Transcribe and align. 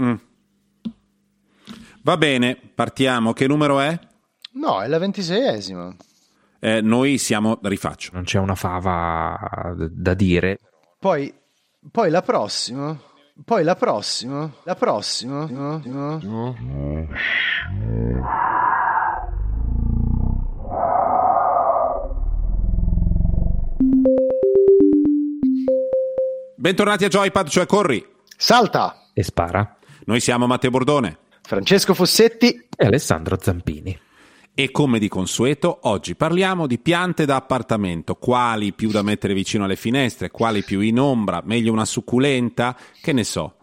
Mm. 0.00 0.14
Va 2.02 2.16
bene, 2.16 2.56
partiamo. 2.74 3.32
Che 3.32 3.46
numero 3.46 3.80
è? 3.80 3.98
No, 4.52 4.80
è 4.80 4.88
la 4.88 4.98
ventiseiesima. 4.98 5.94
Eh, 6.58 6.80
noi 6.80 7.18
siamo, 7.18 7.58
rifaccio. 7.62 8.10
Non 8.12 8.24
c'è 8.24 8.38
una 8.38 8.54
fava 8.54 9.74
da 9.76 10.14
dire. 10.14 10.58
Poi, 10.98 11.32
poi 11.90 12.10
la 12.10 12.22
prossima. 12.22 12.98
Poi 13.44 13.64
la 13.64 13.74
prossima. 13.74 14.50
La 14.64 14.74
prossima. 14.74 15.46
No, 15.46 15.80
no. 15.84 17.06
Bentornati 26.56 27.04
a 27.04 27.08
Joypad, 27.08 27.48
cioè 27.48 27.64
corri. 27.64 28.06
Salta. 28.36 29.08
E 29.14 29.22
spara. 29.22 29.76
Noi 30.04 30.20
siamo 30.20 30.46
Matteo 30.46 30.70
Bordone. 30.70 31.18
Francesco 31.42 31.94
Fossetti 31.94 32.66
e 32.76 32.86
Alessandro 32.86 33.36
Zampini. 33.38 33.98
E 34.54 34.70
come 34.70 34.98
di 34.98 35.08
consueto, 35.08 35.80
oggi 35.82 36.14
parliamo 36.14 36.66
di 36.66 36.78
piante 36.78 37.24
da 37.24 37.36
appartamento, 37.36 38.14
quali 38.14 38.72
più 38.72 38.90
da 38.90 39.02
mettere 39.02 39.34
vicino 39.34 39.64
alle 39.64 39.76
finestre, 39.76 40.30
quali 40.30 40.62
più 40.62 40.80
in 40.80 40.98
ombra, 40.98 41.42
meglio 41.44 41.72
una 41.72 41.84
succulenta, 41.84 42.76
che 43.00 43.12
ne 43.12 43.24
so. 43.24 43.56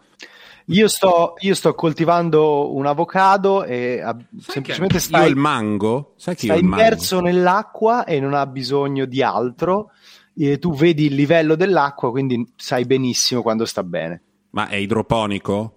Io 0.66 0.86
sto, 0.86 1.34
io 1.38 1.54
sto 1.54 1.74
coltivando 1.74 2.74
un 2.74 2.86
avocado 2.86 3.64
e 3.64 4.00
a, 4.00 4.16
semplicemente 4.38 4.98
stai, 4.98 5.22
io 5.22 5.28
il 5.28 5.36
mango, 5.36 6.12
sai 6.16 6.34
che 6.34 6.46
sta 6.46 6.54
io 6.54 6.58
il 6.58 6.64
immerso 6.64 7.16
mango. 7.16 7.30
nell'acqua 7.30 8.04
e 8.04 8.20
non 8.20 8.34
ha 8.34 8.46
bisogno 8.46 9.06
di 9.06 9.22
altro. 9.22 9.90
E 10.36 10.58
tu 10.58 10.74
vedi 10.74 11.06
il 11.06 11.14
livello 11.14 11.56
dell'acqua, 11.56 12.10
quindi 12.10 12.52
sai 12.54 12.84
benissimo 12.84 13.42
quando 13.42 13.64
sta 13.64 13.82
bene. 13.82 14.22
Ma 14.50 14.68
è 14.68 14.76
idroponico? 14.76 15.76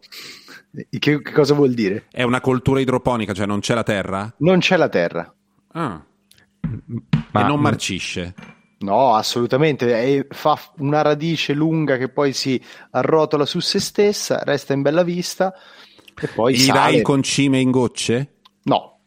Che, 0.74 1.00
che, 1.00 1.22
cosa 1.22 1.54
vuol 1.54 1.74
dire? 1.74 2.05
È 2.10 2.24
una 2.24 2.40
coltura 2.40 2.80
idroponica, 2.80 3.34
cioè 3.34 3.46
non 3.46 3.60
c'è 3.60 3.74
la 3.74 3.84
terra? 3.84 4.34
Non 4.38 4.60
c'è 4.60 4.78
la 4.78 4.90
terra. 4.90 5.34
Ah. 5.74 6.02
Ma 7.32 7.44
e 7.44 7.48
non 7.48 7.60
marcisce? 7.60 8.34
No, 8.80 9.16
assolutamente. 9.16 9.94
È, 9.94 10.28
fa 10.30 10.58
una 10.78 11.02
radice 11.02 11.54
lunga 11.54 11.98
che 11.98 12.10
poi 12.10 12.34
si 12.34 12.62
arrotola 12.91 13.46
su 13.46 13.60
se 13.60 13.80
stessa, 13.80 14.41
resta 14.44 14.74
in 14.74 14.82
bella 14.82 15.04
vista 15.04 15.54
e 16.20 16.28
poi 16.28 16.54
Gli 16.54 16.60
sale. 16.60 16.80
dai 16.80 16.96
il 16.98 17.02
concime 17.02 17.60
in 17.60 17.72
gocce? 17.72 18.35
No. 18.63 19.00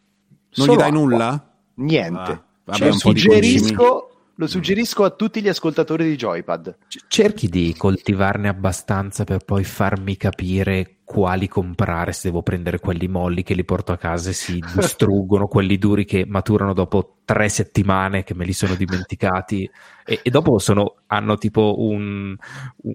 Non 0.56 0.66
gli 0.68 0.76
dai 0.76 0.88
acqua. 0.88 1.00
nulla? 1.00 1.54
Niente. 1.76 2.30
Ah, 2.30 2.44
vabbè, 2.64 2.78
cioè, 2.78 2.90
un 2.90 2.98
po' 2.98 3.12
di 3.12 3.20
suggerisco 3.20 4.08
lo 4.36 4.46
suggerisco 4.46 5.04
a 5.04 5.10
tutti 5.10 5.40
gli 5.40 5.48
ascoltatori 5.48 6.04
di 6.04 6.16
Joypad. 6.16 6.78
Cerchi 7.08 7.48
di 7.48 7.74
coltivarne 7.76 8.48
abbastanza 8.48 9.24
per 9.24 9.44
poi 9.44 9.64
farmi 9.64 10.16
capire 10.16 10.96
quali 11.04 11.48
comprare 11.48 12.12
se 12.12 12.28
devo 12.28 12.42
prendere 12.42 12.80
quelli 12.80 13.06
molli 13.08 13.42
che 13.42 13.54
li 13.54 13.64
porto 13.64 13.92
a 13.92 13.98
casa 13.98 14.30
e 14.30 14.32
si 14.32 14.58
distruggono, 14.74 15.46
quelli 15.46 15.76
duri 15.78 16.04
che 16.04 16.24
maturano 16.26 16.72
dopo 16.72 17.18
tre 17.24 17.48
settimane 17.48 18.24
che 18.24 18.34
me 18.34 18.44
li 18.44 18.52
sono 18.52 18.74
dimenticati 18.74 19.70
e, 20.04 20.20
e 20.22 20.30
dopo 20.30 20.58
sono, 20.58 20.96
hanno 21.06 21.36
tipo 21.36 21.76
un, 21.78 22.34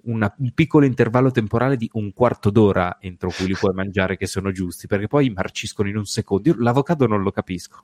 una, 0.06 0.34
un 0.38 0.52
piccolo 0.54 0.86
intervallo 0.86 1.32
temporale 1.32 1.78
di 1.78 1.90
un 1.94 2.12
quarto 2.12 2.50
d'ora 2.50 2.98
entro 3.00 3.32
cui 3.36 3.48
li 3.48 3.56
puoi 3.56 3.74
mangiare 3.74 4.18
che 4.18 4.28
sono 4.28 4.52
giusti 4.52 4.88
perché 4.88 5.08
poi 5.08 5.30
marciscono 5.30 5.88
in 5.88 5.98
un 5.98 6.06
secondo. 6.06 6.50
Io 6.50 6.56
l'avocado 6.58 7.08
non 7.08 7.22
lo 7.22 7.32
capisco. 7.32 7.84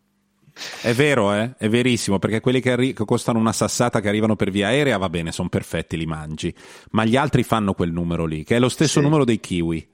È 0.81 0.93
vero, 0.93 1.33
eh? 1.33 1.53
è 1.57 1.67
verissimo, 1.67 2.17
perché 2.17 2.39
quelli 2.39 2.61
che, 2.61 2.71
arri- 2.71 2.93
che, 2.93 3.03
costano 3.03 3.39
una 3.39 3.51
sassata 3.51 3.99
che 3.99 4.07
arrivano 4.07 4.37
per 4.37 4.51
via 4.51 4.67
aerea, 4.67 4.97
va 4.97 5.09
bene, 5.09 5.31
sono 5.33 5.49
perfetti, 5.49 5.97
li 5.97 6.05
mangi. 6.05 6.53
Ma 6.91 7.03
gli 7.03 7.17
altri 7.17 7.43
fanno 7.43 7.73
quel 7.73 7.91
numero 7.91 8.25
lì, 8.25 8.43
che 8.43 8.55
è 8.55 8.59
lo 8.59 8.69
stesso 8.69 8.99
sì. 8.99 9.01
numero 9.01 9.25
dei 9.25 9.39
kiwi. 9.39 9.87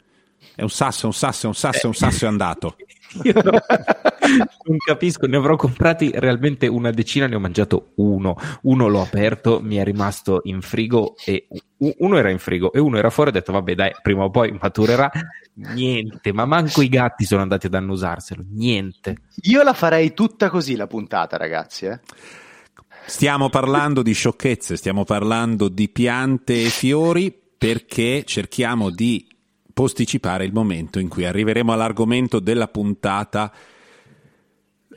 È 0.53 0.61
un 0.61 0.69
sasso, 0.69 1.03
è 1.03 1.05
un 1.05 1.13
sasso, 1.13 1.45
è 1.45 1.47
un 1.47 1.55
sasso, 1.55 1.83
è 1.83 1.85
un 1.87 1.95
sasso, 1.95 2.25
è 2.25 2.27
andato. 2.27 2.75
Io 3.23 3.33
no, 3.33 3.51
non 4.65 4.77
capisco, 4.85 5.27
ne 5.27 5.37
avrò 5.37 5.55
comprati 5.55 6.11
realmente 6.13 6.67
una 6.67 6.91
decina, 6.91 7.27
ne 7.27 7.35
ho 7.35 7.39
mangiato 7.39 7.91
uno. 7.95 8.35
Uno 8.63 8.87
l'ho 8.87 9.01
aperto, 9.01 9.59
mi 9.61 9.75
è 9.75 9.83
rimasto 9.83 10.41
in 10.43 10.61
frigo 10.61 11.15
e 11.23 11.47
uno 11.77 12.17
era 12.17 12.29
in 12.29 12.39
frigo 12.39 12.71
e 12.71 12.79
uno 12.79 12.97
era 12.97 13.09
fuori. 13.09 13.29
Ho 13.29 13.33
detto, 13.33 13.51
vabbè, 13.51 13.75
dai, 13.75 13.91
prima 14.01 14.23
o 14.23 14.29
poi 14.29 14.57
maturerà. 14.59 15.11
Niente, 15.53 16.31
ma 16.31 16.45
manco 16.45 16.81
i 16.81 16.89
gatti 16.89 17.25
sono 17.25 17.41
andati 17.41 17.65
ad 17.65 17.73
annusarselo. 17.73 18.43
Niente. 18.49 19.17
Io 19.43 19.63
la 19.63 19.73
farei 19.73 20.13
tutta 20.13 20.49
così 20.49 20.75
la 20.75 20.87
puntata, 20.87 21.37
ragazzi. 21.37 21.85
Eh? 21.85 21.99
Stiamo 23.05 23.49
parlando 23.49 24.01
di 24.01 24.13
sciocchezze, 24.13 24.77
stiamo 24.77 25.03
parlando 25.03 25.67
di 25.67 25.89
piante 25.89 26.61
e 26.61 26.69
fiori 26.69 27.35
perché 27.57 28.23
cerchiamo 28.25 28.89
di 28.89 29.27
posticipare 29.81 30.45
il 30.45 30.53
momento 30.53 30.99
in 30.99 31.07
cui 31.07 31.25
arriveremo 31.25 31.73
all'argomento 31.73 32.37
della 32.37 32.67
puntata. 32.67 33.51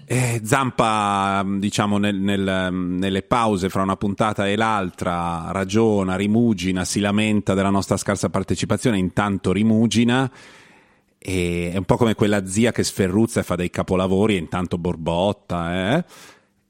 Eh, 0.05 0.43
Zampa, 0.45 1.43
diciamo, 1.57 1.97
nel, 1.97 2.17
nel, 2.17 2.71
nelle 2.71 3.23
pause 3.23 3.71
fra 3.71 3.81
una 3.81 3.97
puntata 3.97 4.47
e 4.47 4.57
l'altra 4.57 5.47
ragiona, 5.53 6.17
rimugina, 6.17 6.85
si 6.85 7.01
lamenta 7.01 7.55
della 7.55 7.71
nostra 7.71 7.97
scarsa 7.97 8.29
partecipazione, 8.29 8.99
intanto 8.99 9.53
rimugina. 9.53 10.31
E 11.17 11.71
è 11.73 11.77
un 11.79 11.85
po' 11.85 11.97
come 11.97 12.15
quella 12.15 12.45
zia 12.47 12.71
che 12.71 12.85
sferruzza 12.85 13.41
e 13.41 13.43
fa 13.43 13.55
dei 13.55 13.71
capolavori 13.71 14.37
intanto 14.37 14.77
borbotta, 14.77 15.97
eh? 15.97 16.05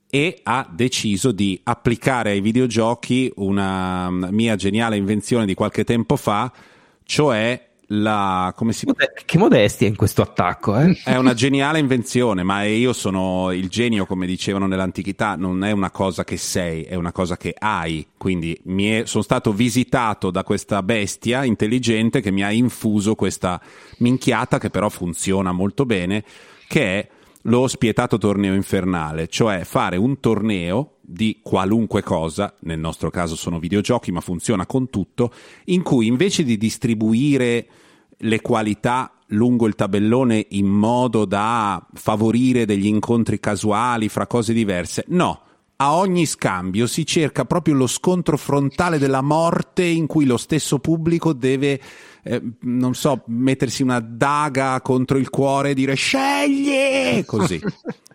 e 0.08 0.38
ha 0.44 0.69
deciso 0.70 1.32
di 1.32 1.58
applicare 1.64 2.30
ai 2.30 2.41
videogiochi 2.41 3.32
una 3.38 4.08
mia 4.08 4.54
geniale 4.54 4.97
invenzione 4.97 5.47
di 5.47 5.54
qualche 5.54 5.82
tempo 5.82 6.14
fa, 6.14 6.53
cioè 7.03 7.72
la 7.89 8.53
come 8.56 8.72
si 8.72 8.87
che 9.25 9.39
modestia 9.39 9.87
in 9.87 9.97
questo 9.97 10.22
attacco 10.22 10.78
eh? 10.78 10.99
è 11.05 11.17
una 11.17 11.34
geniale 11.34 11.78
invenzione 11.78 12.43
ma 12.43 12.65
io 12.65 12.93
sono 12.93 13.50
il 13.53 13.69
genio 13.69 14.06
come 14.06 14.27
dicevano 14.27 14.67
nell'antichità 14.67 15.37
non 15.37 15.65
è 15.65 15.71
una 15.71 15.91
cosa 15.91 16.25
che 16.25 16.37
sei 16.37 16.83
è 16.84 16.95
una 16.95 17.12
cosa 17.12 17.37
che 17.37 17.55
hai 17.59 18.06
quindi 18.17 18.59
mi 18.65 18.87
è, 18.87 19.06
sono 19.06 19.22
stato 19.22 19.53
visitato 19.53 20.31
da 20.31 20.43
questa 20.43 20.83
bestia 20.83 21.45
intelligente 21.45 22.21
che 22.21 22.31
mi 22.31 22.43
ha 22.43 22.50
infuso 22.50 23.15
questa 23.15 23.61
minchiata 23.99 24.59
che 24.59 24.71
però 24.71 24.89
funziona 24.89 25.53
molto 25.53 25.84
bene 25.84 26.25
che 26.66 26.99
è 26.99 27.09
lo 27.47 27.66
spietato 27.69 28.19
torneo 28.19 28.55
infernale 28.55 29.28
cioè 29.28 29.65
fare 29.65 29.97
un 29.97 30.21
torneo 30.21 30.97
di 31.00 31.41
qualunque 31.43 32.03
cosa, 32.03 32.55
nel 32.60 32.78
nostro 32.78 33.10
caso 33.10 33.37
sono 33.37 33.59
videogiochi, 33.59 34.10
ma 34.10 34.21
funziona 34.21 34.66
con 34.66 34.88
tutto, 34.88 35.32
in 35.66 35.83
cui 35.83 36.06
invece 36.06 36.43
di 36.43 36.56
distribuire 36.56 37.66
le 38.16 38.41
qualità 38.41 39.12
lungo 39.28 39.66
il 39.66 39.75
tabellone 39.75 40.47
in 40.50 40.66
modo 40.66 41.25
da 41.25 41.84
favorire 41.93 42.65
degli 42.65 42.87
incontri 42.87 43.41
casuali 43.41 44.09
fra 44.09 44.27
cose 44.27 44.53
diverse, 44.53 45.04
no. 45.09 45.41
A 45.77 45.97
ogni 45.97 46.25
scambio 46.25 46.87
si 46.87 47.04
cerca 47.04 47.44
proprio 47.44 47.75
lo 47.75 47.88
scontro 47.88 48.37
frontale 48.37 48.97
della 48.97 49.22
morte 49.22 49.84
in 49.84 50.06
cui 50.06 50.25
lo 50.25 50.37
stesso 50.37 50.78
pubblico 50.78 51.33
deve, 51.33 51.81
eh, 52.24 52.42
non 52.60 52.94
so, 52.94 53.22
mettersi 53.26 53.82
una 53.82 54.00
daga 54.00 54.80
contro 54.80 55.18
il 55.18 55.28
cuore 55.30 55.70
e 55.70 55.74
dire 55.74 55.94
scegli! 55.94 57.24
Così. 57.24 57.60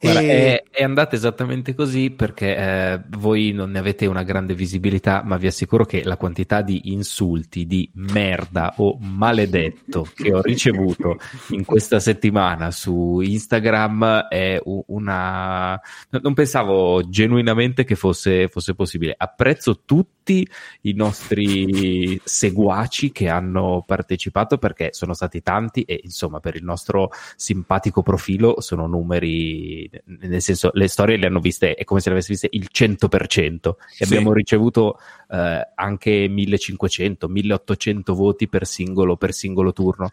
Guarda, 0.00 0.20
e... 0.20 0.26
è, 0.26 0.62
è, 0.70 0.82
andata 0.82 1.16
esattamente 1.16 1.74
così 1.74 2.10
perché 2.10 2.56
eh, 2.56 3.00
voi 3.10 3.52
non 3.52 3.70
ne 3.70 3.78
avete 3.78 4.06
una 4.06 4.22
grande 4.22 4.54
visibilità, 4.54 5.22
ma 5.24 5.36
vi 5.36 5.46
assicuro 5.46 5.84
che 5.84 6.02
la 6.04 6.16
quantità 6.16 6.62
di 6.62 6.92
insulti, 6.92 7.66
di 7.66 7.90
merda 7.94 8.74
o 8.76 8.96
maledetto 9.00 10.06
che 10.14 10.32
ho 10.32 10.42
ricevuto 10.42 11.16
in 11.50 11.64
questa 11.64 12.00
settimana 12.00 12.70
su 12.70 13.20
Instagram 13.20 14.28
è 14.28 14.60
una... 14.64 15.80
Non 16.10 16.34
pensavo 16.34 17.08
genuinamente 17.08 17.84
che 17.84 17.94
fosse, 17.94 18.48
fosse 18.48 18.74
possibile. 18.74 19.14
Apprezzo 19.16 19.82
tutti 19.84 20.46
i 20.82 20.92
nostri 20.92 22.20
seguaci 22.22 23.12
che 23.12 23.28
hanno 23.28 23.82
partecipato 23.86 24.58
perché 24.58 24.90
sono 24.92 25.14
stati 25.14 25.42
tanti 25.42 25.82
e 25.82 26.00
insomma 26.04 26.40
per 26.40 26.56
il 26.56 26.64
nostro 26.64 27.10
simpatico 27.36 28.02
profilo 28.02 28.60
sono 28.60 28.86
numeri 28.86 29.57
nel 30.04 30.42
senso 30.42 30.70
le 30.72 30.88
storie 30.88 31.16
le 31.16 31.26
hanno 31.26 31.40
viste 31.40 31.74
è 31.74 31.84
come 31.84 32.00
se 32.00 32.08
le 32.08 32.14
avesse 32.16 32.32
viste 32.32 32.48
il 32.52 32.68
100% 32.72 33.54
e 33.54 33.74
sì. 33.88 34.02
abbiamo 34.02 34.32
ricevuto 34.32 34.98
eh, 35.30 35.68
anche 35.74 36.28
1500 36.28 37.28
1800 37.28 38.14
voti 38.14 38.48
per 38.48 38.66
singolo, 38.66 39.16
per 39.16 39.32
singolo 39.32 39.72
turno 39.72 40.10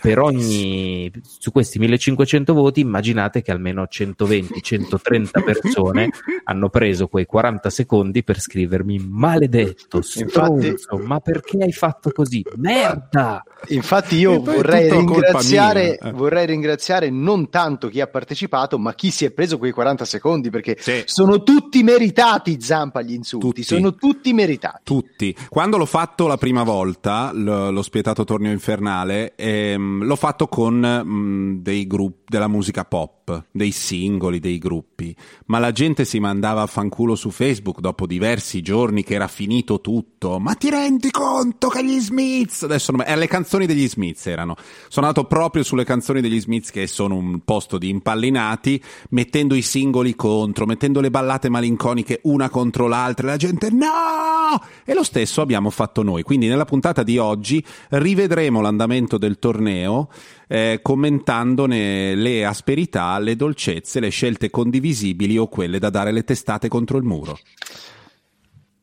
per 0.00 0.18
ogni 0.18 1.10
su 1.22 1.52
questi 1.52 1.78
1500 1.78 2.52
voti 2.54 2.80
immaginate 2.80 3.42
che 3.42 3.50
almeno 3.50 3.86
120 3.86 4.60
130 4.60 5.40
persone 5.40 6.10
hanno 6.44 6.68
preso 6.68 7.08
quei 7.08 7.26
40 7.26 7.70
secondi 7.70 8.22
per 8.22 8.40
scrivermi 8.40 8.98
maledetto 8.98 10.00
stronzo 10.02 10.66
infatti, 10.66 11.02
ma 11.02 11.20
perché 11.20 11.62
hai 11.62 11.72
fatto 11.72 12.10
così 12.10 12.44
merda 12.56 13.42
infatti 13.68 14.16
io 14.16 14.40
vorrei 14.40 14.90
ringraziare, 14.90 15.98
eh. 15.98 16.10
vorrei 16.12 16.46
ringraziare 16.46 17.10
non 17.10 17.48
tanto 17.50 17.88
chi 17.88 18.00
ha 18.00 18.06
partecipato 18.06 18.75
ma 18.78 18.94
chi 18.94 19.10
si 19.10 19.24
è 19.24 19.30
preso 19.30 19.58
quei 19.58 19.72
40 19.72 19.84
40 19.86 20.04
secondi 20.04 20.50
perché 20.50 20.76
sì. 20.78 21.02
sono 21.06 21.42
tutti 21.42 21.82
meritati 21.82 22.60
Zampa 22.60 23.00
gli 23.02 23.12
insulti, 23.12 23.46
tutti. 23.46 23.62
sono 23.62 23.94
tutti 23.94 24.32
meritati. 24.32 24.80
Tutti. 24.82 25.36
Quando 25.48 25.76
l'ho 25.76 25.86
fatto 25.86 26.26
la 26.26 26.36
prima 26.36 26.64
volta, 26.64 27.32
l- 27.32 27.70
l'ho 27.72 27.82
spietato 27.82 28.24
torneo 28.24 28.52
infernale, 28.52 29.34
ehm, 29.36 30.04
l'ho 30.04 30.16
fatto 30.16 30.48
con 30.48 30.74
mh, 30.74 31.08
mm, 31.08 31.56
dei 31.62 31.86
gruppi 31.86 32.24
della 32.26 32.48
musica 32.48 32.84
pop, 32.84 33.15
dei 33.50 33.72
singoli, 33.72 34.38
dei 34.38 34.58
gruppi, 34.58 35.14
ma 35.46 35.58
la 35.58 35.72
gente 35.72 36.04
si 36.04 36.20
mandava 36.20 36.62
a 36.62 36.66
fanculo 36.66 37.16
su 37.16 37.30
Facebook 37.30 37.80
dopo 37.80 38.06
diversi 38.06 38.62
giorni 38.62 39.02
che 39.02 39.14
era 39.14 39.26
finito 39.26 39.80
tutto. 39.80 40.38
Ma 40.38 40.54
ti 40.54 40.70
rendi 40.70 41.10
conto 41.10 41.68
che 41.68 41.84
gli 41.84 41.98
Smiths, 41.98 42.62
adesso 42.62 42.92
non... 42.92 43.04
eh, 43.04 43.16
le 43.16 43.26
canzoni 43.26 43.66
degli 43.66 43.88
Smiths 43.88 44.26
erano. 44.26 44.54
Sono 44.88 45.06
andato 45.06 45.26
proprio 45.26 45.64
sulle 45.64 45.84
canzoni 45.84 46.20
degli 46.20 46.40
Smiths 46.40 46.70
che 46.70 46.86
sono 46.86 47.16
un 47.16 47.40
posto 47.44 47.78
di 47.78 47.88
impallinati, 47.88 48.80
mettendo 49.10 49.54
i 49.56 49.62
singoli 49.62 50.14
contro, 50.14 50.64
mettendo 50.64 51.00
le 51.00 51.10
ballate 51.10 51.48
malinconiche 51.48 52.20
una 52.24 52.48
contro 52.48 52.86
l'altra 52.86 53.26
e 53.26 53.30
la 53.30 53.36
gente 53.36 53.70
no! 53.70 54.62
E 54.84 54.94
lo 54.94 55.02
stesso 55.02 55.40
abbiamo 55.40 55.70
fatto 55.70 56.02
noi. 56.04 56.22
Quindi 56.22 56.46
nella 56.46 56.64
puntata 56.64 57.02
di 57.02 57.18
oggi 57.18 57.64
rivedremo 57.88 58.60
l'andamento 58.60 59.18
del 59.18 59.40
torneo 59.40 60.08
eh, 60.46 60.80
commentandone 60.82 62.14
le 62.14 62.44
asperità, 62.44 63.18
le 63.18 63.36
dolcezze, 63.36 64.00
le 64.00 64.10
scelte 64.10 64.50
condivisibili 64.50 65.38
o 65.38 65.48
quelle 65.48 65.78
da 65.78 65.90
dare 65.90 66.12
le 66.12 66.24
testate 66.24 66.68
contro 66.68 66.98
il 66.98 67.04
muro. 67.04 67.38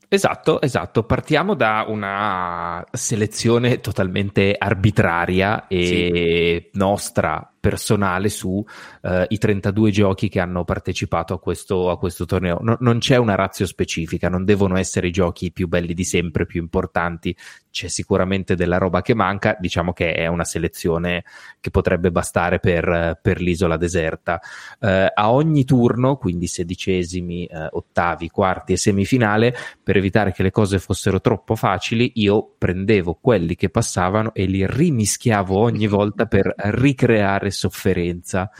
Esatto, 0.07 0.62
esatto. 0.62 1.04
Partiamo 1.04 1.56
da 1.56 1.86
una 1.88 2.86
selezione 2.92 3.80
totalmente 3.80 4.56
arbitraria 4.57 5.68
e 5.68 6.69
sì. 6.71 6.77
nostra 6.77 7.52
personale 7.63 8.27
su 8.27 8.50
uh, 8.50 9.10
i 9.30 9.38
32 9.38 9.89
giochi 9.89 10.27
che 10.27 10.42
hanno 10.42 10.65
partecipato 10.65 11.33
a 11.33 11.39
questo, 11.39 11.89
a 11.89 11.98
questo 11.98 12.25
torneo. 12.25 12.57
No, 12.60 12.75
non 12.81 12.98
c'è 12.98 13.15
una 13.15 13.36
razio 13.36 13.65
specifica, 13.65 14.27
non 14.27 14.44
devono 14.44 14.77
essere 14.77 15.07
i 15.07 15.12
giochi 15.12 15.50
più 15.54 15.69
belli 15.69 15.94
di 15.94 16.04
sempre, 16.04 16.45
più 16.45 16.60
importanti. 16.60 17.33
C'è 17.71 17.88
sicuramente 17.88 18.56
della 18.56 18.77
roba 18.77 19.01
che 19.01 19.13
manca, 19.15 19.56
diciamo 19.57 19.94
che 19.94 20.12
è 20.12 20.27
una 20.27 20.44
selezione 20.44 21.24
che 21.62 21.71
potrebbe 21.71 22.12
bastare 22.12 22.60
per, 22.60 23.18
per 23.21 23.39
l'isola 23.39 23.77
deserta. 23.77 24.42
Uh, 24.81 25.07
a 25.13 25.31
ogni 25.31 25.63
turno, 25.63 26.18
quindi 26.18 26.48
sedicesimi, 26.48 27.48
uh, 27.50 27.68
ottavi, 27.77 28.27
quarti 28.27 28.74
e 28.74 28.77
semifinale, 28.77 29.56
per 29.81 29.95
evitare 29.95 30.33
che 30.33 30.44
le 30.44 30.51
cose 30.51 30.80
fossero 30.80 31.21
troppo 31.21 31.56
facili, 31.56 32.12
io 32.16 32.56
prendevo 32.57 33.18
quelli 33.21 33.56
che 33.56 33.69
passavano 33.69 34.33
e 34.33 34.44
li 34.48 34.68
rimischiavo 34.68 35.57
ogni 35.57 35.88
volta 35.88 36.25
per 36.25 36.54
ricreare 36.57 37.51
sofferenza. 37.53 38.51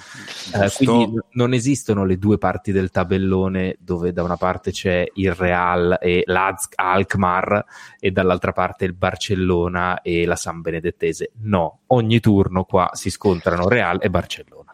Eh, 0.54 0.72
quindi 0.78 1.19
non 1.31 1.54
esistono 1.54 2.06
le 2.06 2.18
due 2.18 2.38
parti 2.38 2.72
del 2.72 2.90
tabellone 2.90 3.75
dove 3.80 4.13
da 4.13 4.24
una 4.24 4.38
parte 4.38 4.72
c'è 4.72 5.06
il 5.16 5.34
Real 5.34 5.98
e 6.00 6.24
l'Azk 6.25 6.74
Alkmaar 6.75 7.66
e 8.00 8.12
dall'altra 8.12 8.54
parte 8.54 8.86
il 8.86 8.94
Barcellona 8.94 10.01
e 10.01 10.25
la 10.25 10.36
San 10.38 10.62
Benedettese. 10.62 11.31
No, 11.42 11.80
ogni 11.88 12.19
turno 12.19 12.63
qua 12.63 12.92
si 12.94 13.10
scontrano 13.10 13.68
Real 13.68 14.00
e 14.01 14.10
Barcellona. 14.10 14.74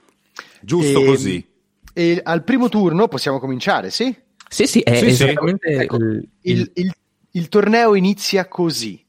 Giusto 0.62 1.02
e, 1.02 1.06
così. 1.06 1.50
E 1.94 2.22
al 2.24 2.44
primo 2.44 2.70
turno 2.70 3.08
possiamo 3.08 3.40
cominciare, 3.40 3.90
sì? 3.90 4.16
Sì, 4.48 4.66
sì, 4.66 4.80
è 4.82 4.96
sì, 4.96 5.06
esattamente 5.06 5.74
sì. 5.74 5.82
Ecco, 5.82 5.96
il, 5.98 6.30
il, 6.42 6.72
il, 6.74 6.94
il 7.32 7.50
torneo 7.50 7.96
inizia 7.96 8.48
così. 8.48 9.04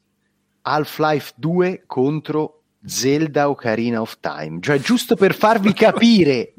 Half-Life 0.62 1.32
2 1.36 1.84
contro 1.86 2.59
Zelda 2.84 3.48
Ocarina 3.48 4.00
of 4.00 4.18
Time, 4.20 4.58
cioè 4.60 4.80
giusto 4.80 5.14
per 5.14 5.34
farvi 5.34 5.72
capire 5.72 6.54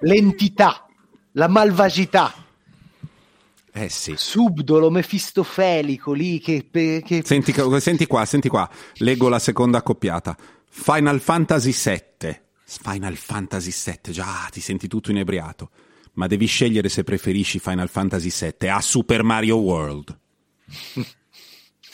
l'entità, 0.00 0.86
la 1.32 1.48
malvagità. 1.48 2.32
Eh 3.72 3.88
sì. 3.88 4.14
Subdolo, 4.16 4.90
mefistofelico 4.90 6.12
lì 6.12 6.40
che, 6.40 6.68
che... 6.70 7.22
Senti, 7.24 7.54
senti 7.78 8.06
qua, 8.06 8.24
senti 8.24 8.48
qua, 8.48 8.68
leggo 8.94 9.28
la 9.28 9.38
seconda 9.38 9.78
accoppiata. 9.78 10.36
Final 10.68 11.20
Fantasy 11.20 11.72
VII. 11.72 12.40
Final 12.64 13.16
Fantasy 13.16 13.72
VII, 13.72 14.12
già 14.12 14.48
ti 14.50 14.60
senti 14.60 14.88
tutto 14.88 15.10
inebriato. 15.10 15.70
Ma 16.14 16.26
devi 16.26 16.46
scegliere 16.46 16.88
se 16.88 17.04
preferisci 17.04 17.60
Final 17.60 17.88
Fantasy 17.88 18.30
VII 18.30 18.68
a 18.68 18.80
Super 18.80 19.22
Mario 19.22 19.56
World. 19.58 20.18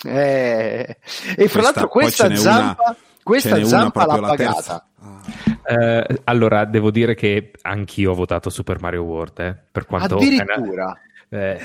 eh, 0.03 0.99
e 1.37 1.49
fra 1.49 1.63
l'altro 1.63 1.89
questa 1.89 2.35
zampa... 2.35 2.83
Una 2.87 2.97
questa 3.27 3.65
zampa 3.65 4.07
l'ha 4.07 4.21
pagata. 4.21 4.89
Eh, 5.65 6.21
allora, 6.23 6.65
devo 6.65 6.93
dire 6.93 7.17
che 7.17 7.51
anch'io 7.63 8.13
ho 8.13 8.15
votato 8.15 8.51
Super 8.51 8.81
Mario 8.81 9.03
World. 9.03 9.39
Eh, 9.41 9.57
per 9.73 9.85
quanto 9.85 10.15
Addirittura. 10.15 10.97
Eh, 11.29 11.59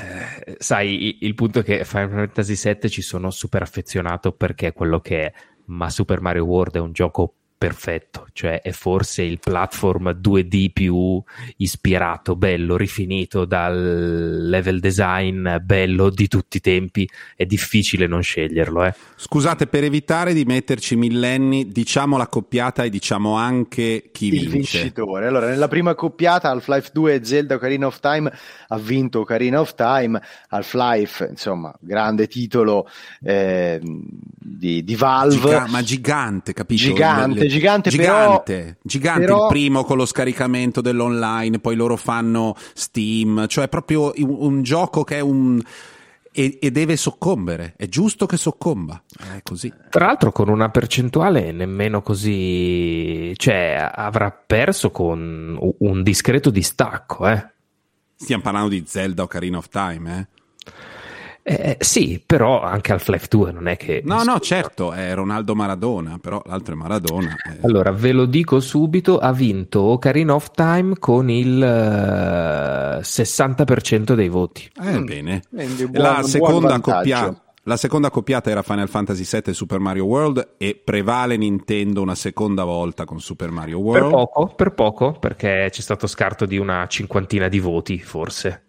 sai, 0.58 1.20
il 1.22 1.36
punto 1.36 1.60
è 1.60 1.64
che 1.64 1.86
Final 1.86 2.10
Fantasy 2.10 2.56
VII 2.56 2.90
ci 2.90 3.04
sono 3.04 3.30
super 3.30 3.62
affezionato 3.62 4.32
perché 4.32 4.70
è 4.70 4.74
quello 4.74 5.02
che 5.02 5.26
è, 5.28 5.34
ma 5.66 5.88
Super 5.92 6.20
Mario 6.20 6.46
World 6.46 6.78
è 6.78 6.80
un 6.80 6.94
gioco 6.94 7.36
perfetto, 7.62 8.26
cioè 8.34 8.60
è 8.60 8.72
forse 8.72 9.22
il 9.22 9.38
platform 9.38 10.20
2D 10.20 10.72
più 10.74 11.22
ispirato, 11.58 12.36
bello, 12.36 12.76
rifinito 12.76 13.46
dal 13.46 14.48
level 14.48 14.80
design 14.80 15.58
bello 15.58 16.10
di 16.10 16.28
tutti 16.28 16.58
i 16.58 16.60
tempi, 16.60 17.08
è 17.36 17.46
difficile 17.46 18.08
non 18.08 18.24
sceglierlo. 18.24 18.86
Eh. 18.86 18.96
Scusate, 19.16 19.68
per 19.68 19.84
evitare 19.84 20.34
di 20.34 20.44
metterci 20.44 20.96
millenni, 20.96 21.68
diciamo 21.68 22.18
la 22.18 22.26
coppiata 22.26 22.84
e 22.84 22.90
diciamo 22.90 23.36
anche 23.36 24.10
chi 24.12 24.34
il 24.34 24.50
vince. 24.50 24.80
vincitore. 24.80 25.28
Allora, 25.28 25.48
nella 25.48 25.68
prima 25.68 25.94
coppiata 25.94 26.50
Half-Life 26.50 26.90
2 26.92 27.14
e 27.14 27.24
Zelda 27.24 27.54
Ocarina 27.54 27.86
of 27.86 28.00
Time 28.00 28.34
ha 28.70 28.78
vinto 28.80 29.20
Ocarina 29.20 29.60
of 29.60 29.76
Time, 29.76 30.20
Half-Life, 30.48 31.28
insomma, 31.30 31.72
grande 31.80 32.26
titolo 32.26 32.90
eh, 33.22 33.80
di, 33.84 34.84
di, 34.84 34.96
Valve. 34.96 35.36
Giga- 35.36 35.68
ma 35.68 35.84
gigante, 35.84 36.54
capisci? 36.54 36.88
Gigante, 36.88 37.50
gigante, 37.52 37.90
gigante, 37.90 38.54
però, 38.54 38.76
gigante 38.82 39.26
però... 39.26 39.44
il 39.44 39.48
primo 39.50 39.84
con 39.84 39.98
lo 39.98 40.06
scaricamento 40.06 40.82
dell'online, 40.82 41.60
poi 41.60 41.76
loro 41.76 41.96
fanno 41.96 42.56
Steam, 42.74 43.48
cioè 43.48 43.68
proprio 43.68 44.12
un, 44.18 44.36
un 44.40 44.62
gioco 44.64 45.04
che 45.04 45.18
è 45.18 45.20
un 45.22 45.62
e, 46.34 46.60
e, 46.62 46.72
deve 46.72 46.96
soccombere, 46.96 47.74
è 47.76 47.88
giusto 47.88 48.26
che 48.26 48.38
soccomba, 48.38 49.04
è 49.36 49.42
così. 49.44 49.72
Tra 49.90 50.06
l'altro 50.06 50.32
con 50.32 50.48
una 50.48 50.70
percentuale 50.70 51.52
nemmeno 51.52 52.02
così, 52.02 53.34
cioè 53.36 53.92
avrà 53.94 54.32
perso 54.32 54.92
con 54.92 55.58
un 55.78 56.04
discreto 56.04 56.50
distacco, 56.50 57.28
eh. 57.28 57.50
Stiamo 58.16 58.44
parlando 58.44 58.70
di 58.70 58.84
Zelda 58.86 59.24
Ocarina 59.24 59.58
of 59.58 59.68
Time, 59.68 60.20
eh. 60.20 60.72
Eh, 61.44 61.78
sì, 61.80 62.22
però 62.24 62.62
anche 62.62 62.92
al 62.94 63.02
life 63.08 63.28
2 63.28 63.52
non 63.52 63.68
è 63.68 63.76
che... 63.76 64.02
No, 64.06 64.24
no, 64.24 64.40
certo, 64.40 64.92
è 64.92 65.14
Ronaldo 65.16 65.56
Maradona, 65.56 66.20
però 66.22 66.42
l'altro 66.46 66.74
è 66.74 66.78
Maradona. 66.78 67.36
Eh. 67.36 67.58
Allora, 67.64 67.92
ve 67.92 68.12
lo 68.12 68.26
dico 68.26 68.60
subito, 68.60 69.18
ha 69.18 69.32
vinto 69.32 69.82
Ocarina 69.82 70.36
of 70.36 70.52
Time 70.52 70.96
con 71.00 71.30
il 71.30 71.58
uh, 71.58 73.00
eh, 73.00 73.02
60% 73.02 74.14
dei 74.14 74.30
voti. 74.30 74.70
Eh, 74.80 75.00
mm. 75.00 75.06
bene. 75.06 75.42
Buon, 75.50 75.92
la, 75.92 76.22
seconda 76.22 76.80
coppia, 76.80 77.36
la 77.64 77.78
seconda 77.78 78.12
coppiata 78.12 78.52
era 78.52 78.62
Final 78.62 78.88
Fantasy 78.90 79.24
VII 79.24 79.52
e 79.52 79.54
Super 79.54 79.80
Mario 79.80 80.06
World 80.06 80.56
e 80.58 80.80
prevale 80.84 81.38
Nintendo 81.38 82.04
una 82.04 82.16
seconda 82.16 82.64
volta 82.64 83.06
con 83.06 83.20
Super 83.20 83.50
Mario 83.50 83.80
World. 83.80 84.02
Per 84.02 84.12
poco, 84.12 84.54
per 84.56 84.74
poco, 84.74 85.12
perché 85.14 85.70
c'è 85.72 85.82
stato 85.82 86.06
scarto 86.06 86.46
di 86.46 86.58
una 86.58 86.86
cinquantina 86.88 87.48
di 87.48 87.60
voti, 87.60 88.00
forse. 88.00 88.66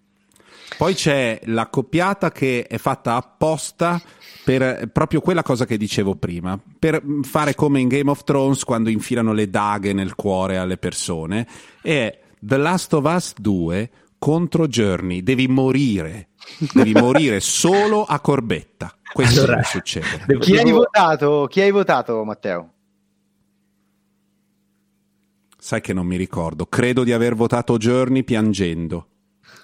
Poi 0.76 0.94
c'è 0.94 1.40
la 1.44 1.68
coppiata 1.68 2.30
che 2.30 2.66
è 2.66 2.78
fatta 2.78 3.16
apposta 3.16 4.00
per 4.44 4.90
proprio 4.90 5.20
quella 5.20 5.42
cosa 5.42 5.64
che 5.64 5.76
dicevo 5.76 6.16
prima, 6.16 6.58
per 6.78 7.02
fare 7.22 7.54
come 7.54 7.80
in 7.80 7.88
Game 7.88 8.10
of 8.10 8.24
Thrones 8.24 8.64
quando 8.64 8.90
infilano 8.90 9.32
le 9.32 9.48
daghe 9.48 9.92
nel 9.92 10.14
cuore 10.14 10.58
alle 10.58 10.76
persone. 10.76 11.46
E 11.80 12.18
The 12.40 12.56
Last 12.56 12.92
of 12.94 13.04
Us 13.04 13.34
2 13.36 13.90
contro 14.18 14.66
Journey, 14.66 15.22
devi 15.22 15.48
morire, 15.48 16.28
devi 16.72 16.92
morire 16.92 17.38
solo 17.40 18.04
a 18.04 18.20
corbetta. 18.20 18.94
Questo 19.12 19.40
allora, 19.40 19.54
deve 19.56 19.66
succedere. 19.66 20.24
Devo, 20.26 20.40
chi. 20.40 20.56
Hai 20.56 20.70
votato, 20.70 21.46
chi 21.48 21.60
hai 21.60 21.70
votato, 21.70 22.24
Matteo? 22.24 22.72
Sai 25.58 25.80
che 25.80 25.92
non 25.92 26.06
mi 26.06 26.16
ricordo, 26.16 26.66
credo 26.66 27.04
di 27.04 27.12
aver 27.12 27.36
votato 27.36 27.76
Journey 27.76 28.24
piangendo. 28.24 29.06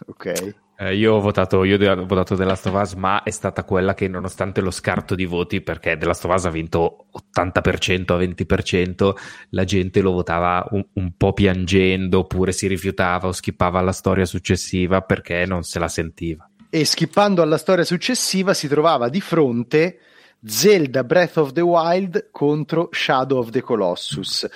Ok. 0.06 0.54
Eh, 0.80 0.94
io, 0.94 1.14
ho 1.14 1.20
votato, 1.20 1.64
io 1.64 1.90
ho 1.90 2.06
votato 2.06 2.36
The 2.36 2.44
Last 2.44 2.66
of 2.66 2.80
Us, 2.80 2.92
ma 2.92 3.24
è 3.24 3.30
stata 3.30 3.64
quella 3.64 3.94
che, 3.94 4.06
nonostante 4.06 4.60
lo 4.60 4.70
scarto 4.70 5.16
di 5.16 5.24
voti, 5.24 5.60
perché 5.60 5.98
The 5.98 6.06
Last 6.06 6.24
of 6.24 6.32
Us 6.32 6.44
ha 6.44 6.50
vinto 6.50 7.06
80% 7.34 8.12
a 8.12 8.16
20%, 8.16 9.12
la 9.50 9.64
gente 9.64 10.00
lo 10.00 10.12
votava 10.12 10.64
un, 10.70 10.86
un 10.92 11.16
po' 11.16 11.32
piangendo, 11.32 12.20
oppure 12.20 12.52
si 12.52 12.68
rifiutava 12.68 13.26
o 13.26 13.32
skippava 13.32 13.80
alla 13.80 13.90
storia 13.90 14.24
successiva 14.24 15.00
perché 15.00 15.44
non 15.46 15.64
se 15.64 15.80
la 15.80 15.88
sentiva. 15.88 16.48
E 16.70 16.84
skippando 16.84 17.42
alla 17.42 17.58
storia 17.58 17.84
successiva 17.84 18.54
si 18.54 18.68
trovava 18.68 19.08
di 19.08 19.20
fronte 19.20 19.98
Zelda 20.44 21.02
Breath 21.02 21.38
of 21.38 21.52
the 21.52 21.60
Wild 21.60 22.28
contro 22.30 22.88
Shadow 22.92 23.38
of 23.38 23.50
the 23.50 23.62
Colossus 23.62 24.46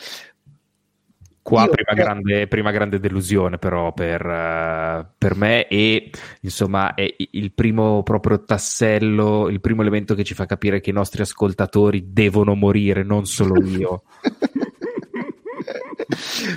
Qua 1.43 1.67
prima, 1.67 1.93
grande, 1.93 2.47
prima, 2.47 2.71
grande, 2.71 3.01
delusione 3.01 3.59
però 3.59 3.93
per, 3.93 4.25
uh, 4.25 5.05
per, 5.19 5.35
me 5.35 5.67
e 5.67 6.11
insomma 6.43 6.95
è 6.95 7.13
il 7.17 7.53
primo 7.53 8.05
proprio 8.05 8.45
tassello, 8.45 9.49
il 9.49 9.61
primo 9.61 9.83
elemento 9.83 10.15
che 10.15 10.23
ci 10.23 10.35
fa 10.35 10.47
capire 10.47 10.81
che 10.81 10.91
i 10.91 10.93
nostri 10.93 11.21
ascoltatori 11.23 12.13
devono 12.13 12.55
morire, 12.55 13.03
non 13.03 13.27
solo 13.27 13.61
io. 13.61 14.05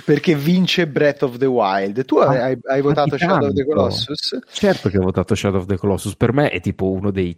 Perché 0.04 0.34
vince 0.34 0.86
Breath 0.86 1.22
of 1.22 1.36
the 1.38 1.46
Wild. 1.46 2.04
Tu 2.04 2.18
ah, 2.18 2.44
hai, 2.44 2.58
hai 2.62 2.80
votato 2.80 3.18
Shadow 3.18 3.48
of 3.48 3.54
the 3.54 3.64
Colossus? 3.64 4.38
Certo 4.48 4.88
che 4.88 4.98
ho 4.98 5.02
votato 5.02 5.34
Shadow 5.34 5.60
of 5.60 5.66
the 5.66 5.76
Colossus. 5.76 6.14
Per 6.14 6.32
me 6.32 6.50
è 6.50 6.60
tipo 6.60 6.90
uno 6.90 7.10
dei 7.10 7.36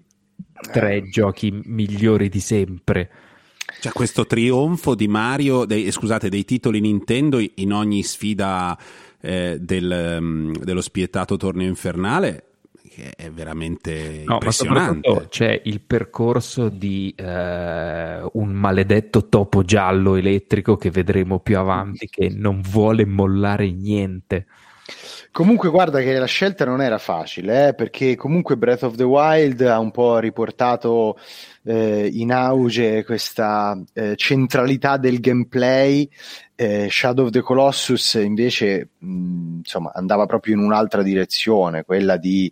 tre 0.72 0.96
eh. 0.96 1.08
giochi 1.08 1.62
migliori 1.64 2.28
di 2.28 2.40
sempre. 2.40 3.10
C'è 3.80 3.92
questo 3.92 4.26
trionfo 4.26 4.94
di 4.94 5.06
Mario, 5.06 5.64
dei, 5.64 5.90
scusate, 5.90 6.28
dei 6.28 6.44
titoli 6.44 6.80
Nintendo 6.80 7.38
in 7.38 7.72
ogni 7.72 8.02
sfida 8.02 8.76
eh, 9.20 9.58
del, 9.60 10.18
um, 10.20 10.52
dello 10.56 10.80
spietato 10.80 11.36
torneo 11.36 11.68
infernale 11.68 12.44
che 12.98 13.12
è 13.14 13.30
veramente 13.30 14.24
no, 14.26 14.34
impressionante. 14.34 15.26
c'è 15.28 15.60
il 15.64 15.80
percorso 15.80 16.68
di 16.68 17.14
eh, 17.16 18.28
un 18.32 18.48
maledetto 18.48 19.28
topo 19.28 19.62
giallo 19.62 20.16
elettrico 20.16 20.76
che 20.76 20.90
vedremo 20.90 21.38
più 21.38 21.58
avanti 21.58 22.08
che 22.08 22.28
non 22.28 22.60
vuole 22.60 23.06
mollare 23.06 23.70
niente. 23.70 24.46
Comunque 25.30 25.68
guarda 25.68 26.00
che 26.00 26.18
la 26.18 26.26
scelta 26.26 26.64
non 26.64 26.80
era 26.80 26.98
facile, 26.98 27.68
eh, 27.68 27.74
perché 27.74 28.16
comunque 28.16 28.56
Breath 28.56 28.82
of 28.82 28.96
the 28.96 29.04
Wild 29.04 29.60
ha 29.60 29.78
un 29.78 29.90
po' 29.90 30.18
riportato 30.18 31.18
eh, 31.68 32.08
in 32.10 32.32
auge 32.32 33.04
questa 33.04 33.78
eh, 33.92 34.16
centralità 34.16 34.96
del 34.96 35.20
gameplay. 35.20 36.08
Eh, 36.54 36.88
Shadow 36.90 37.26
of 37.26 37.30
the 37.30 37.42
Colossus 37.42 38.14
invece 38.14 38.88
mh, 38.98 39.58
insomma, 39.58 39.92
andava 39.94 40.24
proprio 40.24 40.54
in 40.54 40.60
un'altra 40.60 41.02
direzione, 41.02 41.84
quella 41.84 42.16
di 42.16 42.50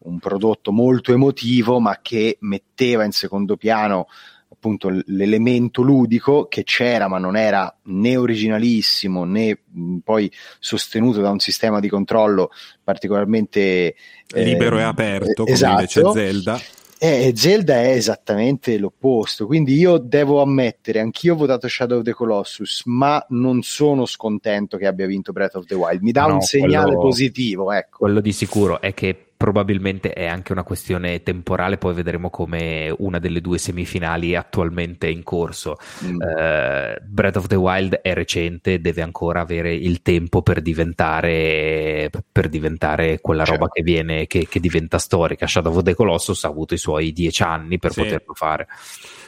un 0.00 0.18
prodotto 0.18 0.70
molto 0.70 1.14
emotivo, 1.14 1.80
ma 1.80 1.98
che 2.02 2.36
metteva 2.40 3.04
in 3.04 3.12
secondo 3.12 3.56
piano 3.56 4.06
appunto 4.50 4.90
l'elemento 5.06 5.82
ludico 5.82 6.46
che 6.46 6.64
c'era 6.64 7.06
ma 7.06 7.18
non 7.18 7.36
era 7.36 7.72
né 7.84 8.16
originalissimo 8.16 9.22
né 9.24 9.56
mh, 9.64 9.98
poi 9.98 10.28
sostenuto 10.58 11.20
da 11.20 11.30
un 11.30 11.38
sistema 11.38 11.78
di 11.78 11.88
controllo 11.88 12.50
particolarmente 12.82 13.60
eh, 13.60 13.94
libero 14.42 14.78
e 14.78 14.82
aperto 14.82 15.44
come 15.44 15.52
esatto. 15.52 15.72
invece 15.74 16.10
Zelda 16.12 16.60
eh, 16.98 17.32
Zelda 17.34 17.74
è 17.82 17.90
esattamente 17.90 18.76
l'opposto, 18.78 19.46
quindi 19.46 19.74
io 19.74 19.98
devo 19.98 20.42
ammettere, 20.42 21.00
anch'io 21.00 21.34
ho 21.34 21.36
votato 21.36 21.68
Shadow 21.68 21.98
of 21.98 22.04
the 22.04 22.12
Colossus, 22.12 22.82
ma 22.86 23.24
non 23.30 23.62
sono 23.62 24.04
scontento 24.06 24.76
che 24.76 24.86
abbia 24.86 25.06
vinto 25.06 25.32
Breath 25.32 25.54
of 25.56 25.66
the 25.66 25.74
Wild. 25.74 26.02
Mi 26.02 26.12
dà 26.12 26.26
no, 26.26 26.34
un 26.34 26.40
segnale 26.40 26.86
quello, 26.86 27.00
positivo, 27.00 27.72
ecco. 27.72 27.98
Quello 27.98 28.20
di 28.20 28.32
sicuro 28.32 28.80
è 28.80 28.92
che 28.94 29.27
probabilmente 29.38 30.12
è 30.12 30.26
anche 30.26 30.50
una 30.50 30.64
questione 30.64 31.22
temporale, 31.22 31.78
poi 31.78 31.94
vedremo 31.94 32.28
come 32.28 32.92
una 32.98 33.20
delle 33.20 33.40
due 33.40 33.56
semifinali 33.56 34.34
attualmente 34.34 35.08
in 35.08 35.22
corso. 35.22 35.76
Mm. 36.04 36.14
Uh, 36.16 37.06
Breath 37.06 37.36
of 37.36 37.46
the 37.46 37.54
Wild 37.54 37.94
è 37.94 38.14
recente, 38.14 38.80
deve 38.80 39.00
ancora 39.00 39.40
avere 39.40 39.72
il 39.72 40.02
tempo 40.02 40.42
per 40.42 40.60
diventare, 40.60 42.10
per 42.32 42.48
diventare 42.48 43.20
quella 43.20 43.44
roba 43.44 43.66
certo. 43.66 43.74
che, 43.74 43.82
viene, 43.82 44.26
che, 44.26 44.48
che, 44.48 44.58
diventa 44.58 44.98
storica. 44.98 45.46
Shadow 45.46 45.72
of 45.72 45.84
the 45.84 45.94
Colossus 45.94 46.42
ha 46.42 46.48
avuto 46.48 46.74
i 46.74 46.78
suoi 46.78 47.12
dieci 47.12 47.44
anni 47.44 47.78
per 47.78 47.92
sì. 47.92 48.02
poterlo 48.02 48.34
fare. 48.34 48.66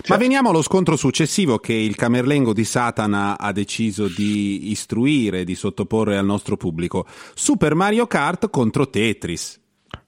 Ma 0.08 0.16
veniamo 0.16 0.48
allo 0.48 0.62
scontro 0.62 0.96
successivo 0.96 1.58
che 1.58 1.74
il 1.74 1.94
Camerlengo 1.94 2.52
di 2.52 2.64
Satana 2.64 3.38
ha 3.38 3.52
deciso 3.52 4.08
di 4.08 4.72
istruire, 4.72 5.44
di 5.44 5.54
sottoporre 5.54 6.18
al 6.18 6.24
nostro 6.24 6.56
pubblico. 6.56 7.06
Super 7.32 7.76
Mario 7.76 8.08
Kart 8.08 8.50
contro 8.50 8.90
Tetris. 8.90 9.59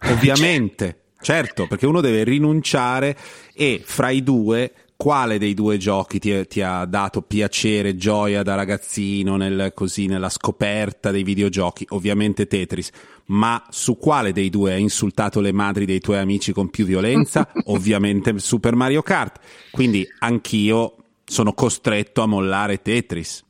Ovviamente, 0.07 1.03
certo, 1.21 1.67
perché 1.67 1.87
uno 1.87 2.01
deve 2.01 2.25
rinunciare 2.25 3.17
e 3.55 3.81
fra 3.85 4.11
i 4.11 4.23
due 4.23 4.73
quale 5.03 5.37
dei 5.37 5.53
due 5.53 5.79
giochi 5.79 6.21
ti, 6.21 6.47
ti, 6.47 6.63
ha 6.63 6.85
dato 6.85 7.23
piacere, 7.23 7.97
gioia 7.97 8.45
da 8.45 8.55
ragazzino 8.55 9.37
nel, 9.37 9.73
così, 9.75 10.07
nella 10.07 10.29
scoperta 10.29 11.11
dei 11.11 11.25
videogiochi? 11.25 11.85
Ovviamente 11.89 12.47
Tetris, 12.47 12.91
ma 13.27 13.61
su 13.71 13.97
quale 13.97 14.31
dei 14.31 14.49
due 14.49 14.75
hai 14.75 14.81
insultato 14.81 15.41
le 15.41 15.51
madri 15.51 15.87
dei 15.87 15.99
tuoi 15.99 16.19
amici 16.19 16.53
con 16.53 16.71
più 16.71 16.85
violenza? 16.85 17.49
Ovviamente 17.67 18.39
Super 18.39 18.77
Mario 18.77 19.03
Kart. 19.03 19.41
Quindi 19.73 20.07
anch'io 20.21 20.95
sono 21.25 21.53
costretto 21.53 22.23
a 22.23 22.27
mollare 22.27 22.81
Tetris. 22.81 23.43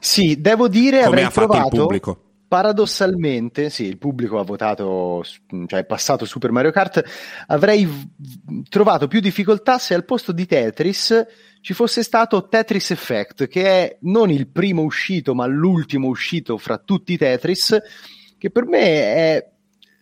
Sì, 0.00 0.40
devo 0.40 0.66
dire 0.66 1.02
Come 1.04 1.08
avrei 1.08 1.24
ha 1.24 1.30
fatto 1.30 1.46
provato... 1.46 1.74
il 1.74 1.80
pubblico 1.82 2.20
paradossalmente, 2.48 3.70
sì, 3.70 3.84
il 3.84 3.98
pubblico 3.98 4.38
ha 4.38 4.44
votato, 4.44 5.24
cioè 5.66 5.80
è 5.80 5.84
passato 5.84 6.24
Super 6.24 6.50
Mario 6.52 6.70
Kart, 6.70 7.02
avrei 7.46 7.88
trovato 8.68 9.08
più 9.08 9.20
difficoltà 9.20 9.78
se 9.78 9.94
al 9.94 10.04
posto 10.04 10.32
di 10.32 10.46
Tetris 10.46 11.26
ci 11.60 11.74
fosse 11.74 12.02
stato 12.02 12.46
Tetris 12.46 12.92
Effect, 12.92 13.48
che 13.48 13.64
è 13.64 13.96
non 14.02 14.30
il 14.30 14.46
primo 14.46 14.82
uscito, 14.82 15.34
ma 15.34 15.46
l'ultimo 15.46 16.06
uscito 16.06 16.58
fra 16.58 16.78
tutti 16.78 17.14
i 17.14 17.18
Tetris, 17.18 17.76
che 18.38 18.50
per 18.50 18.66
me 18.66 18.80
è 18.80 19.50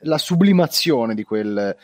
la 0.00 0.18
sublimazione 0.18 1.14
di 1.14 1.22
quel, 1.22 1.74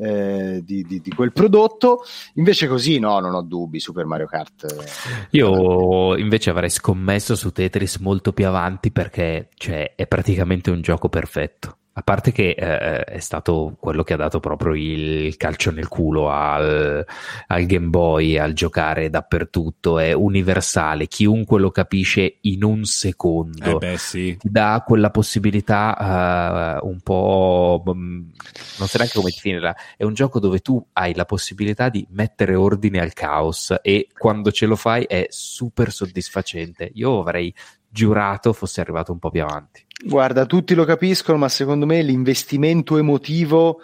eh, 0.00 0.62
di, 0.64 0.82
di, 0.82 1.00
di, 1.00 1.10
quel 1.10 1.32
prodotto. 1.32 2.04
Invece 2.34 2.66
così 2.66 2.98
no, 2.98 3.20
non 3.20 3.34
ho 3.34 3.42
dubbi, 3.42 3.80
Super 3.80 4.06
Mario 4.06 4.26
Kart. 4.26 4.64
Eh, 4.64 5.26
Io 5.30 6.16
invece 6.16 6.50
avrei 6.50 6.70
scommesso 6.70 7.34
su 7.34 7.50
Tetris 7.50 7.96
molto 7.98 8.32
più 8.32 8.46
avanti 8.46 8.90
perché 8.90 9.48
cioè, 9.54 9.94
è 9.94 10.06
praticamente 10.06 10.70
un 10.70 10.80
gioco 10.80 11.08
perfetto. 11.08 11.76
A 12.00 12.02
parte 12.02 12.32
che 12.32 12.56
eh, 12.56 13.04
è 13.04 13.18
stato 13.18 13.76
quello 13.78 14.02
che 14.02 14.14
ha 14.14 14.16
dato 14.16 14.40
proprio 14.40 14.72
il 14.74 15.36
calcio 15.36 15.70
nel 15.70 15.86
culo 15.86 16.30
al, 16.30 17.04
al, 17.46 17.66
Game 17.66 17.88
Boy, 17.88 18.38
al 18.38 18.54
giocare 18.54 19.10
dappertutto, 19.10 19.98
è 19.98 20.14
universale, 20.14 21.08
chiunque 21.08 21.60
lo 21.60 21.70
capisce 21.70 22.38
in 22.40 22.64
un 22.64 22.84
secondo. 22.84 23.72
Eh 23.72 23.76
beh, 23.76 23.98
sì. 23.98 24.34
Ti 24.38 24.48
dà 24.50 24.82
quella 24.86 25.10
possibilità 25.10 26.80
uh, 26.80 26.88
un 26.88 27.00
po'... 27.00 27.82
Mm, 27.90 28.28
non 28.78 28.88
so 28.88 28.96
neanche 28.96 29.18
come 29.18 29.30
definirla, 29.30 29.76
è 29.98 30.04
un 30.04 30.14
gioco 30.14 30.40
dove 30.40 30.60
tu 30.60 30.82
hai 30.94 31.14
la 31.14 31.26
possibilità 31.26 31.90
di 31.90 32.06
mettere 32.12 32.54
ordine 32.54 32.98
al 33.00 33.12
caos 33.12 33.74
e 33.82 34.08
quando 34.16 34.50
ce 34.52 34.64
lo 34.64 34.76
fai 34.76 35.04
è 35.04 35.26
super 35.28 35.92
soddisfacente. 35.92 36.90
Io 36.94 37.20
avrei 37.20 37.54
giurato 37.90 38.52
fosse 38.54 38.80
arrivato 38.80 39.12
un 39.12 39.18
po' 39.18 39.30
più 39.30 39.42
avanti. 39.42 39.84
Guarda, 40.02 40.46
tutti 40.46 40.74
lo 40.74 40.84
capiscono, 40.84 41.38
ma 41.38 41.48
secondo 41.48 41.86
me 41.86 42.02
l'investimento 42.02 42.96
emotivo 42.96 43.80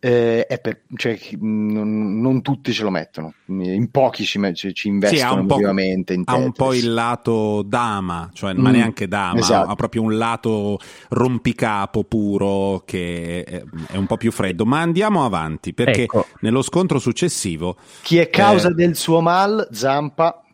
eh, 0.00 0.46
è 0.46 0.60
per, 0.60 0.82
cioè, 0.94 1.18
non, 1.40 2.20
non, 2.20 2.40
tutti 2.40 2.72
ce 2.72 2.84
lo 2.84 2.90
mettono, 2.90 3.34
in 3.46 3.90
pochi 3.90 4.24
ci, 4.24 4.40
ci, 4.54 4.72
ci 4.72 4.86
investono 4.86 5.32
sì, 5.32 5.38
emotivamente. 5.38 6.20
Ha 6.24 6.36
un 6.36 6.52
po' 6.52 6.72
il 6.72 6.92
lato 6.92 7.62
dama, 7.62 8.30
cioè, 8.32 8.54
mm, 8.54 8.58
ma 8.58 8.70
neanche 8.70 9.08
dama, 9.08 9.40
esatto. 9.40 9.70
ha 9.70 9.74
proprio 9.74 10.02
un 10.02 10.16
lato 10.16 10.78
rompicapo 11.08 12.04
puro 12.04 12.82
che 12.86 13.42
è, 13.42 13.64
è, 13.90 13.96
un 13.96 14.06
po' 14.06 14.16
più 14.16 14.30
freddo. 14.30 14.64
Ma 14.64 14.80
andiamo 14.80 15.24
avanti 15.24 15.74
perché 15.74 16.02
ecco. 16.02 16.26
nello 16.40 16.62
scontro 16.62 17.00
successivo. 17.00 17.76
Chi 18.02 18.18
è 18.18 18.30
causa 18.30 18.68
eh, 18.68 18.74
del 18.74 18.94
suo 18.94 19.20
mal, 19.20 19.66
Zampa 19.72 20.44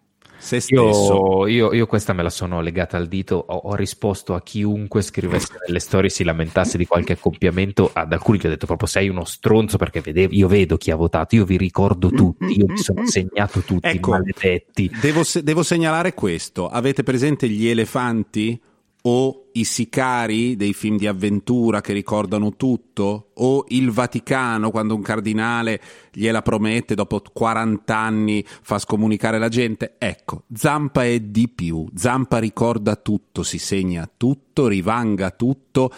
se 0.44 0.60
stesso. 0.60 1.46
Io, 1.46 1.68
io, 1.68 1.72
io, 1.72 1.86
questa 1.86 2.12
me 2.12 2.22
la 2.22 2.28
sono 2.28 2.60
legata 2.60 2.98
al 2.98 3.06
dito, 3.06 3.42
ho, 3.48 3.56
ho, 3.56 3.74
risposto 3.74 4.34
a 4.34 4.42
chiunque 4.42 5.00
scrivesse 5.00 5.54
nelle 5.66 5.80
storie 5.80 6.10
si 6.10 6.22
lamentasse 6.22 6.76
di 6.76 6.84
qualche 6.84 7.14
accoppiamento, 7.14 7.90
ad 7.92 8.12
alcuni 8.12 8.36
che 8.36 8.48
ho 8.48 8.50
detto 8.50 8.66
proprio 8.66 8.86
sei 8.86 9.08
uno 9.08 9.24
stronzo 9.24 9.78
perché 9.78 10.02
vedevo, 10.02 10.34
io 10.34 10.46
vedo 10.46 10.76
chi 10.76 10.90
ha 10.90 10.96
votato, 10.96 11.34
io 11.34 11.46
vi 11.46 11.56
ricordo 11.56 12.10
tutti, 12.10 12.58
io 12.58 12.66
mi 12.68 12.76
sono 12.76 13.06
segnato 13.06 13.60
tutti, 13.60 13.88
ecco, 13.88 14.10
maledetti. 14.10 14.90
Devo, 15.00 15.22
devo 15.42 15.62
segnalare 15.62 16.12
questo, 16.12 16.68
avete 16.68 17.02
presente 17.02 17.48
gli 17.48 17.66
elefanti? 17.66 18.60
O 19.06 19.48
i 19.52 19.64
sicari 19.64 20.56
dei 20.56 20.72
film 20.72 20.96
di 20.96 21.06
avventura 21.06 21.82
che 21.82 21.92
ricordano 21.92 22.56
tutto, 22.56 23.30
o 23.34 23.64
il 23.68 23.90
Vaticano 23.90 24.70
quando 24.70 24.94
un 24.94 25.02
cardinale 25.02 25.80
gliela 26.10 26.40
promette 26.40 26.94
dopo 26.94 27.20
40 27.20 27.96
anni 27.96 28.44
fa 28.46 28.78
scomunicare 28.78 29.38
la 29.38 29.48
gente. 29.48 29.96
Ecco, 29.98 30.44
Zampa 30.54 31.04
è 31.04 31.20
di 31.20 31.48
più, 31.48 31.86
Zampa 31.94 32.38
ricorda 32.38 32.96
tutto, 32.96 33.42
si 33.42 33.58
segna 33.58 34.08
tutto, 34.16 34.68
rivanga 34.68 35.30
tutto, 35.30 35.92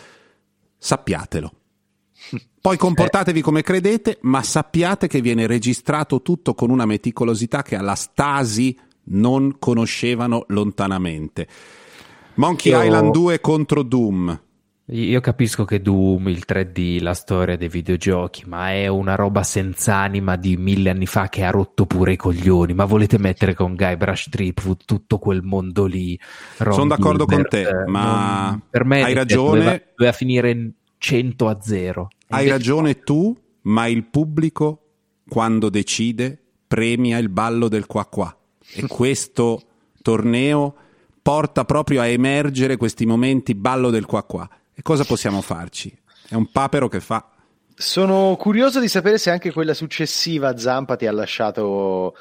sappiatelo. 0.76 1.52
Poi 2.60 2.76
comportatevi 2.76 3.40
come 3.40 3.62
credete, 3.62 4.18
ma 4.22 4.42
sappiate 4.42 5.06
che 5.06 5.20
viene 5.20 5.46
registrato 5.46 6.22
tutto 6.22 6.54
con 6.54 6.70
una 6.70 6.86
meticolosità 6.86 7.62
che 7.62 7.76
alla 7.76 7.94
Stasi 7.94 8.76
non 9.04 9.58
conoscevano 9.60 10.44
lontanamente. 10.48 11.46
Monkey 12.36 12.72
Io... 12.72 12.82
Island 12.82 13.12
2 13.12 13.40
contro 13.40 13.82
Doom. 13.82 14.40
Io 14.90 15.20
capisco 15.20 15.64
che 15.64 15.82
Doom, 15.82 16.28
il 16.28 16.44
3D, 16.46 17.02
la 17.02 17.14
storia 17.14 17.56
dei 17.56 17.68
videogiochi, 17.68 18.44
ma 18.46 18.70
è 18.70 18.86
una 18.86 19.16
roba 19.16 19.42
senza 19.42 19.96
anima 19.96 20.36
di 20.36 20.56
mille 20.56 20.90
anni 20.90 21.06
fa 21.06 21.28
che 21.28 21.42
ha 21.42 21.50
rotto 21.50 21.86
pure 21.86 22.12
i 22.12 22.16
coglioni. 22.16 22.72
Ma 22.72 22.84
volete 22.84 23.18
mettere 23.18 23.54
con 23.54 23.74
Guybrush 23.74 24.28
Threepwood 24.30 24.84
tutto 24.84 25.18
quel 25.18 25.42
mondo 25.42 25.86
lì? 25.86 26.16
Ron 26.58 26.72
Sono 26.72 26.86
d'accordo 26.86 27.24
Gilbert, 27.24 27.48
con 27.50 27.84
te, 27.84 27.90
ma 27.90 28.50
non, 28.50 28.62
per 28.70 28.84
me 28.84 29.02
hai 29.02 29.12
ragione. 29.12 29.58
Doveva, 29.58 29.82
doveva 29.96 30.16
finire 30.16 30.70
100 30.98 31.48
a 31.48 31.58
0. 31.60 32.08
Hai 32.28 32.48
ragione 32.48 33.00
tu, 33.00 33.36
ma 33.62 33.88
il 33.88 34.04
pubblico, 34.04 34.82
quando 35.28 35.68
decide, 35.68 36.38
premia 36.68 37.18
il 37.18 37.28
ballo 37.28 37.66
del 37.66 37.86
qua 37.86 38.04
qua. 38.06 38.36
E 38.72 38.86
questo 38.86 39.62
torneo 40.00 40.74
porta 41.26 41.64
proprio 41.64 42.02
a 42.02 42.06
emergere 42.06 42.76
questi 42.76 43.04
momenti 43.04 43.56
ballo 43.56 43.90
del 43.90 44.06
qua 44.06 44.22
qua. 44.22 44.48
E 44.72 44.80
cosa 44.82 45.02
possiamo 45.02 45.40
farci? 45.40 45.92
È 46.28 46.36
un 46.36 46.52
papero 46.52 46.86
che 46.86 47.00
fa. 47.00 47.28
Sono 47.74 48.36
curioso 48.38 48.78
di 48.78 48.86
sapere 48.86 49.18
se 49.18 49.30
anche 49.30 49.50
quella 49.50 49.74
successiva 49.74 50.56
Zampa 50.56 50.94
ti 50.94 51.04
ha 51.04 51.10
lasciato 51.10 52.14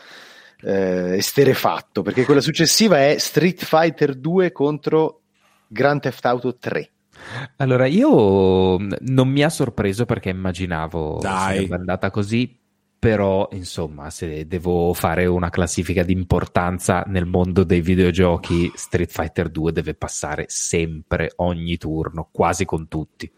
eh, 0.61 1.17
esterefatto, 1.17 2.01
perché 2.01 2.25
quella 2.25 2.41
successiva 2.41 2.97
è 2.97 3.19
Street 3.19 3.63
Fighter 3.63 4.15
2 4.15 4.51
contro 4.51 5.21
Grand 5.67 6.01
Theft 6.01 6.25
Auto 6.25 6.57
3. 6.57 6.89
Allora, 7.57 7.85
io 7.85 8.77
non 8.79 9.27
mi 9.27 9.43
ha 9.43 9.49
sorpreso 9.49 10.05
perché 10.05 10.29
immaginavo 10.29 11.19
Dai. 11.21 11.57
sarebbe 11.57 11.75
andata 11.75 12.09
così, 12.09 12.59
però 13.05 13.47
insomma 13.51 14.09
se 14.09 14.47
devo 14.47 14.91
fare 14.95 15.27
una 15.27 15.51
classifica 15.51 16.01
di 16.01 16.11
importanza 16.11 17.03
nel 17.05 17.27
mondo 17.27 17.63
dei 17.63 17.79
videogiochi 17.79 18.71
Street 18.73 19.11
Fighter 19.11 19.49
2 19.49 19.71
deve 19.71 19.93
passare 19.93 20.45
sempre 20.47 21.31
ogni 21.35 21.77
turno 21.77 22.29
quasi 22.31 22.65
con 22.65 22.87
tutti. 22.87 23.31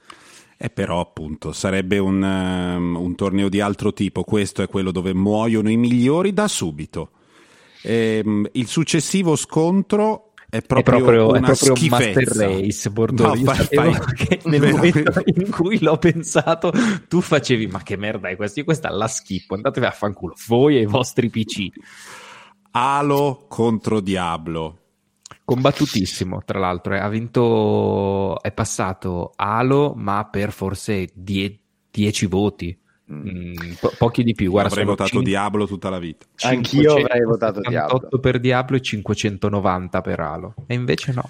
Eh 0.56 0.70
però 0.70 1.02
appunto 1.02 1.52
sarebbe 1.52 1.98
un, 1.98 2.22
um, 2.22 2.96
un 2.96 3.16
torneo 3.16 3.50
di 3.50 3.60
altro 3.60 3.92
tipo. 3.92 4.24
Questo 4.24 4.62
è 4.62 4.70
quello 4.70 4.92
dove 4.92 5.14
muoiono 5.14 5.70
i 5.70 5.76
migliori 5.76 6.32
da 6.32 6.48
subito. 6.48 7.10
Ehm, 7.84 8.48
il 8.54 8.68
successivo 8.68 9.36
scontro 9.36 10.27
è 10.50 10.62
proprio, 10.62 10.96
è 10.96 11.02
proprio, 11.02 11.28
una 11.28 11.52
è 11.52 11.56
proprio. 11.58 11.90
Master 11.90 12.24
Race 12.24 12.90
Bordeaux. 12.90 13.38
No, 13.38 13.54
fai, 13.54 13.66
fai. 13.66 14.42
nel 14.46 14.72
momento 14.72 15.22
in 15.26 15.52
cui 15.52 15.78
l'ho 15.82 15.98
pensato 15.98 16.72
tu 17.10 17.20
facevi 17.20 17.68
ma 17.68 17.84
che 17.84 17.98
merda 17.98 18.30
è 18.30 18.38
questo? 18.38 18.60
Io 18.60 18.66
questa 18.66 18.90
la 18.90 19.10
schippo 19.10 19.56
andatevi 19.56 19.86
a 19.86 19.92
fanculo 19.92 20.36
voi 20.48 20.78
e 20.78 20.82
i 20.82 20.86
vostri 20.86 21.30
PC 21.30 21.68
Halo 22.72 23.46
contro 23.50 24.00
Diablo 24.00 24.80
combattutissimo 25.44 26.42
tra 26.46 26.60
l'altro 26.60 26.96
eh. 26.96 27.00
ha 27.00 27.10
vinto 27.10 28.42
è 28.42 28.54
passato 28.54 29.34
Halo 29.36 29.96
ma 29.98 30.30
per 30.30 30.54
forse 30.54 31.10
10 31.14 32.26
voti 32.28 32.80
Mm, 33.12 33.74
po- 33.80 33.94
pochi 33.98 34.24
di 34.24 34.34
più. 34.34 34.52
Guarda, 34.52 34.70
avrei 34.70 34.86
votato 34.86 35.10
5... 35.10 35.30
Diablo 35.30 35.66
tutta 35.66 35.90
la 35.90 36.00
vita. 36.00 36.26
Anch'io 36.42 36.98
avrei 36.98 37.24
votato 37.24 37.62
Diablo. 37.62 38.20
per 38.20 38.40
Diablo 38.40 38.76
e 38.76 38.82
590 38.82 40.02
per 40.02 40.20
Halo. 40.20 40.54
E 40.68 40.74
invece 40.74 41.14
no. 41.14 41.30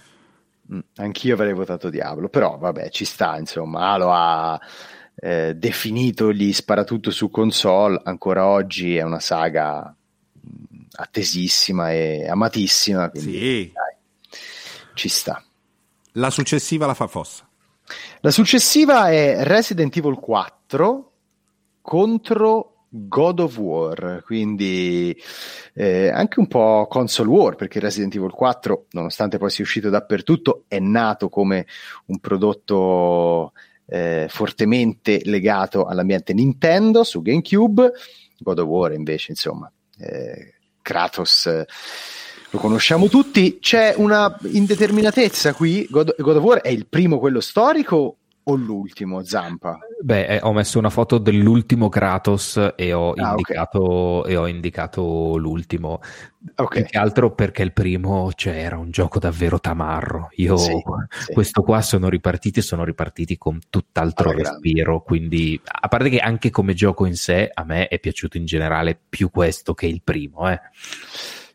Mm, 0.73 0.79
anch'io 0.95 1.35
avrei 1.35 1.53
votato 1.53 1.89
Diablo, 1.89 2.29
però 2.29 2.57
vabbè, 2.57 2.89
ci 2.89 3.05
sta, 3.05 3.37
insomma. 3.37 3.91
Halo 3.91 4.11
ha 4.11 4.59
eh, 5.15 5.53
definito 5.55 6.31
gli 6.33 6.51
sparatutto 6.51 7.11
su 7.11 7.29
console, 7.29 8.01
ancora 8.03 8.47
oggi 8.47 8.97
è 8.97 9.03
una 9.03 9.19
saga 9.19 9.95
mm, 9.95 10.81
attesissima 10.93 11.91
e 11.91 12.27
amatissima, 12.27 13.09
quindi 13.09 13.37
sì. 13.37 13.71
dai, 13.71 14.39
ci 14.95 15.09
sta. 15.09 15.43
La 16.13 16.31
successiva 16.31 16.87
la 16.87 16.95
fa 16.95 17.05
Fossa. 17.05 17.47
La 18.21 18.31
successiva 18.31 19.09
è 19.11 19.43
Resident 19.43 19.95
Evil 19.95 20.15
4 20.15 21.11
contro 21.87 22.87
God 22.89 23.39
of 23.39 23.57
War, 23.57 24.21
quindi 24.25 25.17
eh, 25.73 26.09
anche 26.09 26.41
un 26.41 26.47
po' 26.47 26.85
console 26.89 27.29
war, 27.29 27.55
perché 27.55 27.79
Resident 27.79 28.13
Evil 28.13 28.31
4, 28.31 28.87
nonostante 28.91 29.37
poi 29.37 29.49
sia 29.49 29.63
uscito 29.63 29.89
dappertutto, 29.89 30.65
è 30.67 30.79
nato 30.79 31.29
come 31.29 31.65
un 32.07 32.19
prodotto 32.19 33.53
eh, 33.85 34.25
fortemente 34.27 35.21
legato 35.23 35.85
all'ambiente 35.85 36.33
Nintendo 36.33 37.05
su 37.05 37.21
GameCube. 37.21 37.89
God 38.37 38.59
of 38.59 38.67
War 38.67 38.91
invece, 38.91 39.31
insomma, 39.31 39.71
eh, 39.99 40.55
Kratos 40.81 41.45
eh, 41.45 41.65
lo 42.49 42.59
conosciamo 42.59 43.07
tutti. 43.07 43.59
C'è 43.61 43.93
una 43.95 44.37
indeterminatezza 44.41 45.53
qui. 45.53 45.87
God, 45.89 46.15
God 46.17 46.35
of 46.35 46.43
War 46.43 46.59
è 46.59 46.67
il 46.67 46.85
primo 46.85 47.17
quello 47.17 47.39
storico 47.39 48.17
o 48.49 48.55
l'ultimo 48.55 49.23
Zampa? 49.23 49.79
Beh, 49.99 50.25
eh, 50.25 50.39
ho 50.41 50.53
messo 50.53 50.79
una 50.79 50.89
foto 50.89 51.17
dell'ultimo 51.17 51.89
Kratos 51.89 52.73
e 52.75 52.93
ho, 52.93 53.11
ah, 53.11 53.29
indicato, 53.31 53.81
okay. 53.81 54.31
e 54.31 54.37
ho 54.37 54.47
indicato, 54.47 55.37
l'ultimo. 55.37 55.99
Okay. 56.55 56.83
Più 56.83 56.91
che 56.91 56.97
altro 56.97 57.33
perché 57.33 57.63
il 57.63 57.73
primo 57.73 58.31
cioè, 58.33 58.53
era 58.53 58.77
un 58.77 58.89
gioco 58.89 59.19
davvero 59.19 59.59
tamarro. 59.59 60.29
Io 60.35 60.55
sì, 60.55 60.71
sì. 61.09 61.33
questo 61.33 61.61
qua 61.61 61.81
sono 61.81 62.09
ripartiti 62.09 62.61
sono 62.61 62.85
ripartiti 62.85 63.37
con 63.37 63.59
tutt'altro 63.69 64.29
allora, 64.29 64.51
respiro. 64.51 65.01
Quindi, 65.01 65.59
a 65.63 65.87
parte 65.87 66.09
che 66.09 66.19
anche 66.19 66.49
come 66.49 66.73
gioco 66.73 67.05
in 67.05 67.15
sé, 67.15 67.49
a 67.53 67.63
me 67.65 67.87
è 67.87 67.99
piaciuto 67.99 68.37
in 68.37 68.45
generale 68.45 68.97
più 69.09 69.29
questo 69.29 69.73
che 69.73 69.87
il 69.87 70.01
primo. 70.03 70.49
Eh. 70.49 70.59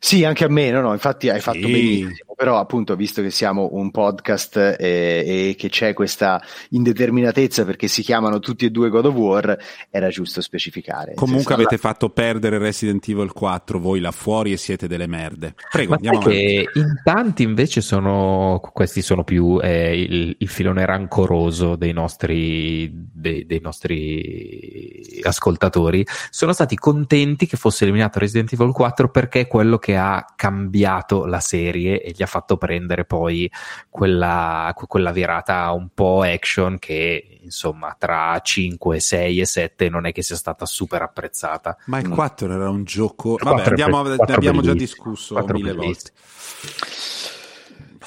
Sì, 0.04 0.24
anche 0.24 0.44
a 0.44 0.48
me, 0.48 0.68
no, 0.72 0.80
no, 0.80 0.92
infatti 0.92 1.28
hai 1.28 1.38
fatto 1.38 1.58
sì. 1.58 1.70
benissimo, 1.70 2.31
però 2.42 2.58
appunto 2.58 2.96
visto 2.96 3.22
che 3.22 3.30
siamo 3.30 3.68
un 3.72 3.92
podcast 3.92 4.56
e, 4.56 4.74
eh, 4.80 5.48
e, 5.50 5.54
che 5.56 5.68
c'è 5.68 5.92
questa 5.92 6.42
indeterminatezza 6.70 7.64
perché 7.64 7.86
si 7.86 8.02
chiamano 8.02 8.40
tutti 8.40 8.64
e 8.66 8.70
due 8.70 8.88
God 8.88 9.06
of 9.06 9.14
War, 9.14 9.56
era 9.88 10.08
giusto 10.08 10.40
specificare. 10.40 11.14
Comunque 11.14 11.54
avete 11.54 11.76
la... 11.76 11.80
fatto 11.80 12.10
perdere 12.10 12.58
Resident 12.58 13.06
Evil 13.08 13.32
4, 13.32 13.78
voi 13.78 14.00
là 14.00 14.10
fuori 14.10 14.50
e 14.50 14.56
siete 14.56 14.88
delle 14.88 15.06
merde. 15.06 15.54
Prego, 15.70 15.90
Ma 15.90 15.94
andiamo 15.94 16.18
avanti. 16.18 16.68
In 16.74 17.00
tanti 17.04 17.44
invece 17.44 17.80
sono, 17.80 18.60
questi 18.72 19.02
sono 19.02 19.22
più 19.22 19.60
eh, 19.62 20.00
il, 20.00 20.34
il, 20.36 20.48
filone 20.48 20.84
rancoroso 20.84 21.76
dei 21.76 21.92
nostri, 21.92 22.90
dei, 22.92 23.46
dei 23.46 23.60
nostri 23.60 25.20
ascoltatori, 25.22 26.04
sono 26.30 26.52
stati 26.52 26.74
contenti 26.74 27.46
che 27.46 27.56
fosse 27.56 27.84
eliminato 27.84 28.18
Resident 28.18 28.52
Evil 28.52 28.72
4 28.72 29.08
perché 29.10 29.40
è 29.40 29.46
quello 29.46 29.78
che 29.78 29.92
che 29.92 29.96
ha 29.98 30.24
cambiato 30.34 31.26
la 31.26 31.40
serie 31.40 32.00
e 32.02 32.12
gli 32.12 32.22
ha 32.22 32.26
fatto 32.32 32.56
prendere 32.56 33.04
poi 33.04 33.50
quella, 33.90 34.74
quella 34.74 35.12
virata 35.12 35.70
un 35.72 35.90
po' 35.92 36.22
action 36.22 36.78
che 36.78 37.40
insomma 37.42 37.94
tra 37.98 38.40
5, 38.40 38.98
6 38.98 39.40
e 39.40 39.44
7 39.44 39.88
non 39.90 40.06
è 40.06 40.12
che 40.12 40.22
sia 40.22 40.36
stata 40.36 40.64
super 40.64 41.02
apprezzata. 41.02 41.76
Ma 41.86 41.98
il 41.98 42.08
4 42.08 42.48
mm. 42.48 42.50
era 42.50 42.70
un 42.70 42.84
gioco... 42.84 43.36
Vabbè, 43.38 43.68
andiamo, 43.68 44.02
ne 44.02 44.16
abbiamo 44.34 44.62
già 44.62 44.72
discusso 44.72 45.44
mille 45.48 45.74
volte. 45.74 46.10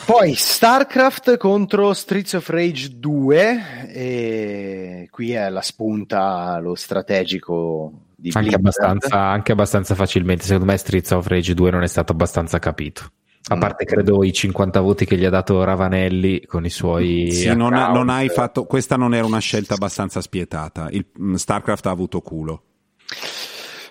Poi 0.05 0.33
StarCraft 0.33 1.37
contro 1.37 1.93
Streets 1.93 2.33
of 2.33 2.49
Rage 2.49 2.97
2, 2.97 3.87
e 3.93 5.07
qui 5.09 5.31
è 5.31 5.49
la 5.49 5.61
spunta, 5.61 6.59
lo 6.59 6.75
strategico 6.75 8.05
anche 8.33 8.55
abbastanza, 8.55 9.19
anche 9.19 9.51
abbastanza, 9.51 9.95
facilmente. 9.95 10.43
Secondo 10.43 10.65
me 10.71 10.77
Streets 10.77 11.11
of 11.11 11.27
Rage 11.27 11.53
2 11.53 11.71
non 11.71 11.83
è 11.83 11.87
stato 11.87 12.11
abbastanza 12.11 12.59
capito. 12.59 13.11
A 13.47 13.57
parte 13.57 13.85
credo 13.85 14.23
i 14.23 14.33
50 14.33 14.79
voti 14.79 15.05
che 15.05 15.17
gli 15.17 15.25
ha 15.25 15.29
dato 15.29 15.63
Ravanelli 15.63 16.45
con 16.45 16.65
i 16.65 16.71
suoi. 16.71 17.31
Sì, 17.31 17.53
non, 17.53 17.73
non, 17.73 18.09
hai 18.09 18.27
fatto. 18.29 18.65
Questa 18.65 18.95
non 18.95 19.13
era 19.13 19.25
una 19.25 19.39
scelta 19.39 19.75
abbastanza 19.75 20.19
spietata. 20.19 20.87
Il, 20.89 21.05
mm, 21.19 21.35
StarCraft 21.35 21.85
ha 21.85 21.91
avuto 21.91 22.21
culo. 22.21 22.63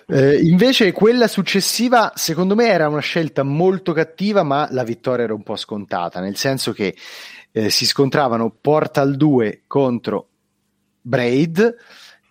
Eh, 0.07 0.41
invece 0.41 0.91
quella 0.91 1.27
successiva, 1.27 2.11
secondo 2.15 2.53
me, 2.53 2.67
era 2.67 2.89
una 2.89 2.99
scelta 2.99 3.43
molto 3.43 3.93
cattiva, 3.93 4.43
ma 4.43 4.67
la 4.71 4.83
vittoria 4.83 5.23
era 5.23 5.33
un 5.33 5.43
po' 5.43 5.55
scontata, 5.55 6.19
nel 6.19 6.35
senso 6.35 6.73
che 6.73 6.93
eh, 7.51 7.69
si 7.69 7.85
scontravano 7.85 8.53
Portal 8.59 9.15
2 9.15 9.63
contro 9.67 10.27
Braid 10.99 11.75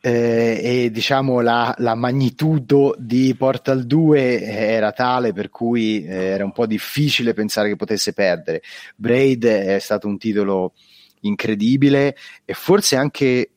eh, 0.07 0.61
e 0.62 0.90
diciamo 0.90 1.40
la, 1.40 1.75
la, 1.79 1.95
magnitudo 1.95 2.95
di 2.99 3.35
Portal 3.38 3.87
2 3.87 4.43
era 4.43 4.93
tale 4.93 5.33
per 5.33 5.49
cui 5.49 6.05
eh, 6.05 6.25
era 6.27 6.45
un 6.45 6.53
po' 6.53 6.67
difficile 6.67 7.33
pensare 7.33 7.71
che 7.71 7.77
potesse 7.77 8.12
perdere. 8.12 8.61
Braid 8.97 9.47
è 9.47 9.79
stato 9.79 10.07
un 10.07 10.19
titolo 10.19 10.75
incredibile 11.21 12.17
e 12.45 12.53
forse 12.53 12.97
anche 12.97 13.51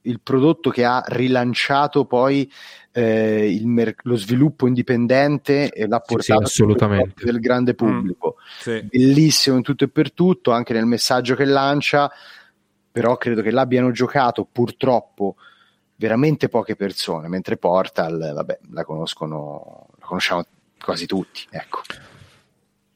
il 0.00 0.20
prodotto 0.22 0.70
che 0.70 0.82
ha 0.82 1.04
rilanciato 1.08 2.06
poi 2.06 2.50
eh, 2.90 3.60
mer- 3.62 3.94
lo 4.04 4.16
sviluppo 4.16 4.66
indipendente 4.66 5.70
e 5.70 5.86
l'ha 5.86 6.00
portato 6.00 6.46
sì, 6.46 6.64
sì, 6.66 7.22
del 7.22 7.38
grande 7.38 7.74
pubblico. 7.74 8.36
Mm, 8.38 8.60
sì. 8.60 8.88
Bellissimo 8.90 9.56
in 9.56 9.62
tutto 9.62 9.84
e 9.84 9.88
per 9.88 10.10
tutto, 10.14 10.52
anche 10.52 10.72
nel 10.72 10.86
messaggio 10.86 11.34
che 11.34 11.44
lancia, 11.44 12.10
però 12.90 13.18
credo 13.18 13.42
che 13.42 13.50
l'abbiano 13.50 13.90
giocato 13.90 14.48
purtroppo 14.50 15.36
veramente 16.02 16.48
poche 16.48 16.74
persone, 16.74 17.28
mentre 17.28 17.56
Portal, 17.56 18.32
vabbè, 18.34 18.58
la 18.72 18.84
conoscono, 18.84 19.86
la 20.00 20.04
conosciamo 20.04 20.44
quasi 20.82 21.06
tutti, 21.06 21.46
ecco. 21.48 21.82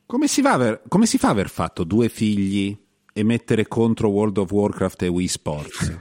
Come 0.06 0.26
si, 0.26 0.40
aver, 0.40 0.82
come 0.88 1.06
si 1.06 1.16
fa 1.16 1.28
a 1.28 1.30
aver 1.30 1.48
fatto 1.48 1.84
due 1.84 2.08
figli 2.08 2.76
e 3.12 3.22
mettere 3.22 3.68
contro 3.68 4.08
World 4.08 4.38
of 4.38 4.50
Warcraft 4.50 5.02
e 5.02 5.08
Wii 5.08 5.28
Sports. 5.28 5.98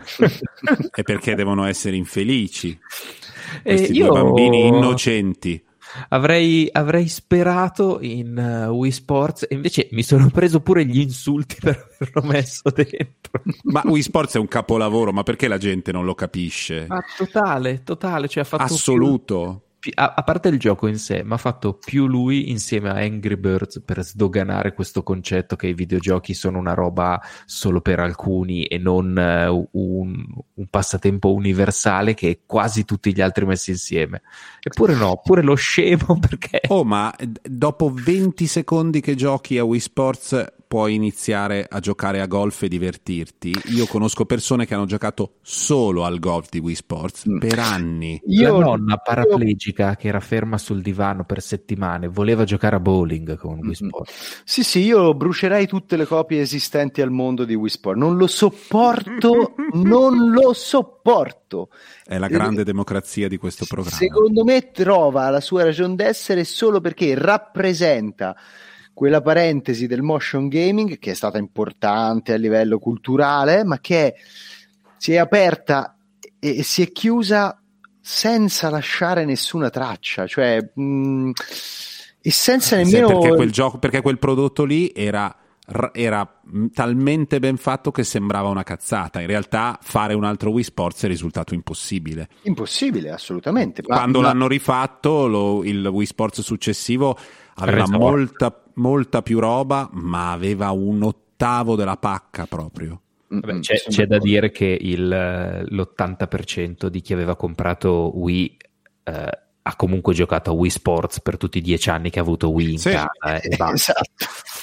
è 0.92 1.04
perché 1.04 1.36
devono 1.36 1.66
essere 1.66 1.96
infelici. 1.96 2.78
Questi 3.62 3.92
eh, 3.92 3.94
io... 3.94 4.08
due 4.08 4.22
bambini 4.22 4.66
innocenti. 4.66 5.64
Avrei, 6.10 6.70
avrei, 6.72 7.08
sperato 7.08 8.00
in 8.02 8.68
uh, 8.68 8.72
Wii 8.72 8.92
Sports 8.92 9.48
e 9.50 9.56
invece 9.56 9.90
mi 9.92 10.04
sono 10.04 10.30
preso 10.30 10.60
pure 10.60 10.86
gli 10.86 11.00
insulti 11.00 11.58
per 11.60 11.90
averlo 12.00 12.32
messo 12.32 12.70
dentro. 12.70 13.42
Ma 13.64 13.82
Wii 13.84 14.02
Sports 14.02 14.36
è 14.36 14.40
un 14.40 14.48
capolavoro, 14.48 15.12
ma 15.12 15.24
perché 15.24 15.48
la 15.48 15.58
gente 15.58 15.92
non 15.92 16.06
lo 16.06 16.16
capisce? 16.16 16.86
Ma 16.88 17.04
totale, 17.18 17.84
totale, 17.84 18.28
cioè 18.28 18.44
ha 18.44 18.46
fatto 18.46 18.64
assoluto. 18.64 19.60
Più 19.60 19.65
a, 19.94 20.24
parte 20.24 20.50
il 20.50 20.60
gioco 20.60 20.88
in 20.88 20.98
sé, 20.98 21.24
ma 21.24 21.36
ha 21.36 21.38
fatto 21.38 21.74
più 21.74 22.08
lui 22.08 22.50
insieme 22.50 22.90
a 22.90 22.96
Angry 22.96 23.36
Birds 23.36 23.82
per 23.84 24.04
sdoganare 24.04 24.74
questo 24.74 25.04
concetto 25.04 25.56
che 25.56 25.68
i 25.68 25.74
videogiochi 25.74 26.34
sono 26.34 26.58
una 26.58 26.74
roba 26.74 27.22
solo 27.46 27.82
per 27.82 28.00
alcuni 28.00 28.66
e 28.66 28.78
non 28.78 29.16
uh, 29.16 29.70
un, 29.80 30.26
un, 30.54 30.68
passatempo 30.70 31.34
universale 31.34 32.14
che 32.14 32.42
quasi 32.46 32.86
tutti 32.86 33.14
gli 33.14 33.22
altri 33.22 33.46
messi 33.46 33.72
insieme. 33.72 34.22
Eppure 34.62 34.96
no, 34.96 35.22
pure 35.24 35.42
lo 35.42 35.56
scemo 35.56 36.18
perché... 36.20 36.62
Oh, 36.68 36.84
ma 36.84 37.14
dopo 37.44 37.92
20 37.94 38.48
secondi 38.48 39.02
che 39.02 39.16
giochi 39.16 39.58
a 39.58 39.64
Wii 39.64 39.80
Sports 39.80 40.54
puoi 40.76 40.94
iniziare 40.94 41.66
a 41.70 41.80
giocare 41.80 42.20
a 42.20 42.26
golf 42.26 42.64
e 42.64 42.68
divertirti. 42.68 43.56
Io 43.68 43.86
conosco 43.86 44.26
persone 44.26 44.66
che 44.66 44.74
hanno 44.74 44.84
giocato 44.84 45.36
solo 45.42 46.04
al 46.04 46.20
golf 46.20 46.50
di 46.50 46.60
Wii 46.60 46.76
Sports 46.76 47.30
mm. 47.30 47.38
per 47.38 47.60
anni. 47.60 48.22
Io, 48.26 48.58
La 48.58 48.66
nonna 48.66 48.98
paraplegica 48.98 49.92
io... 49.92 49.96
che 49.96 50.10
era 50.10 50.20
ferma 50.20 50.58
sul 50.58 50.82
divano 50.82 51.24
per 51.24 51.42
settimane 51.42 52.10
voleva 52.10 52.44
giocare 52.44 52.76
a 52.76 52.82
bowling 52.82 53.38
con 53.38 53.54
Wii 53.54 53.62
mm-hmm. 53.62 53.72
Sports. 53.72 54.42
Sì, 54.44 54.64
sì, 54.66 54.80
io 54.80 55.14
brucerei 55.14 55.66
tutte 55.66 55.96
le 55.96 56.06
copie 56.06 56.42
esistenti 56.42 57.02
al 57.02 57.10
mondo 57.10 57.46
di 57.46 57.56
Wii 57.56 57.70
Sports. 57.70 57.98
Non 57.98 58.18
lo 58.18 58.28
sopporto, 58.28 59.56
non 59.76 60.30
lo 60.30 60.52
sopporto. 60.52 61.70
È 62.04 62.18
la 62.18 62.28
grande 62.28 62.64
eh, 62.64 62.66
democrazia 62.66 63.30
di 63.30 63.38
questo 63.38 63.64
programma. 63.66 63.96
Secondo 63.96 64.44
me 64.44 64.72
trova 64.74 65.30
la 65.30 65.40
sua 65.40 65.64
ragione 65.64 65.96
d'essere 65.96 66.44
solo 66.44 66.82
perché 66.82 67.16
rappresenta 67.16 68.36
quella 68.96 69.22
parentesi 69.22 69.88
del 69.88 70.02
motion 70.02 70.48
gaming 70.48 70.98
che 70.98 71.12
è 71.12 71.14
stata 71.14 71.38
importante 71.38 72.32
a 72.34 72.38
livello 72.38 72.80
culturale, 72.80 73.66
ma 73.66 73.80
che 73.80 74.16
si 74.98 75.12
è 75.12 75.18
aperta 75.18 75.98
e, 76.40 76.60
e 76.60 76.64
si 76.64 76.82
è 76.82 76.92
chiusa 76.92 77.62
senza 78.00 78.70
lasciare 78.70 79.26
nessuna 79.26 79.70
traccia, 79.70 80.26
cioè 80.26 80.72
mh, 80.74 80.82
mm, 80.82 81.32
e 82.22 82.32
senza 82.32 82.78
nemmeno. 82.78 83.08
Sì, 83.08 83.14
perché, 83.14 83.36
quel 83.36 83.52
gioco, 83.52 83.78
perché 83.80 84.02
quel 84.02 84.18
prodotto 84.18 84.64
lì 84.64 84.92
era 84.96 85.36
era 85.94 86.42
talmente 86.74 87.40
ben 87.40 87.58
fatto 87.58 87.92
che 87.92 88.04
sembrava 88.04 88.50
una 88.50 88.64
cazzata. 88.64 89.20
In 89.20 89.28
realtà 89.28 89.80
fare 89.82 90.14
un 90.14 90.24
altro 90.24 90.52
Wii 90.52 90.64
Sports 90.64 91.04
è 91.04 91.08
risultato 91.08 91.56
impossibile. 91.56 92.30
Impossibile, 92.44 93.10
assolutamente. 93.10 93.82
Quando 93.82 94.22
ma... 94.22 94.28
l'hanno 94.28 94.48
rifatto, 94.48 95.26
lo, 95.26 95.64
il 95.64 95.86
Wii 95.86 96.06
Sports 96.06 96.42
successivo 96.42 97.18
aveva 97.56 97.88
molta, 97.88 98.64
molta 98.76 99.22
più 99.22 99.40
roba, 99.40 99.90
ma 99.94 100.32
aveva 100.32 100.72
un 100.72 101.04
ottavo 101.04 101.76
della 101.76 101.98
pacca 101.98 102.46
proprio. 102.46 103.02
Vabbè, 103.28 103.60
c'è, 103.60 103.76
c'è 103.76 104.06
da 104.06 104.18
dire 104.18 104.52
che 104.52 104.78
il, 104.80 105.08
l'80% 105.08 106.88
di 106.88 107.02
chi 107.02 107.14
aveva 107.14 107.36
comprato 107.36 108.12
Wii 108.16 108.58
eh, 109.04 109.40
ha 109.68 109.76
comunque 109.76 110.14
giocato 110.14 110.52
a 110.52 110.54
Wii 110.54 110.70
Sports 110.70 111.22
per 111.22 111.38
tutti 111.38 111.58
i 111.58 111.62
dieci 111.62 111.90
anni 111.90 112.12
che 112.12 112.20
ha 112.20 112.22
avuto 112.22 112.50
Wii 112.52 112.72
in 112.74 112.78
sì, 112.78 112.92
casa. 112.92 113.10
Eh, 113.42 113.50
esatto. 113.50 113.94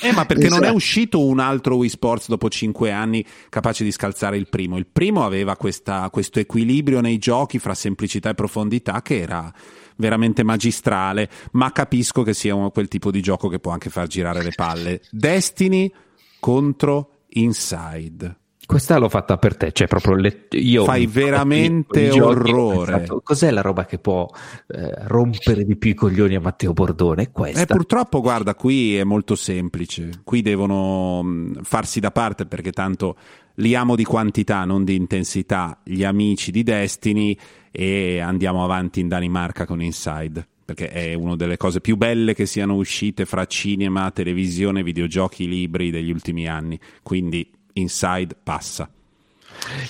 Eh, 0.00 0.12
ma 0.12 0.26
perché 0.26 0.46
esatto. 0.46 0.60
non 0.60 0.70
è 0.70 0.72
uscito 0.72 1.24
un 1.24 1.40
altro 1.40 1.76
Wii 1.76 1.88
Sports 1.88 2.28
dopo 2.28 2.48
cinque 2.48 2.92
anni 2.92 3.24
capace 3.48 3.82
di 3.82 3.90
scalzare 3.90 4.36
il 4.36 4.48
primo? 4.48 4.78
Il 4.78 4.86
primo 4.86 5.24
aveva 5.24 5.56
questa, 5.56 6.08
questo 6.10 6.38
equilibrio 6.38 7.00
nei 7.00 7.18
giochi 7.18 7.58
fra 7.58 7.74
semplicità 7.74 8.30
e 8.30 8.34
profondità 8.34 9.02
che 9.02 9.20
era 9.20 9.52
veramente 9.96 10.42
magistrale, 10.42 11.28
ma 11.52 11.72
capisco 11.72 12.22
che 12.22 12.34
sia 12.34 12.54
quel 12.70 12.88
tipo 12.88 13.10
di 13.10 13.20
gioco 13.20 13.48
che 13.48 13.58
può 13.58 13.72
anche 13.72 13.90
far 13.90 14.06
girare 14.06 14.42
le 14.42 14.52
palle. 14.54 15.00
Destiny 15.10 15.92
contro 16.40 17.24
Inside. 17.34 18.36
Questa 18.64 18.96
l'ho 18.96 19.08
fatta 19.08 19.36
per 19.36 19.56
te, 19.56 19.72
cioè 19.72 19.86
proprio 19.86 20.14
le, 20.14 20.46
io 20.50 20.84
fai 20.84 21.06
veramente 21.06 22.08
orrore. 22.18 22.92
Pensato, 22.92 23.20
cos'è 23.22 23.50
la 23.50 23.60
roba 23.60 23.84
che 23.84 23.98
può 23.98 24.26
eh, 24.68 24.94
rompere 25.08 25.64
di 25.64 25.76
più 25.76 25.90
i 25.90 25.94
coglioni 25.94 26.36
a 26.36 26.40
Matteo 26.40 26.72
Bordone? 26.72 27.32
Questa. 27.32 27.60
Eh, 27.60 27.66
purtroppo, 27.66 28.20
guarda, 28.20 28.54
qui 28.54 28.96
è 28.96 29.04
molto 29.04 29.34
semplice. 29.34 30.10
Qui 30.24 30.42
devono 30.42 31.22
mh, 31.22 31.62
farsi 31.64 32.00
da 32.00 32.12
parte 32.12 32.46
perché 32.46 32.70
tanto 32.70 33.16
li 33.56 33.74
amo 33.74 33.96
di 33.96 34.04
quantità, 34.04 34.64
non 34.64 34.84
di 34.84 34.94
intensità, 34.94 35.80
gli 35.84 36.04
amici 36.04 36.50
di 36.50 36.62
Destiny 36.62 37.36
e 37.72 38.20
andiamo 38.20 38.62
avanti 38.62 39.00
in 39.00 39.08
Danimarca 39.08 39.66
con 39.66 39.82
Inside 39.82 40.46
perché 40.64 40.90
è 40.90 41.14
una 41.14 41.34
delle 41.34 41.56
cose 41.56 41.80
più 41.80 41.96
belle 41.96 42.34
che 42.34 42.46
siano 42.46 42.74
uscite 42.76 43.26
fra 43.26 43.44
cinema, 43.46 44.10
televisione, 44.10 44.82
videogiochi, 44.82 45.48
libri 45.48 45.90
degli 45.90 46.10
ultimi 46.10 46.46
anni. 46.46 46.78
Quindi 47.02 47.50
Inside 47.74 48.36
passa. 48.42 48.88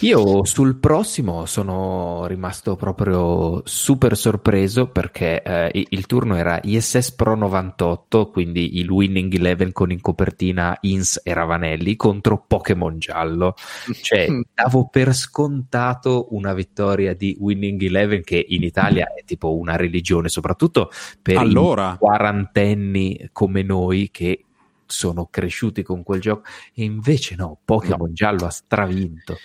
Io 0.01 0.44
sul 0.44 0.77
prossimo 0.77 1.46
sono 1.46 2.27
rimasto 2.27 2.77
proprio 2.77 3.62
super 3.64 4.16
sorpreso 4.16 4.88
perché 4.88 5.42
eh, 5.42 5.87
il 5.88 6.07
turno 6.07 6.37
era 6.37 6.61
ISS 6.62 7.12
Pro 7.12 7.35
98, 7.35 8.31
quindi 8.31 8.79
il 8.79 8.90
Winning 8.90 9.33
Eleven 9.35 9.72
con 9.72 9.90
in 9.90 10.01
copertina 10.01 10.77
Ins 10.83 11.20
e 11.22 11.33
Ravanelli 11.33 11.96
contro 11.96 12.44
Pokémon 12.46 12.98
Giallo. 12.98 13.55
Cioè, 14.03 14.27
davo 14.55 14.88
per 14.88 15.14
scontato 15.14 16.29
una 16.31 16.53
vittoria 16.53 17.14
di 17.14 17.37
Winning 17.38 17.83
Eleven 17.83 18.22
che 18.22 18.44
in 18.48 18.62
Italia 18.62 19.12
è 19.14 19.25
tipo 19.25 19.57
una 19.57 19.77
religione, 19.77 20.29
soprattutto 20.29 20.90
per 21.20 21.38
allora. 21.38 21.92
i 21.92 21.98
quarantenni 21.98 23.29
come 23.33 23.62
noi 23.62 24.11
che 24.11 24.44
sono 24.92 25.26
cresciuti 25.31 25.83
con 25.83 26.02
quel 26.02 26.20
gioco 26.20 26.42
e 26.74 26.85
invece 26.85 27.35
no, 27.35 27.59
Pokémon 27.64 28.09
no. 28.09 28.12
giallo 28.12 28.46
ha 28.46 28.50
stravinto. 28.50 29.38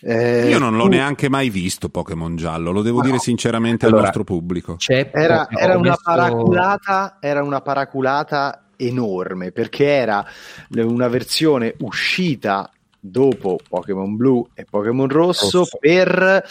Eh, 0.00 0.48
Io 0.48 0.58
non 0.58 0.76
l'ho 0.76 0.84
tu... 0.84 0.90
neanche 0.90 1.28
mai 1.28 1.50
visto 1.50 1.88
Pokémon 1.88 2.36
giallo, 2.36 2.70
lo 2.70 2.82
devo 2.82 2.98
no. 2.98 3.04
dire 3.04 3.18
sinceramente 3.18 3.84
allora, 3.84 4.00
al 4.00 4.04
nostro 4.06 4.24
pubblico. 4.24 4.76
Era, 4.86 5.48
era, 5.50 5.76
una 5.76 5.96
paraculata, 6.02 7.18
era 7.20 7.42
una 7.42 7.60
paraculata 7.60 8.68
enorme 8.76 9.52
perché 9.52 9.86
era 9.86 10.24
una 10.74 11.08
versione 11.08 11.74
uscita 11.80 12.70
dopo 12.98 13.58
Pokémon 13.68 14.16
Blu 14.16 14.48
e 14.54 14.64
Pokémon 14.68 15.08
Rosso, 15.08 15.58
Rosso. 15.58 15.78
per 15.78 16.44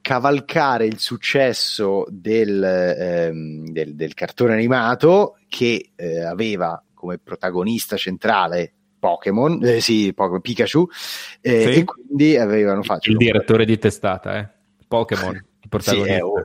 cavalcare 0.00 0.86
il 0.86 0.98
successo 0.98 2.06
del, 2.08 2.62
ehm, 2.62 3.66
del, 3.70 3.96
del 3.96 4.14
cartone 4.14 4.52
animato 4.52 5.38
che 5.48 5.90
eh, 5.96 6.22
aveva 6.22 6.80
come 7.06 7.18
protagonista 7.18 7.96
centrale 7.96 8.72
Pokémon, 8.98 9.64
eh, 9.64 9.80
sì, 9.80 10.12
Pokémon, 10.12 10.40
Pikachu, 10.40 10.88
eh, 11.40 11.72
sì. 11.72 11.78
e 11.80 11.84
quindi 11.84 12.36
avevano 12.36 12.82
fatto... 12.82 13.08
Il 13.08 13.16
direttore 13.16 13.64
di 13.64 13.78
testata, 13.78 14.36
eh? 14.38 14.48
Pokémon, 14.88 15.34
il 15.62 15.68
protagonista. 15.68 16.14
Sì, 16.14 16.20
oh, 16.20 16.44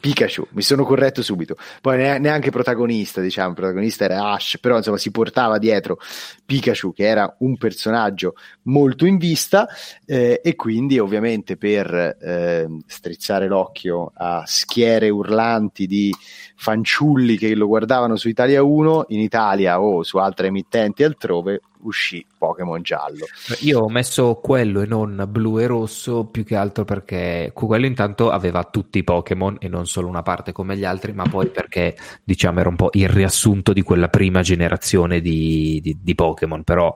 Pikachu, 0.00 0.48
mi 0.52 0.62
sono 0.62 0.84
corretto 0.84 1.22
subito. 1.22 1.56
Poi 1.82 1.98
neanche 2.18 2.50
protagonista, 2.50 3.20
diciamo, 3.20 3.52
protagonista 3.52 4.04
era 4.04 4.32
Ash, 4.32 4.58
però 4.58 4.78
insomma 4.78 4.96
si 4.96 5.10
portava 5.10 5.58
dietro 5.58 5.98
Pikachu 6.46 6.92
che 6.94 7.06
era 7.06 7.36
un 7.40 7.58
personaggio 7.58 8.34
molto 8.62 9.04
in 9.04 9.18
vista 9.18 9.68
eh, 10.06 10.40
e 10.42 10.56
quindi 10.56 10.98
ovviamente 10.98 11.58
per 11.58 12.16
eh, 12.20 12.66
strizzare 12.86 13.46
l'occhio 13.46 14.10
a 14.14 14.42
schiere 14.46 15.10
urlanti 15.10 15.86
di 15.86 16.14
fanciulli 16.56 17.36
che 17.36 17.54
lo 17.54 17.66
guardavano 17.66 18.16
su 18.16 18.28
Italia 18.28 18.62
1, 18.62 19.06
in 19.08 19.20
Italia 19.20 19.80
o 19.80 20.02
su 20.02 20.16
altre 20.16 20.46
emittenti 20.46 21.04
altrove 21.04 21.60
uscì 21.82 22.24
Pokémon 22.36 22.82
giallo. 22.82 23.26
Io 23.60 23.80
ho 23.80 23.88
messo 23.88 24.34
quello 24.36 24.80
e 24.82 24.86
non 24.86 25.24
blu 25.28 25.58
e 25.58 25.66
rosso 25.66 26.24
più 26.26 26.44
che 26.44 26.56
altro 26.56 26.84
perché 26.84 27.52
quello 27.54 27.86
intanto 27.86 28.30
aveva 28.30 28.64
tutti 28.64 28.98
i 28.98 29.04
Pokémon 29.04 29.56
e 29.60 29.68
non 29.68 29.86
solo 29.86 30.08
una 30.08 30.22
parte 30.22 30.52
come 30.52 30.76
gli 30.76 30.84
altri, 30.84 31.12
ma 31.12 31.24
poi 31.24 31.48
perché 31.48 31.96
diciamo 32.24 32.60
era 32.60 32.68
un 32.68 32.76
po' 32.76 32.90
il 32.92 33.08
riassunto 33.08 33.72
di 33.72 33.82
quella 33.82 34.08
prima 34.08 34.42
generazione 34.42 35.20
di, 35.20 35.80
di, 35.82 35.98
di 36.00 36.14
Pokémon, 36.14 36.62
però 36.64 36.94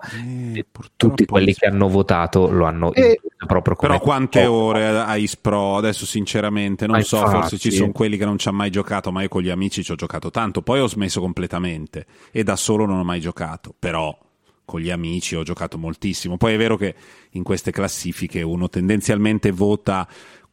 eh, 0.55 0.67
tutti 0.97 1.25
quelli 1.25 1.55
che 1.55 1.67
hanno 1.67 1.89
votato 1.89 2.51
lo 2.51 2.65
hanno 2.65 2.93
eh, 2.93 3.21
proprio 3.47 3.75
come 3.77 3.93
Però 3.93 4.03
quante 4.03 4.45
Pokémon. 4.45 4.63
ore 4.63 4.87
a 4.89 5.17
Ispro 5.17 5.77
adesso 5.77 6.07
sinceramente 6.07 6.87
non 6.87 6.97
ma 6.97 7.03
so, 7.03 7.17
infatti. 7.19 7.37
forse 7.37 7.59
ci 7.59 7.71
sono 7.71 7.93
quelli 7.93 8.17
che 8.17 8.25
non 8.25 8.39
ci 8.39 8.49
hanno 8.49 8.59
mai 8.59 8.71
giocato, 8.71 9.13
ma 9.13 9.23
io 9.23 9.29
con 9.29 9.43
gli 9.43 9.51
amici 9.51 9.83
ci 9.83 9.93
ho 9.93 9.97
giocato 9.97 10.31
tanto, 10.31 10.63
poi 10.63 10.81
ho 10.81 10.89
smesso 10.89 11.21
completamente 11.21 12.07
e 12.31 12.43
da 12.43 12.57
solo 12.57 12.87
non 12.87 12.99
ho 12.99 13.05
mai 13.05 13.21
giocato, 13.21 13.75
però 13.79 14.17
con 14.65 14.81
gli 14.81 14.91
amici 14.91 15.37
ho 15.37 15.43
giocato 15.43 15.79
moltissimo. 15.79 16.37
Poi 16.37 16.55
è 16.55 16.57
vero 16.57 16.77
che 16.77 16.95
in 17.31 17.43
queste 17.43 17.71
classifiche 17.71 18.43
uno 18.43 18.69
tendenzialmente 18.69 19.51
vota 19.51 20.09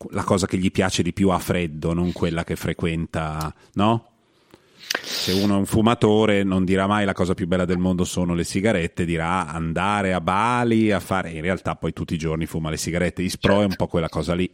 la 0.10 0.24
cosa 0.24 0.48
che 0.48 0.58
gli 0.58 0.72
piace 0.72 1.04
di 1.04 1.14
più 1.14 1.30
a 1.30 1.40
freddo, 1.40 1.94
non 1.94 2.12
quella 2.12 2.44
che 2.44 2.56
frequenta, 2.56 3.54
no? 3.74 4.11
Se 5.04 5.32
uno 5.34 5.56
è 5.56 5.58
un 5.58 5.66
fumatore 5.66 6.44
non 6.44 6.66
dirà 6.66 6.88
mai 6.88 7.06
la 7.06 7.14
cosa 7.14 7.34
più 7.34 7.48
bella 7.48 7.66
del 7.66 7.78
mondo 7.78 8.04
sono 8.04 8.34
le 8.34 8.44
sigarette, 8.44 9.06
dirà 9.06 9.48
andare 9.48 10.14
a 10.14 10.22
Bali 10.22 10.92
a 10.92 11.00
fare... 11.00 11.30
In 11.32 11.42
realtà 11.42 11.76
poi 11.76 11.94
tutti 11.94 12.16
i 12.16 12.18
giorni 12.18 12.46
fuma 12.46 12.70
le 12.70 12.78
sigarette. 12.78 13.22
Ispro 13.22 13.54
certo. 13.54 13.68
è 13.68 13.70
un 13.70 13.76
po' 13.76 13.88
quella 13.88 14.10
cosa 14.10 14.34
lì. 14.34 14.52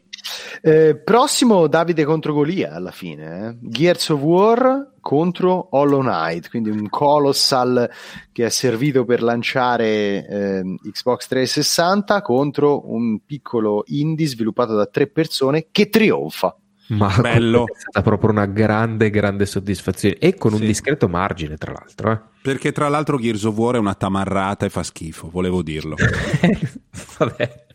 Eh, 0.62 0.98
prossimo 0.98 1.68
Davide 1.68 2.04
contro 2.04 2.34
Golia 2.34 2.74
alla 2.74 2.92
fine. 2.92 3.48
Eh? 3.48 3.58
Gears 3.62 4.10
of 4.10 4.20
War 4.20 4.92
contro 5.00 5.70
Hollow 5.72 6.02
Knight, 6.02 6.50
quindi 6.50 6.70
un 6.70 6.90
colossal 6.90 7.90
che 8.34 8.46
è 8.46 8.50
servito 8.50 9.06
per 9.06 9.24
lanciare 9.24 10.28
eh, 10.28 10.64
Xbox 10.92 11.28
360 11.28 12.22
contro 12.22 12.92
un 12.92 13.20
piccolo 13.26 13.84
indie 13.88 14.28
sviluppato 14.28 14.76
da 14.76 14.86
tre 14.86 15.08
persone 15.08 15.68
che 15.72 15.88
trionfa. 15.88 16.58
Ma 16.88 17.16
bello. 17.20 17.66
è 17.68 17.80
stata 17.80 18.02
proprio 18.02 18.30
una 18.30 18.46
grande, 18.46 19.10
grande 19.10 19.46
soddisfazione 19.46 20.18
e 20.18 20.36
con 20.36 20.52
sì. 20.52 20.62
un 20.62 20.66
discreto 20.66 21.08
margine, 21.08 21.58
tra 21.58 21.74
l'altro. 21.74 22.12
Eh. 22.12 22.20
Perché, 22.42 22.72
tra 22.72 22.88
l'altro, 22.88 23.18
Gears 23.18 23.44
of 23.44 23.56
War 23.56 23.76
è 23.76 23.80
una 23.80 23.96
tamarrata 23.96 24.66
e 24.66 24.70
fa 24.70 24.84
schifo, 24.84 25.30
volevo 25.30 25.62
dirlo. 25.62 25.96
Vabbè. 27.18 27.66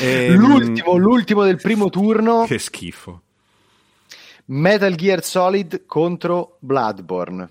E, 0.00 0.26
ehm, 0.26 0.36
l'ultimo, 0.36 0.96
l'ultimo 0.96 1.44
del 1.44 1.56
primo 1.56 1.90
turno. 1.90 2.44
Che 2.46 2.58
schifo. 2.58 3.22
Metal 4.46 4.94
Gear 4.94 5.22
Solid 5.22 5.84
contro 5.86 6.56
Bloodborne. 6.60 7.50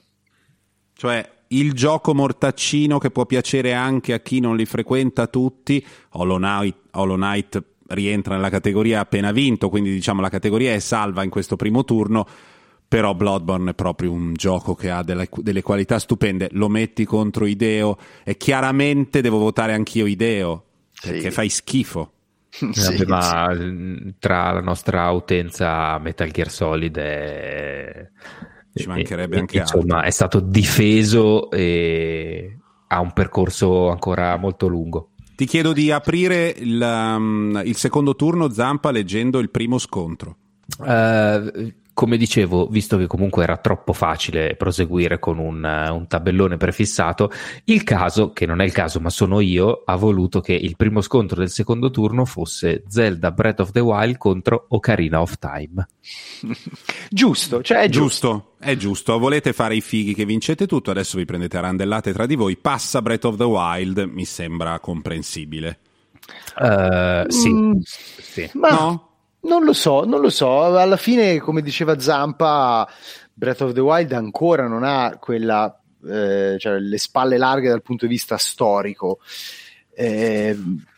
Cioè, 0.95 1.29
il 1.47 1.73
gioco 1.73 2.13
mortaccino 2.13 2.97
che 2.97 3.11
può 3.11 3.25
piacere 3.25 3.73
anche 3.73 4.13
a 4.13 4.19
chi 4.19 4.39
non 4.39 4.55
li 4.55 4.65
frequenta 4.65 5.27
tutti. 5.27 5.85
Hollow 6.11 6.37
Knight, 6.37 6.77
Hollow 6.91 7.15
Knight 7.15 7.63
rientra 7.87 8.35
nella 8.35 8.49
categoria 8.49 9.01
appena 9.01 9.31
vinto, 9.31 9.69
quindi 9.69 9.91
diciamo 9.91 10.21
la 10.21 10.29
categoria 10.29 10.73
è 10.73 10.79
salva 10.79 11.23
in 11.23 11.29
questo 11.29 11.55
primo 11.55 11.83
turno, 11.83 12.25
però 12.87 13.13
Bloodborne 13.13 13.71
è 13.71 13.73
proprio 13.73 14.11
un 14.11 14.33
gioco 14.33 14.75
che 14.75 14.91
ha 14.91 15.01
delle, 15.03 15.27
delle 15.37 15.61
qualità 15.61 15.99
stupende, 15.99 16.49
lo 16.51 16.69
metti 16.69 17.05
contro 17.05 17.45
Ideo 17.45 17.97
e 18.23 18.37
chiaramente 18.37 19.21
devo 19.21 19.39
votare 19.39 19.73
anch'io 19.73 20.05
Ideo, 20.05 20.65
perché 21.01 21.21
sì. 21.21 21.31
fai 21.31 21.49
schifo. 21.49 22.11
sì, 22.53 23.03
ma 23.07 23.51
sì. 23.55 24.13
tra 24.19 24.51
la 24.51 24.61
nostra 24.61 25.09
utenza 25.09 25.97
Metal 25.97 26.29
Gear 26.29 26.51
Solid 26.51 26.95
è... 26.95 28.09
ci 28.75 28.87
mancherebbe 28.87 29.37
e, 29.37 29.39
anche 29.39 29.57
insomma, 29.57 29.95
altro. 29.95 30.07
è 30.09 30.11
stato 30.11 30.39
difeso 30.39 31.49
e 31.49 32.57
ha 32.89 32.99
un 32.99 33.11
percorso 33.11 33.89
ancora 33.89 34.37
molto 34.37 34.67
lungo. 34.67 35.12
Ti 35.35 35.45
chiedo 35.45 35.73
di 35.73 35.91
aprire 35.91 36.53
il, 36.57 36.79
um, 36.81 37.61
il 37.65 37.75
secondo 37.75 38.15
turno, 38.15 38.49
Zampa, 38.49 38.91
leggendo 38.91 39.39
il 39.39 39.49
primo 39.49 39.77
scontro. 39.77 40.37
Uh, 40.77 41.71
come 41.93 42.17
dicevo, 42.17 42.67
visto 42.67 42.97
che 42.97 43.07
comunque 43.07 43.43
era 43.43 43.57
troppo 43.57 43.93
facile 43.93 44.55
proseguire 44.55 45.19
con 45.19 45.37
un, 45.37 45.63
un, 45.63 46.07
tabellone 46.07 46.57
prefissato, 46.57 47.31
il 47.65 47.83
caso, 47.83 48.31
che 48.31 48.45
non 48.45 48.61
è 48.61 48.65
il 48.65 48.71
caso 48.71 48.99
ma 48.99 49.09
sono 49.09 49.39
io, 49.39 49.83
ha 49.85 49.95
voluto 49.95 50.41
che 50.41 50.53
il 50.53 50.75
primo 50.75 51.01
scontro 51.01 51.37
del 51.37 51.49
secondo 51.49 51.91
turno 51.91 52.25
fosse 52.25 52.83
Zelda 52.87 53.31
Breath 53.31 53.59
of 53.59 53.71
the 53.71 53.79
Wild 53.79 54.17
contro 54.17 54.65
Ocarina 54.69 55.21
of 55.21 55.37
Time. 55.37 55.87
giusto, 57.09 57.61
cioè 57.61 57.81
è 57.81 57.89
giusto. 57.89 58.29
giusto. 58.29 58.51
È 58.63 58.75
giusto, 58.77 59.19
volete 59.19 59.53
fare 59.53 59.75
i 59.75 59.81
fighi 59.81 60.13
che 60.13 60.25
vincete 60.25 60.65
tutto, 60.65 60.89
adesso 60.89 61.17
vi 61.17 61.25
prendete 61.25 61.57
a 61.57 61.61
randellate 61.61 62.13
tra 62.13 62.25
di 62.25 62.35
voi, 62.35 62.57
passa 62.57 63.01
Breath 63.01 63.25
of 63.25 63.37
the 63.37 63.43
Wild, 63.43 64.09
mi 64.11 64.25
sembra 64.25 64.79
comprensibile. 64.79 65.79
Uh, 66.57 67.29
sì. 67.29 67.49
Mm, 67.51 67.79
sì. 67.83 68.49
Ma... 68.53 68.69
No? 68.69 69.12
Non 69.43 69.63
lo 69.63 69.73
so, 69.73 70.05
non 70.05 70.21
lo 70.21 70.29
so. 70.29 70.63
Alla 70.63 70.97
fine, 70.97 71.39
come 71.39 71.61
diceva 71.61 71.99
Zampa, 71.99 72.87
Breath 73.33 73.61
of 73.61 73.73
the 73.73 73.81
Wild 73.81 74.11
ancora 74.13 74.67
non 74.67 74.83
ha 74.83 75.17
quella, 75.19 75.79
eh, 76.05 76.55
cioè 76.57 76.79
le 76.79 76.97
spalle 76.97 77.37
larghe 77.37 77.69
dal 77.69 77.81
punto 77.81 78.05
di 78.05 78.11
vista 78.11 78.37
storico. 78.37 79.19
Eh, 79.93 80.57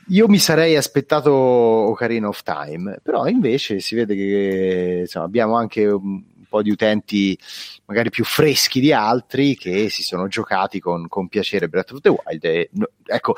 io 0.09 0.27
mi 0.27 0.37
sarei 0.37 0.75
aspettato 0.75 1.31
Ocarina 1.31 2.27
of 2.27 2.43
Time, 2.43 2.99
però 3.01 3.27
invece 3.27 3.79
si 3.79 3.95
vede 3.95 4.15
che 4.15 4.97
insomma, 5.01 5.25
abbiamo 5.25 5.55
anche 5.55 5.87
un 5.87 6.23
po' 6.47 6.61
di 6.61 6.69
utenti 6.69 7.37
magari 7.85 8.11
più 8.11 8.23
freschi 8.23 8.79
di 8.79 8.93
altri 8.93 9.57
che 9.57 9.89
si 9.89 10.03
sono 10.03 10.27
giocati 10.27 10.79
con, 10.79 11.07
con 11.07 11.27
piacere 11.27 11.67
Breath 11.67 11.93
of 11.93 12.01
the 12.01 12.09
Wild. 12.09 12.43
E, 12.43 12.69
no, 12.73 12.89
ecco, 13.05 13.35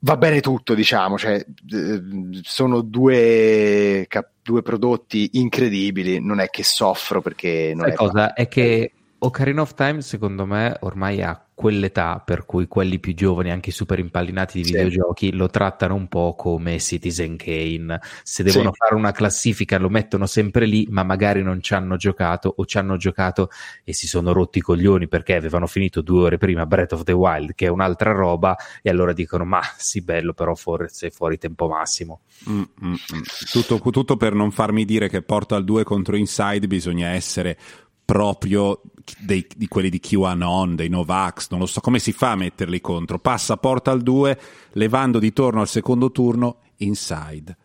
va 0.00 0.16
bene 0.16 0.40
tutto, 0.40 0.74
diciamo, 0.74 1.16
cioè, 1.16 1.34
eh, 1.34 2.02
sono 2.42 2.82
due, 2.82 4.04
cap- 4.08 4.32
due, 4.42 4.62
prodotti 4.62 5.30
incredibili, 5.34 6.20
non 6.20 6.40
è 6.40 6.48
che 6.48 6.62
soffro 6.62 7.22
perché 7.22 7.72
non 7.74 7.84
Sai 7.84 7.92
è 7.92 7.96
cosa? 7.96 8.32
È 8.34 8.48
che 8.48 8.92
Ocarina 9.22 9.60
of 9.60 9.74
Time 9.74 10.00
secondo 10.00 10.46
me 10.46 10.76
ormai 10.80 11.22
ha 11.22 11.44
quell'età 11.60 12.22
per 12.24 12.46
cui 12.46 12.66
quelli 12.66 12.98
più 12.98 13.12
giovani, 13.12 13.50
anche 13.50 13.70
super 13.70 13.98
impallinati 13.98 14.56
di 14.56 14.64
sì. 14.64 14.72
videogiochi, 14.72 15.32
lo 15.34 15.50
trattano 15.50 15.94
un 15.94 16.08
po' 16.08 16.34
come 16.34 16.78
Citizen 16.78 17.36
Kane. 17.36 18.00
Se 18.22 18.42
devono 18.42 18.70
sì. 18.70 18.76
fare 18.78 18.94
una 18.94 19.12
classifica 19.12 19.78
lo 19.78 19.90
mettono 19.90 20.24
sempre 20.24 20.64
lì, 20.64 20.86
ma 20.88 21.02
magari 21.02 21.42
non 21.42 21.60
ci 21.60 21.74
hanno 21.74 21.96
giocato 21.96 22.54
o 22.56 22.64
ci 22.64 22.78
hanno 22.78 22.96
giocato 22.96 23.50
e 23.84 23.92
si 23.92 24.08
sono 24.08 24.32
rotti 24.32 24.56
i 24.56 24.62
coglioni 24.62 25.06
perché 25.06 25.34
avevano 25.34 25.66
finito 25.66 26.00
due 26.00 26.22
ore 26.22 26.38
prima 26.38 26.64
Breath 26.64 26.92
of 26.92 27.02
the 27.02 27.12
Wild, 27.12 27.54
che 27.54 27.66
è 27.66 27.68
un'altra 27.68 28.12
roba, 28.12 28.56
e 28.80 28.88
allora 28.88 29.12
dicono: 29.12 29.44
Ma 29.44 29.60
sì, 29.76 30.00
bello, 30.00 30.32
però 30.32 30.54
forse 30.54 31.10
fuori 31.10 31.36
tempo 31.36 31.68
massimo. 31.68 32.20
Mm, 32.48 32.62
mm, 32.84 32.90
mm. 32.92 33.22
Tutto, 33.52 33.78
tutto 33.90 34.16
per 34.16 34.32
non 34.32 34.50
farmi 34.50 34.86
dire 34.86 35.10
che 35.10 35.20
Portal 35.20 35.62
2 35.64 35.84
contro 35.84 36.16
Inside 36.16 36.66
bisogna 36.66 37.08
essere 37.08 37.58
proprio 38.10 38.80
dei, 39.18 39.46
di 39.56 39.68
quelli 39.68 39.88
di 39.88 40.00
QAnon, 40.00 40.76
dei 40.76 40.88
Novax, 40.88 41.48
non 41.50 41.60
lo 41.60 41.66
so 41.66 41.80
come 41.80 41.98
si 41.98 42.12
fa 42.12 42.32
a 42.32 42.36
metterli 42.36 42.80
contro. 42.80 43.18
Passa 43.18 43.56
Portal 43.56 44.02
2, 44.02 44.40
levando 44.72 45.18
di 45.18 45.32
torno 45.32 45.60
al 45.60 45.68
secondo 45.68 46.10
turno 46.10 46.58
Inside. 46.78 47.56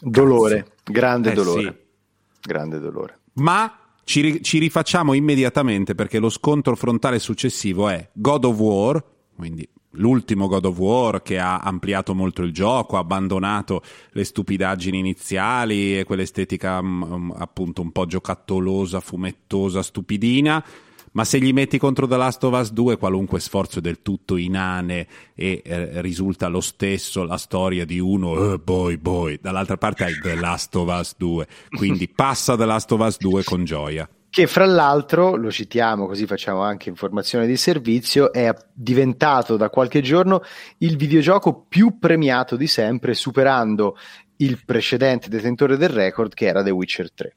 Dolore, 0.00 0.62
Cazzo. 0.62 0.92
grande 0.92 1.30
eh, 1.30 1.34
dolore. 1.34 1.62
Sì. 1.62 2.48
Grande 2.48 2.78
dolore. 2.78 3.18
Ma 3.34 3.78
ci, 4.04 4.42
ci, 4.42 4.58
rifacciamo 4.58 5.12
immediatamente 5.12 5.94
perché 5.94 6.18
lo 6.18 6.30
scontro 6.30 6.74
frontale 6.76 7.18
successivo 7.18 7.88
è 7.88 8.08
God 8.12 8.44
of 8.44 8.58
War, 8.58 9.04
quindi 9.34 9.68
l'ultimo 9.92 10.48
God 10.48 10.66
of 10.66 10.78
War 10.78 11.22
che 11.22 11.38
ha 11.38 11.58
ampliato 11.58 12.14
molto 12.14 12.42
il 12.42 12.52
gioco, 12.52 12.96
ha 12.96 13.00
abbandonato 13.00 13.82
le 14.10 14.24
stupidaggini 14.24 14.98
iniziali 14.98 15.98
e 15.98 16.04
quell'estetica 16.04 16.78
um, 16.78 17.34
appunto 17.36 17.82
un 17.82 17.92
po' 17.92 18.06
giocattolosa, 18.06 19.00
fumettosa, 19.00 19.82
stupidina. 19.82 20.64
Ma 21.12 21.24
se 21.24 21.38
gli 21.38 21.52
metti 21.52 21.78
contro 21.78 22.06
The 22.06 22.16
Last 22.16 22.44
of 22.44 22.58
Us 22.58 22.72
2 22.72 22.96
qualunque 22.96 23.40
sforzo 23.40 23.78
è 23.78 23.82
del 23.82 24.02
tutto 24.02 24.36
inane 24.36 25.06
e 25.34 25.62
eh, 25.64 26.00
risulta 26.00 26.48
lo 26.48 26.60
stesso 26.60 27.24
la 27.24 27.36
storia 27.36 27.84
di 27.84 27.98
uno 27.98 28.52
eh, 28.52 28.58
boy 28.58 28.96
boy, 28.96 29.38
dall'altra 29.40 29.76
parte 29.76 30.04
hai 30.04 30.18
The 30.20 30.34
Last 30.34 30.74
of 30.76 30.88
Us 30.98 31.14
2, 31.16 31.46
quindi 31.70 32.08
passa 32.14 32.56
The 32.56 32.64
Last 32.64 32.92
of 32.92 33.00
Us 33.00 33.18
2 33.18 33.44
con 33.44 33.64
gioia. 33.64 34.08
Che 34.30 34.46
fra 34.46 34.66
l'altro, 34.66 35.36
lo 35.36 35.50
citiamo 35.50 36.06
così 36.06 36.26
facciamo 36.26 36.60
anche 36.60 36.90
informazione 36.90 37.46
di 37.46 37.56
servizio, 37.56 38.30
è 38.30 38.54
diventato 38.72 39.56
da 39.56 39.70
qualche 39.70 40.02
giorno 40.02 40.42
il 40.78 40.96
videogioco 40.96 41.64
più 41.66 41.98
premiato 41.98 42.54
di 42.56 42.66
sempre, 42.66 43.14
superando 43.14 43.96
il 44.36 44.62
precedente 44.64 45.28
detentore 45.28 45.76
del 45.76 45.88
record 45.88 46.34
che 46.34 46.46
era 46.46 46.62
The 46.62 46.70
Witcher 46.70 47.10
3. 47.10 47.36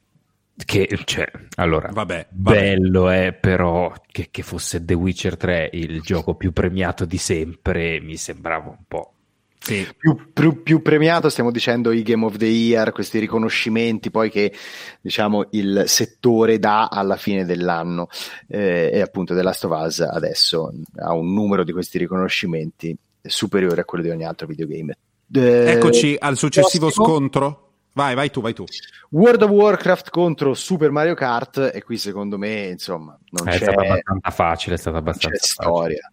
Che, 0.64 0.98
cioè, 1.04 1.30
allora, 1.56 1.88
vabbè, 1.92 2.28
vabbè. 2.30 2.58
bello 2.58 3.08
è 3.08 3.32
però 3.32 3.92
che, 4.10 4.28
che 4.30 4.42
fosse 4.42 4.84
The 4.84 4.94
Witcher 4.94 5.36
3 5.36 5.70
il 5.72 6.00
gioco 6.02 6.34
più 6.34 6.52
premiato 6.52 7.04
di 7.04 7.18
sempre, 7.18 8.00
mi 8.00 8.16
sembrava 8.16 8.68
un 8.68 8.84
po' 8.86 9.14
Sì. 9.62 9.86
Più, 9.96 10.32
più, 10.32 10.62
più, 10.64 10.82
premiato 10.82 11.28
stiamo 11.28 11.52
dicendo 11.52 11.92
i 11.92 12.02
Game 12.02 12.24
of 12.24 12.36
the 12.36 12.46
Year, 12.46 12.90
questi 12.90 13.20
riconoscimenti 13.20 14.10
poi 14.10 14.28
che 14.28 14.52
diciamo 15.00 15.46
il 15.50 15.84
settore 15.86 16.58
dà 16.58 16.88
alla 16.88 17.16
fine 17.16 17.44
dell'anno 17.44 18.08
eh, 18.48 18.90
e 18.92 19.00
appunto 19.00 19.36
The 19.36 19.42
Last 19.42 19.64
of 19.64 19.80
Us 19.80 20.00
adesso 20.00 20.72
ha 20.96 21.12
un 21.12 21.32
numero 21.32 21.62
di 21.62 21.70
questi 21.70 21.98
riconoscimenti 21.98 22.96
superiore 23.22 23.82
a 23.82 23.84
quello 23.84 24.02
di 24.02 24.10
ogni 24.10 24.24
altro 24.24 24.48
videogame. 24.48 24.96
Eh, 25.32 25.70
Eccoci 25.70 26.16
al 26.18 26.36
successivo 26.36 26.86
prossimo. 26.86 27.06
scontro. 27.06 27.71
Vai, 27.94 28.14
vai 28.14 28.30
tu, 28.30 28.40
vai 28.40 28.54
tu. 28.54 28.64
World 29.10 29.42
of 29.42 29.50
Warcraft 29.50 30.10
contro 30.10 30.54
Super 30.54 30.90
Mario 30.90 31.14
Kart 31.14 31.70
e 31.74 31.82
qui 31.82 31.98
secondo 31.98 32.38
me 32.38 32.68
insomma 32.68 33.18
non 33.30 33.48
è 33.48 33.52
c'è... 33.52 33.64
stata 33.64 33.82
abbastanza 33.82 34.30
facile, 34.30 34.74
è 34.74 34.78
stata 34.78 34.96
abbastanza 34.98 35.36
c'è 35.36 35.44
storia. 35.44 36.12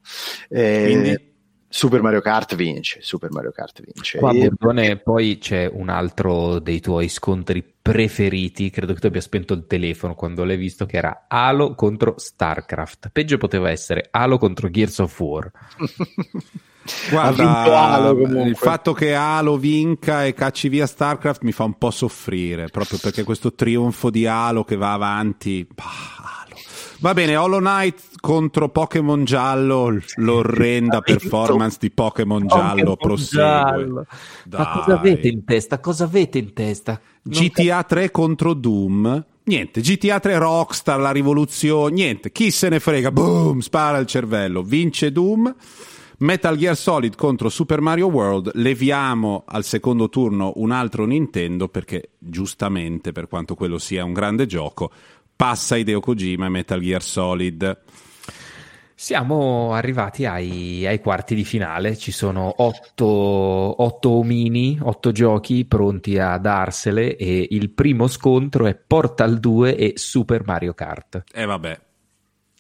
Eh, 0.50 0.84
Quindi 0.86 1.28
Super 1.72 2.02
Mario 2.02 2.20
Kart 2.20 2.56
vince, 2.56 3.00
Super 3.02 3.32
Mario 3.32 3.52
Kart 3.52 3.82
vince. 3.82 4.18
Qua, 4.18 4.32
e... 4.32 4.50
Bordone, 4.50 4.98
poi 4.98 5.38
c'è 5.38 5.70
un 5.72 5.90
altro 5.90 6.60
dei 6.60 6.82
tuoi 6.82 7.08
scontri 7.08 7.64
preferiti, 7.82 8.72
credo 8.72 8.94
che 8.94 9.00
tu 9.00 9.06
abbia 9.08 9.22
spento 9.22 9.54
il 9.54 9.68
telefono 9.68 10.16
quando 10.16 10.44
l'hai 10.44 10.58
visto, 10.58 10.86
che 10.86 10.98
era 10.98 11.26
Halo 11.28 11.76
contro 11.76 12.16
StarCraft. 12.18 13.10
Peggio 13.14 13.38
poteva 13.38 13.70
essere 13.70 14.08
Halo 14.10 14.38
contro 14.38 14.70
Gears 14.70 14.98
of 14.98 15.20
War. 15.20 15.52
Guarda, 17.10 17.64
Halo, 17.64 18.44
il 18.44 18.56
fatto 18.56 18.94
che 18.94 19.14
Halo 19.14 19.58
vinca 19.58 20.26
e 20.26 20.34
cacci 20.34 20.70
via 20.70 20.88
StarCraft 20.88 21.44
mi 21.44 21.52
fa 21.52 21.64
un 21.64 21.78
po' 21.78 21.92
soffrire, 21.92 22.68
proprio 22.68 23.00
perché 23.02 23.24
questo 23.24 23.54
trionfo 23.54 24.10
di 24.10 24.26
Halo 24.26 24.64
che 24.64 24.76
va 24.76 24.94
avanti. 24.94 25.68
Bah, 25.74 26.40
Va 27.02 27.14
bene, 27.14 27.38
Hollow 27.38 27.60
Knight 27.60 28.02
contro 28.20 28.68
Pokémon 28.68 29.24
Giallo, 29.24 29.98
l'orrenda 30.16 31.00
performance 31.00 31.78
di 31.80 31.92
Pokémon 31.92 32.46
Giallo 32.46 32.98
prosegue. 32.98 33.42
Giallo. 33.42 34.06
Ma 34.50 34.70
cosa 34.72 34.94
avete 34.96 35.30
in 35.30 35.46
testa? 35.46 35.80
Cosa 35.80 36.04
avete 36.04 36.40
in 36.40 36.52
testa? 36.52 37.00
Non 37.22 37.42
GTA 37.42 37.84
3 37.84 38.12
contro 38.12 38.54
Doom. 38.54 39.26
Niente, 39.44 39.80
GTA 39.80 40.20
3 40.20 40.38
Rockstar, 40.40 41.00
la 41.00 41.12
rivoluzione, 41.12 41.94
niente, 41.94 42.34
chi 42.34 42.52
se 42.52 42.68
ne 42.68 42.82
frega, 42.82 43.14
boom, 43.14 43.60
spara 43.60 43.98
il 43.98 44.06
cervello, 44.06 44.62
vince 44.62 45.14
Doom. 45.14 45.56
Metal 46.20 46.58
Gear 46.58 46.76
Solid 46.76 47.16
contro 47.16 47.48
Super 47.48 47.80
Mario 47.80 48.08
World, 48.08 48.52
leviamo 48.56 49.44
al 49.48 49.64
secondo 49.64 50.10
turno 50.10 50.52
un 50.56 50.72
altro 50.72 51.06
Nintendo 51.06 51.70
perché 51.70 52.10
giustamente, 52.18 53.14
per 53.14 53.30
quanto 53.30 53.56
quello 53.56 53.78
sia 53.78 54.04
un 54.04 54.12
grande 54.12 54.46
gioco, 54.46 54.92
passa 55.34 55.78
Hideo 55.78 56.02
Kojima 56.02 56.48
e 56.48 56.50
Metal 56.50 56.82
Gear 56.82 57.02
Solid. 57.02 57.82
Siamo 58.94 59.72
arrivati 59.72 60.26
ai, 60.26 60.86
ai, 60.86 61.00
quarti 61.00 61.36
di 61.36 61.46
finale, 61.46 61.96
ci 61.96 62.12
sono 62.12 62.54
otto, 62.58 63.06
otto 63.06 64.10
omini, 64.10 64.78
otto 64.82 65.14
giochi 65.14 65.64
pronti 65.64 66.20
a 66.20 66.38
darsele 66.38 67.16
e 67.16 67.48
il 67.52 67.70
primo 67.70 68.08
scontro 68.08 68.66
è 68.66 68.76
Portal 68.76 69.40
2 69.40 69.78
e 69.78 69.94
Super 69.96 70.44
Mario 70.44 70.74
Kart. 70.74 71.24
E 71.32 71.44
eh 71.44 71.46
vabbè. 71.46 71.80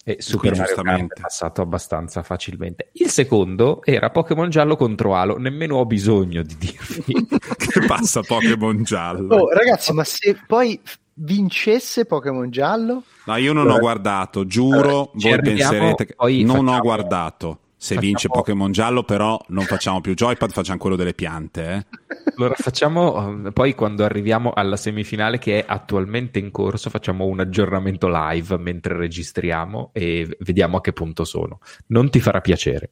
E 0.03 0.17
Super 0.19 0.57
Mario 0.57 0.75
Kart 0.75 1.01
è 1.01 1.21
passato 1.21 1.61
abbastanza 1.61 2.23
facilmente. 2.23 2.89
Il 2.93 3.09
secondo 3.09 3.81
era 3.83 4.09
Pokémon 4.09 4.49
Giallo 4.49 4.75
contro 4.75 5.15
Halo, 5.15 5.37
nemmeno 5.37 5.75
ho 5.75 5.85
bisogno 5.85 6.41
di 6.41 6.57
dirvi 6.57 7.27
che 7.57 7.85
passa 7.85 8.21
Pokémon 8.21 8.83
Giallo. 8.83 9.35
Oh, 9.35 9.53
ragazzi, 9.53 9.93
ma 9.93 10.03
se 10.03 10.37
poi 10.47 10.79
vincesse 11.13 12.05
Pokémon 12.05 12.49
Giallo? 12.49 13.03
No, 13.25 13.35
io 13.35 13.53
non 13.53 13.69
ho 13.69 13.77
guardato, 13.77 14.45
giuro, 14.45 14.79
allora, 14.79 15.09
voi 15.13 15.41
penserete 15.41 16.05
che 16.05 16.15
non 16.17 16.47
facciamo... 16.47 16.75
ho 16.75 16.79
guardato. 16.79 17.59
Se 17.81 17.95
facciamo... 17.95 18.01
vince 18.01 18.27
Pokémon 18.27 18.71
Giallo, 18.73 19.03
però 19.03 19.39
non 19.47 19.63
facciamo 19.63 20.01
più 20.01 20.13
Joypad, 20.13 20.51
facciamo 20.51 20.77
quello 20.77 20.97
delle 20.97 21.13
piante. 21.13 21.71
Eh? 21.71 22.31
Allora 22.35 22.53
facciamo, 22.55 23.45
eh, 23.47 23.51
poi 23.53 23.73
quando 23.73 24.03
arriviamo 24.03 24.51
alla 24.53 24.75
semifinale 24.75 25.37
che 25.39 25.63
è 25.63 25.65
attualmente 25.65 26.39
in 26.39 26.51
corso, 26.51 26.89
facciamo 26.89 27.25
un 27.25 27.39
aggiornamento 27.39 28.09
live 28.09 28.57
mentre 28.57 28.97
registriamo 28.97 29.91
e 29.93 30.27
vediamo 30.41 30.75
a 30.75 30.81
che 30.81 30.91
punto 30.91 31.23
sono. 31.23 31.59
Non 31.87 32.09
ti 32.09 32.19
farà 32.19 32.41
piacere. 32.41 32.91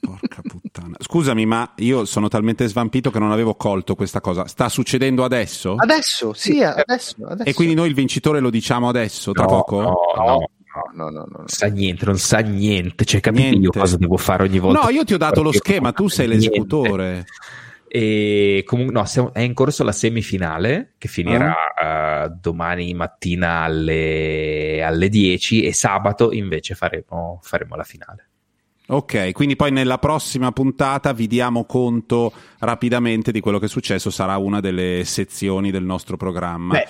Porca 0.00 0.40
puttana. 0.40 0.94
Scusami, 1.00 1.44
ma 1.44 1.72
io 1.78 2.04
sono 2.04 2.28
talmente 2.28 2.64
svampito 2.68 3.10
che 3.10 3.18
non 3.18 3.32
avevo 3.32 3.56
colto 3.56 3.96
questa 3.96 4.20
cosa. 4.20 4.46
Sta 4.46 4.68
succedendo 4.68 5.24
adesso? 5.24 5.74
Adesso, 5.76 6.32
sì, 6.32 6.62
adesso, 6.62 7.26
adesso. 7.26 7.48
E 7.48 7.54
quindi 7.54 7.74
noi 7.74 7.88
il 7.88 7.94
vincitore 7.94 8.38
lo 8.38 8.50
diciamo 8.50 8.88
adesso, 8.88 9.32
tra 9.32 9.44
no, 9.44 9.48
poco? 9.48 9.80
No, 9.80 9.96
no. 10.16 10.50
No, 10.74 11.04
no, 11.04 11.10
no, 11.10 11.26
non 11.28 11.48
sa 11.48 11.66
niente, 11.66 12.04
non 12.04 12.18
sa 12.18 12.40
niente. 12.40 13.04
Cioè, 13.04 13.20
capisci 13.20 13.58
io 13.58 13.70
cosa 13.70 13.96
devo 13.96 14.16
fare 14.16 14.44
ogni 14.44 14.58
volta? 14.58 14.82
No, 14.82 14.90
io 14.90 15.04
ti 15.04 15.14
ho 15.14 15.18
dato 15.18 15.42
lo 15.42 15.52
schema, 15.52 15.92
tu 15.92 16.08
sei 16.08 16.26
l'esecutore. 16.26 17.24
E 17.90 18.64
comunque, 18.66 18.92
no, 18.94 19.32
è 19.32 19.40
in 19.40 19.54
corso 19.54 19.82
la 19.82 19.92
semifinale 19.92 20.92
che 20.98 21.08
finirà 21.08 21.54
uh, 21.80 22.26
uh, 22.26 22.38
domani 22.38 22.92
mattina 22.92 23.62
alle, 23.62 24.82
alle 24.84 25.08
10 25.08 25.62
e 25.62 25.72
sabato 25.72 26.30
invece 26.32 26.74
faremo, 26.74 27.40
faremo 27.42 27.76
la 27.76 27.84
finale. 27.84 28.26
Ok, 28.90 29.32
quindi 29.32 29.56
poi 29.56 29.70
nella 29.70 29.98
prossima 29.98 30.50
puntata 30.52 31.12
vi 31.12 31.26
diamo 31.26 31.64
conto 31.64 32.32
rapidamente 32.58 33.32
di 33.32 33.40
quello 33.40 33.58
che 33.58 33.66
è 33.66 33.68
successo, 33.70 34.10
sarà 34.10 34.36
una 34.36 34.60
delle 34.60 35.02
sezioni 35.04 35.70
del 35.70 35.84
nostro 35.84 36.16
programma. 36.16 36.74
Beh 36.74 36.88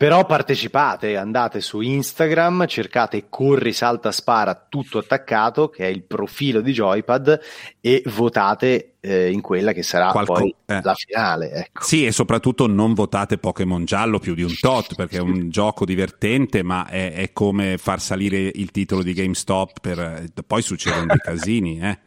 però 0.00 0.24
partecipate, 0.24 1.18
andate 1.18 1.60
su 1.60 1.82
Instagram, 1.82 2.66
cercate 2.66 3.26
Corri, 3.28 3.74
Salta, 3.74 4.12
Spara, 4.12 4.66
tutto 4.66 4.96
attaccato, 4.96 5.68
che 5.68 5.84
è 5.84 5.88
il 5.88 6.04
profilo 6.04 6.62
di 6.62 6.72
Joypad, 6.72 7.38
e 7.82 8.02
votate 8.06 8.94
eh, 9.00 9.30
in 9.30 9.42
quella 9.42 9.72
che 9.72 9.82
sarà 9.82 10.10
Qualco- 10.10 10.32
poi 10.32 10.54
eh. 10.64 10.80
la 10.82 10.94
finale. 10.94 11.50
Ecco. 11.52 11.84
Sì, 11.84 12.06
e 12.06 12.12
soprattutto 12.12 12.66
non 12.66 12.94
votate 12.94 13.36
Pokémon 13.36 13.84
Giallo 13.84 14.18
più 14.18 14.32
di 14.32 14.42
un 14.42 14.54
tot, 14.58 14.94
perché 14.94 15.18
è 15.18 15.20
un 15.20 15.50
gioco 15.52 15.84
divertente, 15.84 16.62
ma 16.62 16.88
è, 16.88 17.12
è, 17.12 17.34
come 17.34 17.76
far 17.76 18.00
salire 18.00 18.50
il 18.54 18.70
titolo 18.70 19.02
di 19.02 19.12
GameStop, 19.12 19.80
per, 19.82 20.28
poi 20.46 20.62
succedono 20.62 21.08
dei 21.08 21.18
casini. 21.20 21.78
Eh. 21.78 21.98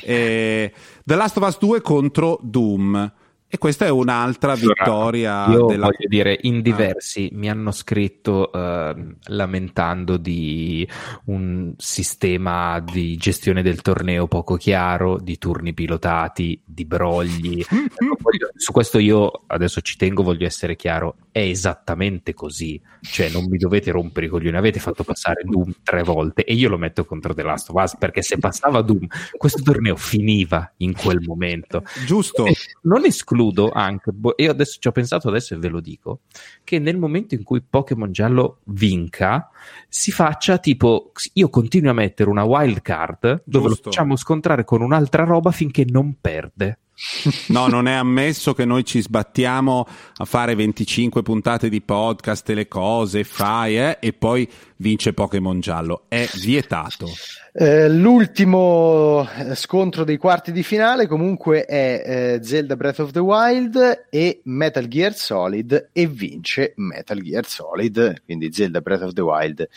E 0.00 0.72
The 1.04 1.14
Last 1.14 1.36
of 1.36 1.46
Us 1.46 1.58
2 1.58 1.82
contro 1.82 2.40
Doom. 2.42 3.12
E 3.50 3.56
questa 3.56 3.86
è 3.86 3.88
un'altra 3.88 4.54
vittoria. 4.54 5.48
Io 5.48 5.64
della... 5.64 5.86
voglio 5.86 6.06
dire, 6.06 6.38
in 6.42 6.56
ah. 6.56 6.60
diversi 6.60 7.30
ah. 7.32 7.36
mi 7.38 7.48
hanno 7.48 7.70
scritto 7.70 8.50
uh, 8.52 9.14
lamentando 9.28 10.18
di 10.18 10.86
un 11.26 11.72
sistema 11.78 12.78
di 12.80 13.16
gestione 13.16 13.62
del 13.62 13.80
torneo 13.80 14.26
poco 14.26 14.56
chiaro, 14.56 15.18
di 15.18 15.38
turni 15.38 15.72
pilotati, 15.72 16.60
di 16.62 16.84
brogli. 16.84 17.64
Su 18.54 18.70
questo 18.70 18.98
io 18.98 19.44
adesso 19.46 19.80
ci 19.80 19.96
tengo, 19.96 20.22
voglio 20.22 20.44
essere 20.44 20.76
chiaro, 20.76 21.16
è 21.32 21.40
esattamente 21.40 22.34
così. 22.34 22.78
Cioè, 23.00 23.30
non 23.30 23.46
mi 23.46 23.56
dovete 23.56 23.90
rompere 23.90 24.26
i 24.26 24.28
coglioni. 24.28 24.58
Avete 24.58 24.78
fatto 24.78 25.04
passare 25.04 25.42
Doom 25.44 25.72
tre 25.82 26.02
volte 26.02 26.44
e 26.44 26.52
io 26.52 26.68
lo 26.68 26.76
metto 26.76 27.06
contro 27.06 27.32
The 27.32 27.44
Last 27.44 27.70
of 27.70 27.82
Us 27.82 27.96
perché 27.96 28.20
se 28.20 28.36
passava 28.36 28.82
Doom, 28.82 29.06
questo 29.38 29.62
torneo 29.62 29.96
finiva 29.96 30.70
in 30.78 30.92
quel 30.92 31.22
momento. 31.22 31.82
Giusto. 32.04 32.44
E 32.44 32.54
non 32.82 33.06
escludo 33.06 33.36
anche, 33.72 34.10
io 34.36 34.50
adesso 34.50 34.78
ci 34.80 34.88
ho 34.88 34.92
pensato 34.92 35.28
adesso 35.28 35.54
e 35.54 35.58
ve 35.58 35.68
lo 35.68 35.80
dico, 35.80 36.20
che 36.64 36.78
nel 36.78 36.98
momento 36.98 37.34
in 37.34 37.42
cui 37.42 37.62
Pokémon 37.62 38.10
Giallo 38.12 38.58
vinca, 38.64 39.50
si 39.88 40.10
faccia 40.10 40.58
tipo, 40.58 41.12
io 41.34 41.48
continuo 41.48 41.90
a 41.90 41.94
mettere 41.94 42.28
una 42.28 42.44
wild 42.44 42.82
card 42.82 43.42
dove 43.44 43.68
Giusto. 43.68 43.68
lo 43.68 43.90
facciamo 43.90 44.16
scontrare 44.16 44.64
con 44.64 44.82
un'altra 44.82 45.24
roba 45.24 45.50
finché 45.50 45.84
non 45.88 46.16
perde. 46.20 46.78
No, 47.48 47.68
non 47.68 47.86
è 47.86 47.92
ammesso 47.92 48.54
che 48.54 48.64
noi 48.64 48.84
ci 48.84 49.00
sbattiamo 49.00 49.86
a 50.16 50.24
fare 50.24 50.54
25 50.54 51.22
puntate 51.22 51.68
di 51.68 51.80
podcast 51.80 52.48
e 52.50 52.54
le 52.54 52.68
cose, 52.68 53.24
fai, 53.24 53.78
eh, 53.78 53.98
e 54.00 54.12
poi 54.12 54.48
vince 54.76 55.12
Pokémon 55.12 55.60
Giallo. 55.60 56.04
È 56.08 56.28
vietato. 56.34 57.08
Eh, 57.52 57.88
l'ultimo 57.88 59.26
eh, 59.36 59.54
scontro 59.54 60.04
dei 60.04 60.16
quarti 60.16 60.52
di 60.52 60.62
finale 60.62 61.06
comunque 61.06 61.64
è 61.64 62.02
eh, 62.04 62.44
Zelda 62.44 62.76
Breath 62.76 63.00
of 63.00 63.10
the 63.10 63.18
Wild 63.18 64.06
e 64.10 64.40
Metal 64.44 64.86
Gear 64.86 65.14
Solid 65.14 65.90
e 65.92 66.06
vince 66.06 66.74
Metal 66.76 67.20
Gear 67.20 67.46
Solid, 67.46 68.22
quindi 68.24 68.52
Zelda 68.52 68.80
Breath 68.80 69.02
of 69.02 69.12
the 69.12 69.22
Wild 69.22 69.68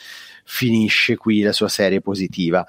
finisce 0.44 1.18
qui 1.18 1.42
la 1.42 1.54
sua 1.54 1.70
serie 1.70 2.02
positiva. 2.02 2.66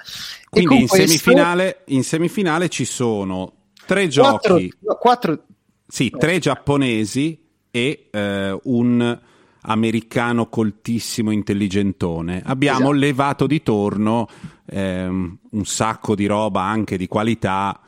Quindi 0.48 0.80
in, 0.80 0.86
questo... 0.86 1.06
semifinale, 1.06 1.78
in 1.86 2.04
semifinale 2.04 2.68
ci 2.68 2.84
sono 2.84 3.52
tre 3.86 4.08
giochi, 4.08 4.72
quattro, 4.78 4.98
quattro... 4.98 5.44
Sì, 5.86 6.10
tre 6.10 6.38
giapponesi 6.38 7.38
e 7.70 8.08
eh, 8.10 8.58
un 8.62 9.20
americano 9.62 10.48
coltissimo 10.48 11.30
intelligentone. 11.30 12.42
Abbiamo 12.44 12.78
esatto. 12.78 12.92
levato 12.92 13.46
di 13.46 13.62
torno 13.62 14.28
ehm, 14.66 15.38
un 15.50 15.64
sacco 15.64 16.14
di 16.14 16.26
roba 16.26 16.62
anche 16.62 16.96
di 16.96 17.06
qualità 17.06 17.80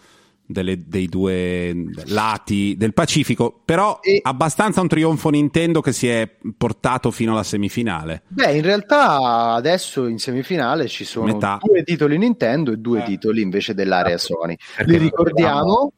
delle, 0.47 0.87
dei 0.87 1.07
due 1.07 1.75
lati 2.07 2.75
del 2.77 2.93
Pacifico, 2.93 3.61
però 3.65 3.99
e... 4.03 4.21
abbastanza 4.23 4.81
un 4.81 4.89
trionfo 4.89 5.31
Nintendo 5.31 5.81
che 5.81 5.93
si 5.93 6.09
è 6.09 6.29
portato 6.57 7.11
fino 7.11 7.33
alla 7.33 7.43
semifinale. 7.43 8.23
Beh, 8.29 8.57
in 8.57 8.63
realtà 8.63 9.53
adesso 9.53 10.07
in 10.07 10.19
semifinale 10.19 10.89
ci 10.89 11.05
sono 11.05 11.33
Metà. 11.33 11.59
due 11.63 11.83
titoli 11.83 12.19
Nintendo 12.19 12.73
e 12.73 12.77
due 12.77 13.01
eh. 13.01 13.05
titoli 13.05 13.43
invece 13.43 13.75
dell'area 13.75 14.19
Sony. 14.19 14.57
Li 14.85 14.99
ricordiamo, 14.99 15.93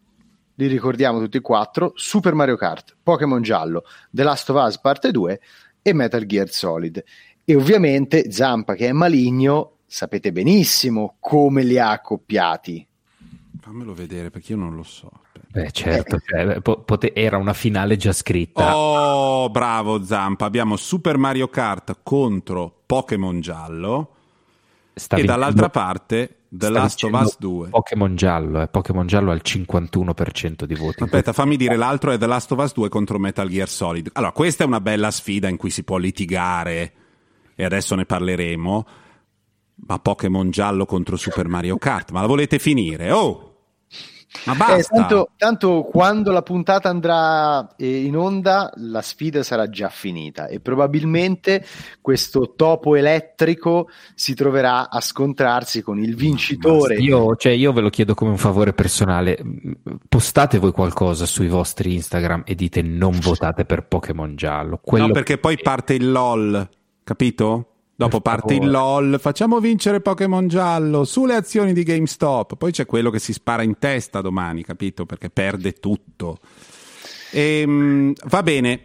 li 0.55 0.67
ricordiamo 0.67 1.21
tutti 1.21 1.39
e 1.39 1.41
quattro: 1.41 1.93
Super 1.95 2.35
Mario 2.35 2.57
Kart, 2.57 2.97
Pokémon 3.03 3.43
Giallo, 3.43 3.85
The 4.11 4.23
Last 4.23 4.51
of 4.51 4.65
Us 4.65 4.79
Parte 4.79 5.11
2 5.11 5.41
e 5.83 5.93
Metal 5.93 6.25
Gear 6.25 6.49
Solid. 6.51 7.03
E 7.45 7.55
ovviamente 7.55 8.31
Zampa, 8.33 8.75
che 8.75 8.89
è 8.89 8.93
maligno, 8.93 9.79
sapete 9.87 10.33
benissimo 10.33 11.17
come 11.21 11.63
li 11.63 11.79
ha 11.79 11.91
accoppiati 11.91 12.86
Fammelo 13.67 13.95
vedere 13.95 14.31
perché 14.31 14.53
io 14.53 14.59
non 14.59 14.77
lo 14.77 14.85
so. 14.85 15.11
Beh, 15.49 15.73
certo, 15.73 16.21
cioè, 16.21 16.61
pote- 16.61 17.13
era 17.13 17.37
una 17.37 17.53
finale 17.53 17.97
già 17.97 18.13
scritta. 18.13 18.77
Oh, 18.77 19.51
bravo 19.51 20.05
Zampa. 20.05 20.45
Abbiamo 20.45 20.77
Super 20.77 21.19
Mario 21.19 21.49
Kart 21.49 21.99
contro 22.05 22.83
Pokémon 22.87 23.41
Giallo. 23.41 24.11
Sta 24.95 25.17
e 25.17 25.25
dall'altra 25.25 25.69
parte 25.69 26.43
The 26.49 26.71
Last 26.71 27.03
of 27.03 27.21
Us 27.21 27.39
2. 27.41 27.69
Pokémon 27.71 28.15
Giallo, 28.15 28.63
eh. 28.63 28.69
Pokémon 28.69 29.05
Giallo 29.05 29.33
al 29.33 29.41
51% 29.43 30.63
di 30.63 30.75
voti. 30.77 31.03
Aspetta, 31.03 31.33
fammi 31.33 31.57
dire 31.57 31.75
l'altro 31.75 32.13
è 32.13 32.19
The 32.19 32.27
Last 32.27 32.53
of 32.53 32.63
Us 32.63 32.73
2 32.73 32.89
contro 32.89 33.19
Metal 33.19 33.49
Gear 33.49 33.69
Solid. 33.69 34.11
Allora, 34.13 34.31
questa 34.31 34.63
è 34.63 34.67
una 34.69 34.81
bella 34.81 35.11
sfida 35.11 35.49
in 35.49 35.57
cui 35.57 35.71
si 35.71 35.83
può 35.83 35.97
litigare 35.97 36.93
e 37.57 37.65
adesso 37.65 37.97
ne 37.97 38.05
parleremo. 38.05 38.87
Ma 39.89 39.99
Pokémon 39.99 40.51
Giallo 40.51 40.87
contro 40.87 41.17
Super 41.17 41.49
Mario 41.49 41.79
Kart, 41.79 42.13
ma 42.13 42.21
la 42.21 42.29
volete 42.29 42.61
finire? 42.61 43.11
Oh! 43.11 43.46
Ma 44.45 44.55
basta. 44.55 44.77
Eh, 44.77 44.83
tanto, 44.83 45.31
tanto, 45.37 45.83
quando 45.83 46.31
la 46.33 46.43
puntata 46.43 46.89
andrà 46.89 47.75
eh, 47.77 48.03
in 48.05 48.17
onda, 48.17 48.73
la 48.77 49.03
sfida 49.03 49.43
sarà 49.43 49.69
già 49.69 49.89
finita 49.89 50.47
e 50.47 50.61
probabilmente 50.61 51.65
questo 52.01 52.55
topo 52.55 52.95
elettrico 52.97 53.89
si 54.15 54.35
troverà 54.35 54.91
a 54.91 55.01
scontrarsi 55.01 55.83
con 55.83 55.99
il 55.99 56.15
vincitore. 56.15 56.97
Io, 56.97 57.37
cioè, 57.37 57.53
io 57.53 57.73
ve 57.73 57.81
lo 57.81 57.91
chiedo 57.91 58.15
come 58.15 58.31
un 58.31 58.39
favore 58.39 58.73
personale: 58.73 59.39
postate 60.09 60.59
voi 60.59 60.73
qualcosa 60.73 61.27
sui 61.27 61.49
vostri 61.49 61.95
Instagram 61.95 62.43
e 62.47 62.55
dite 62.55 62.83
non 62.83 63.19
votate 63.19 63.65
per 63.65 63.87
Pokémon 63.87 64.37
giallo. 64.37 64.81
Quello 64.83 65.07
no, 65.07 65.13
perché 65.13 65.39
poi 65.39 65.59
parte 65.59 65.95
il 65.95 66.11
LOL, 66.11 66.69
capito? 67.03 67.76
Dopo 67.99 68.21
parte 68.21 68.53
il 68.53 68.71
LOL, 68.71 69.19
facciamo 69.19 69.59
vincere 69.59 70.03
Pokémon 70.03 70.47
giallo 70.49 71.05
sulle 71.05 71.35
azioni 71.35 71.73
di 71.73 71.83
GameStop. 71.83 72.57
Poi 72.57 72.71
c'è 72.71 72.85
quello 72.85 73.09
che 73.09 73.19
si 73.19 73.33
spara 73.33 73.63
in 73.63 73.79
testa 73.79 74.21
domani, 74.21 74.63
capito? 74.63 75.07
Perché 75.07 75.31
perde 75.31 75.73
tutto. 75.73 76.39
E, 77.33 77.61
ehm, 77.61 78.13
va 78.27 78.43
bene. 78.43 78.81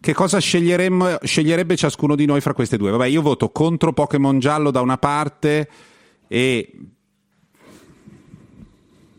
Che 0.00 0.12
cosa 0.12 0.38
sceglierebbe 0.40 1.76
ciascuno 1.76 2.16
di 2.16 2.26
noi 2.26 2.40
fra 2.40 2.52
queste 2.52 2.76
due? 2.76 2.90
Vabbè, 2.90 3.06
io 3.06 3.22
voto 3.22 3.50
contro 3.50 3.92
Pokémon 3.92 4.40
giallo 4.40 4.72
da 4.72 4.80
una 4.80 4.98
parte 4.98 5.68
e. 6.26 6.72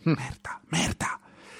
Merda, 0.03 0.61
merda. 0.67 1.19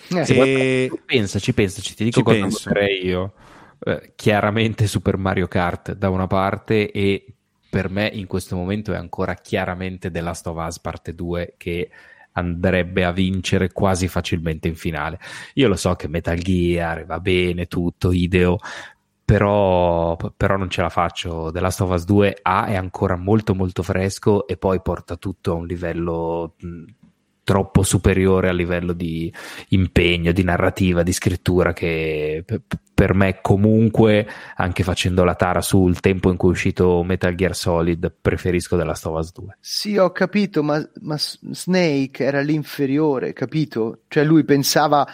Eh, 0.09 0.33
e... 0.37 1.01
Pensaci, 1.05 1.53
pensaci, 1.53 1.95
ti 1.95 2.03
dico 2.03 2.19
ci 2.19 2.23
cosa 2.23 2.39
penso. 2.39 2.69
io. 3.03 3.33
Eh, 3.79 4.13
chiaramente 4.15 4.87
Super 4.87 5.15
Mario 5.15 5.47
Kart 5.47 5.93
da 5.93 6.09
una 6.09 6.27
parte 6.27 6.91
e 6.91 7.36
per 7.70 7.89
me 7.89 8.07
in 8.07 8.28
questo 8.28 8.55
momento 8.55 8.93
è 8.93 8.97
ancora 8.97 9.34
chiaramente 9.36 10.11
The 10.11 10.22
Last 10.22 10.47
of 10.47 10.57
Us 10.65 10.80
parte 10.80 11.13
2 11.13 11.55
che 11.57 11.89
andrebbe 12.34 13.03
a 13.03 13.11
vincere 13.11 13.72
quasi 13.72 14.07
facilmente 14.07 14.68
in 14.68 14.76
finale. 14.76 15.20
Io 15.55 15.68
lo 15.68 15.76
so 15.76 15.95
che 15.95 16.07
Metal 16.07 16.38
Gear 16.38 17.05
va 17.05 17.20
bene, 17.20 17.65
tutto, 17.65 18.11
ideo, 18.11 18.59
però, 19.26 20.15
però, 20.15 20.55
non 20.55 20.70
ce 20.70 20.82
la 20.82 20.89
faccio. 20.89 21.51
The 21.51 21.59
Last 21.59 21.82
of 21.82 21.91
Us 21.91 22.05
2 22.05 22.39
A 22.43 22.65
è 22.68 22.76
ancora 22.76 23.18
molto 23.18 23.55
molto 23.55 23.84
fresco 23.84 24.47
e 24.47 24.55
poi 24.55 24.82
porta 24.82 25.18
tutto 25.18 25.51
a 25.51 25.55
un 25.55 25.65
livello 25.65 26.55
troppo 27.47 27.81
superiore 27.81 28.49
a 28.49 28.51
livello 28.51 28.91
di 28.91 29.33
impegno, 29.69 30.33
di 30.33 30.43
narrativa, 30.43 31.01
di 31.01 31.13
scrittura 31.13 31.71
che 31.71 32.43
per 32.93 33.13
me 33.13 33.39
comunque, 33.41 34.27
anche 34.57 34.83
facendo 34.83 35.23
la 35.23 35.35
tara 35.35 35.61
sul 35.61 36.01
tempo 36.01 36.29
in 36.29 36.35
cui 36.35 36.49
è 36.49 36.51
uscito 36.51 37.01
Metal 37.03 37.33
Gear 37.35 37.55
Solid, 37.55 38.11
preferisco 38.19 38.75
of 38.75 39.05
Us 39.05 39.31
2. 39.31 39.57
Sì, 39.61 39.95
ho 39.95 40.11
capito, 40.11 40.61
ma, 40.61 40.85
ma 40.99 41.15
Snake 41.17 42.25
era 42.25 42.41
l'inferiore, 42.41 43.31
capito? 43.31 43.99
Cioè 44.09 44.25
lui 44.25 44.43
pensava 44.43 45.07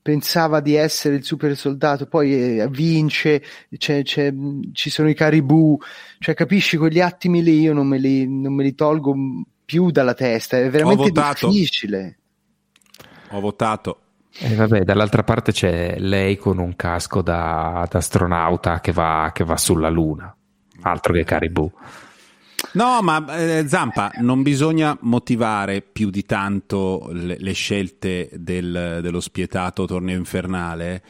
pensava 0.00 0.60
di 0.60 0.74
essere 0.74 1.16
il 1.16 1.24
super 1.24 1.56
soldato, 1.56 2.06
poi 2.06 2.58
eh, 2.60 2.68
vince, 2.68 3.42
c'è, 3.76 4.02
c'è, 4.02 4.32
ci 4.72 4.90
sono 4.90 5.08
i 5.08 5.14
caribou, 5.14 5.78
cioè 6.18 6.34
capisci 6.34 6.76
quegli 6.76 7.00
attimi 7.00 7.42
lì 7.42 7.60
io 7.60 7.72
non 7.72 7.86
me 7.86 7.96
li, 7.96 8.28
non 8.28 8.52
me 8.54 8.64
li 8.64 8.74
tolgo 8.74 9.14
più 9.64 9.90
dalla 9.90 10.14
testa, 10.14 10.58
è 10.58 10.68
veramente 10.70 11.10
difficile. 11.10 12.18
Ho 13.30 13.40
votato. 13.40 13.98
E 14.36 14.54
vabbè, 14.54 14.80
dall'altra 14.82 15.22
parte 15.22 15.52
c'è 15.52 15.96
lei 15.98 16.36
con 16.36 16.58
un 16.58 16.74
casco 16.74 17.22
da, 17.22 17.86
da 17.88 17.98
astronauta 17.98 18.80
che 18.80 18.92
va, 18.92 19.30
che 19.32 19.44
va, 19.44 19.56
sulla 19.56 19.88
Luna, 19.88 20.34
altro 20.82 21.12
che 21.12 21.24
Caribou. 21.24 21.72
No, 22.72 23.00
ma 23.02 23.24
eh, 23.36 23.64
Zampa, 23.68 24.10
non 24.16 24.42
bisogna 24.42 24.96
motivare 25.02 25.82
più 25.82 26.10
di 26.10 26.24
tanto 26.24 27.08
le, 27.12 27.36
le 27.38 27.52
scelte 27.52 28.30
del, 28.32 28.98
dello 29.00 29.20
spietato 29.20 29.84
torneo 29.84 30.16
infernale 30.16 31.02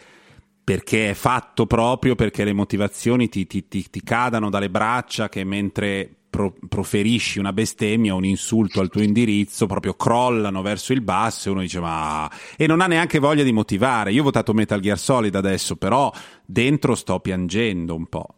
perché 0.64 1.10
è 1.10 1.14
fatto 1.14 1.66
proprio 1.66 2.14
perché 2.14 2.42
le 2.42 2.54
motivazioni 2.54 3.28
ti, 3.28 3.46
ti, 3.46 3.68
ti, 3.68 3.88
ti 3.88 4.02
cadano 4.02 4.48
dalle 4.48 4.70
braccia 4.70 5.28
che 5.28 5.44
mentre 5.44 6.23
pro- 6.34 6.52
proferisci 6.68 7.38
una 7.38 7.52
bestemmia, 7.52 8.12
un 8.12 8.24
insulto 8.24 8.80
al 8.80 8.88
tuo 8.88 9.02
indirizzo, 9.02 9.66
proprio 9.66 9.94
crollano 9.94 10.62
verso 10.62 10.92
il 10.92 11.00
basso 11.00 11.48
e 11.48 11.52
uno 11.52 11.60
dice 11.60 11.78
ma... 11.78 12.28
e 12.56 12.66
non 12.66 12.80
ha 12.80 12.88
neanche 12.88 13.20
voglia 13.20 13.44
di 13.44 13.52
motivare. 13.52 14.10
Io 14.10 14.22
ho 14.22 14.24
votato 14.24 14.52
Metal 14.52 14.80
Gear 14.80 14.98
Solid 14.98 15.32
adesso, 15.36 15.76
però 15.76 16.12
dentro 16.44 16.96
sto 16.96 17.20
piangendo 17.20 17.94
un 17.94 18.06
po'. 18.06 18.34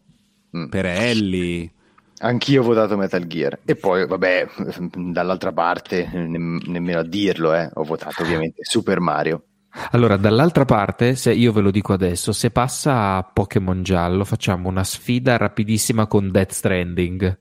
Mm. 0.55 0.68
Per 0.68 0.84
Ellie... 0.84 1.70
Anch'io 2.18 2.62
ho 2.62 2.64
votato 2.64 2.97
Metal 2.97 3.26
Gear 3.26 3.61
e 3.64 3.76
poi, 3.76 4.07
vabbè, 4.07 4.49
dall'altra 4.94 5.53
parte, 5.53 6.09
ne- 6.12 6.61
nemmeno 6.66 6.99
a 6.99 7.03
dirlo, 7.03 7.55
eh, 7.55 7.70
ho 7.72 7.82
votato 7.82 8.22
ovviamente 8.22 8.62
Super 8.62 9.01
Mario. 9.01 9.42
Allora, 9.91 10.16
dall'altra 10.16 10.64
parte, 10.64 11.16
se 11.16 11.33
io 11.33 11.53
ve 11.53 11.61
lo 11.61 11.70
dico 11.70 11.93
adesso, 11.93 12.33
se 12.33 12.51
passa 12.51 13.16
a 13.16 13.22
Pokémon 13.22 13.83
giallo, 13.83 14.24
facciamo 14.24 14.68
una 14.68 14.85
sfida 14.85 15.37
rapidissima 15.37 16.07
con 16.07 16.31
Death 16.31 16.53
Stranding. 16.53 17.39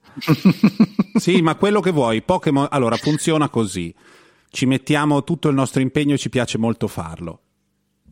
sì, 1.16 1.40
ma 1.42 1.54
quello 1.56 1.80
che 1.80 1.90
vuoi, 1.90 2.22
Pokémon, 2.22 2.66
allora 2.70 2.96
funziona 2.96 3.48
così. 3.48 3.94
Ci 4.48 4.66
mettiamo 4.66 5.24
tutto 5.24 5.48
il 5.48 5.54
nostro 5.54 5.80
impegno 5.80 6.14
e 6.14 6.18
ci 6.18 6.28
piace 6.28 6.58
molto 6.58 6.88
farlo. 6.88 7.40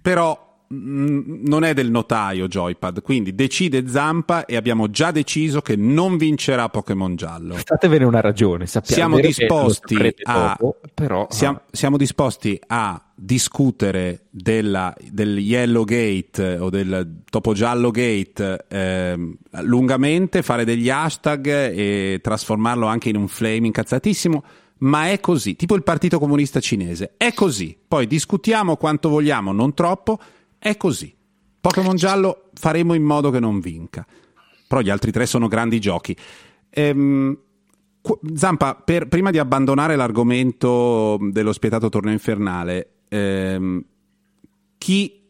Però 0.01 0.44
non 0.69 1.65
è 1.65 1.75
del 1.75 1.91
notaio 1.91 2.49
Joypad, 2.49 3.03
quindi 3.03 3.35
decide 3.35 3.87
Zampa 3.89 4.45
e 4.47 4.57
abbiamo 4.57 4.91
già 4.91 5.11
deciso 5.11 5.61
che 5.61 5.77
non 5.77 6.17
vincerà 6.17 6.69
Pokémon 6.69 7.17
giallo. 7.17 7.55
Fatevene 7.55 8.05
una 8.05 8.21
ragione, 8.21 8.67
siamo 8.67 9.21
disposti 9.21 9.97
a 10.23 10.57
dopo, 10.59 10.81
però, 10.93 11.27
siamo, 11.31 11.59
ah. 11.59 11.63
siamo, 11.71 11.97
disposti 11.97 12.59
a 12.67 13.01
discutere 13.15 14.25
della, 14.31 14.95
del 15.11 15.39
Yellow 15.39 15.85
Gate 15.85 16.57
o 16.59 16.71
del 16.71 17.23
Topo 17.29 17.53
Giallo 17.53 17.91
Gate 17.91 18.65
eh, 18.69 19.37
lungamente, 19.61 20.43
fare 20.43 20.65
degli 20.65 20.91
hashtag 20.91 21.47
e 21.47 22.21
trasformarlo 22.23 22.87
anche 22.87 23.11
in 23.11 23.17
un 23.17 23.29
flame 23.29 23.67
incazzatissimo 23.67 24.45
ma 24.77 25.09
è 25.09 25.21
così, 25.21 25.57
tipo 25.57 25.77
il 25.77 25.83
Partito 25.83 26.19
Comunista 26.19 26.61
Cinese, 26.61 27.15
è 27.17 27.33
così. 27.33 27.77
Poi 27.87 28.07
discutiamo 28.07 28.77
quanto 28.77 29.09
vogliamo, 29.09 29.53
non 29.53 29.73
troppo, 29.73 30.19
è 30.65 30.79
così. 30.79 31.15
Pokémon 31.61 31.95
giallo 31.95 32.49
faremo 32.55 32.95
in 32.95 33.03
modo 33.03 33.29
che 33.29 33.39
non 33.39 33.61
vinca. 33.61 34.07
Però 34.67 34.81
gli 34.81 34.89
altri 34.89 35.13
tre 35.13 35.27
sono 35.27 35.47
grandi 35.47 35.79
giochi. 35.79 36.17
Ehm, 36.71 37.39
Zampa, 38.35 38.75
per, 38.75 39.09
prima 39.09 39.31
di 39.31 39.37
abbandonare 39.37 39.95
l'argomento 39.95 41.19
dello 41.21 41.53
spietato 41.53 41.91
torneo 41.91 42.15
infernale, 42.15 43.01
ehm, 43.09 43.85
chi 44.79 45.23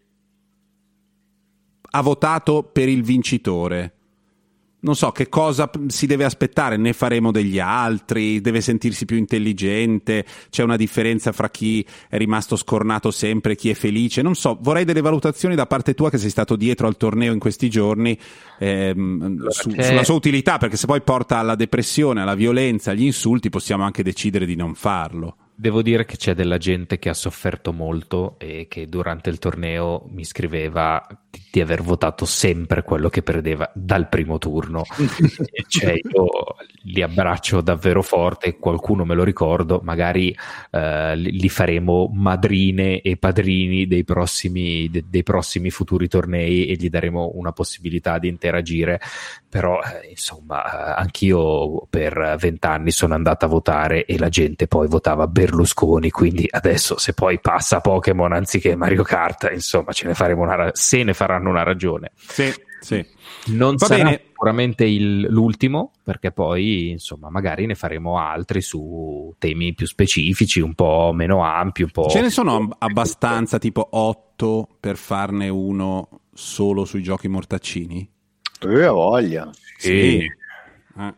ha 1.90 2.00
votato 2.00 2.62
per 2.62 2.88
il 2.88 3.02
vincitore? 3.02 3.93
Non 4.84 4.94
so 4.94 5.10
che 5.12 5.28
cosa 5.28 5.70
si 5.88 6.06
deve 6.06 6.24
aspettare, 6.24 6.76
ne 6.76 6.92
faremo 6.92 7.32
degli 7.32 7.58
altri, 7.58 8.40
deve 8.40 8.60
sentirsi 8.60 9.06
più 9.06 9.16
intelligente, 9.16 10.24
c'è 10.50 10.62
una 10.62 10.76
differenza 10.76 11.32
fra 11.32 11.48
chi 11.48 11.84
è 12.08 12.18
rimasto 12.18 12.54
scornato 12.54 13.10
sempre 13.10 13.52
e 13.52 13.56
chi 13.56 13.70
è 13.70 13.74
felice, 13.74 14.22
non 14.22 14.34
so, 14.34 14.58
vorrei 14.60 14.84
delle 14.84 15.00
valutazioni 15.00 15.54
da 15.54 15.66
parte 15.66 15.94
tua 15.94 16.10
che 16.10 16.18
sei 16.18 16.30
stato 16.30 16.54
dietro 16.54 16.86
al 16.86 16.96
torneo 16.98 17.32
in 17.32 17.38
questi 17.38 17.70
giorni 17.70 18.16
ehm, 18.58 19.48
su, 19.48 19.70
sulla 19.70 20.04
sua 20.04 20.14
utilità, 20.14 20.58
perché 20.58 20.76
se 20.76 20.86
poi 20.86 21.00
porta 21.00 21.38
alla 21.38 21.54
depressione, 21.54 22.20
alla 22.20 22.34
violenza, 22.34 22.90
agli 22.90 23.04
insulti, 23.04 23.48
possiamo 23.48 23.84
anche 23.84 24.02
decidere 24.02 24.44
di 24.44 24.54
non 24.54 24.74
farlo. 24.74 25.36
Devo 25.56 25.82
dire 25.82 26.04
che 26.04 26.16
c'è 26.16 26.34
della 26.34 26.58
gente 26.58 26.98
che 26.98 27.08
ha 27.08 27.14
sofferto 27.14 27.72
molto 27.72 28.36
e 28.38 28.66
che 28.68 28.88
durante 28.88 29.30
il 29.30 29.38
torneo 29.38 30.04
mi 30.10 30.24
scriveva 30.24 31.06
di 31.50 31.60
aver 31.60 31.82
votato 31.82 32.24
sempre 32.24 32.82
quello 32.82 33.08
che 33.08 33.22
perdeva 33.22 33.70
dal 33.74 34.08
primo 34.08 34.38
turno. 34.38 34.82
cioè, 35.68 35.92
io 35.92 36.28
li 36.82 37.02
abbraccio 37.02 37.60
davvero 37.60 38.02
forte, 38.02 38.58
qualcuno 38.58 39.04
me 39.04 39.14
lo 39.14 39.24
ricordo, 39.24 39.80
magari 39.82 40.36
eh, 40.70 41.16
li 41.16 41.48
faremo 41.48 42.10
madrine 42.12 43.00
e 43.00 43.16
padrini 43.16 43.86
dei 43.86 44.04
prossimi, 44.04 44.88
de, 44.90 45.04
dei 45.08 45.22
prossimi 45.22 45.70
futuri 45.70 46.08
tornei 46.08 46.66
e 46.66 46.74
gli 46.74 46.88
daremo 46.90 47.32
una 47.34 47.52
possibilità 47.52 48.18
di 48.18 48.28
interagire. 48.28 49.00
Però, 49.48 49.78
eh, 49.80 50.08
insomma, 50.10 50.64
eh, 50.64 51.00
anch'io 51.00 51.86
per 51.88 52.36
vent'anni 52.38 52.90
sono 52.90 53.14
andata 53.14 53.46
a 53.46 53.48
votare 53.48 54.04
e 54.04 54.18
la 54.18 54.28
gente 54.28 54.66
poi 54.66 54.88
votava 54.88 55.28
Berlusconi, 55.44 56.10
quindi 56.10 56.46
adesso 56.48 56.98
se 56.98 57.12
poi 57.12 57.38
passa 57.38 57.80
Pokémon 57.80 58.32
anziché 58.32 58.76
Mario 58.76 59.02
Kart, 59.02 59.50
insomma, 59.52 59.92
ce 59.92 60.06
ne 60.06 60.14
faremo 60.14 60.42
una, 60.42 60.70
se 60.72 61.02
ne 61.02 61.12
faranno 61.12 61.50
una 61.50 61.62
ragione. 61.62 62.12
Sì, 62.16 62.50
sì. 62.80 63.04
Non 63.46 63.76
Va 63.76 63.86
sarà 63.86 64.04
bene. 64.04 64.22
sicuramente 64.26 64.86
il, 64.86 65.26
l'ultimo, 65.28 65.92
perché 66.02 66.32
poi, 66.32 66.90
insomma, 66.90 67.28
magari 67.28 67.66
ne 67.66 67.74
faremo 67.74 68.18
altri 68.18 68.62
su 68.62 69.34
temi 69.38 69.74
più 69.74 69.86
specifici, 69.86 70.60
un 70.60 70.74
po' 70.74 71.12
meno 71.14 71.44
ampi, 71.44 71.82
un 71.82 71.90
po'... 71.90 72.08
Ce 72.08 72.22
ne 72.22 72.30
sono 72.30 72.68
abbastanza, 72.78 73.58
tipo 73.58 73.86
8 73.90 74.68
per 74.80 74.96
farne 74.96 75.48
uno 75.48 76.08
solo 76.32 76.86
sui 76.86 77.02
giochi 77.02 77.28
mortaccini? 77.28 78.10
Eh, 78.66 78.86
voglia. 78.86 79.50
Sì. 79.76 80.18
Eh. 80.98 81.14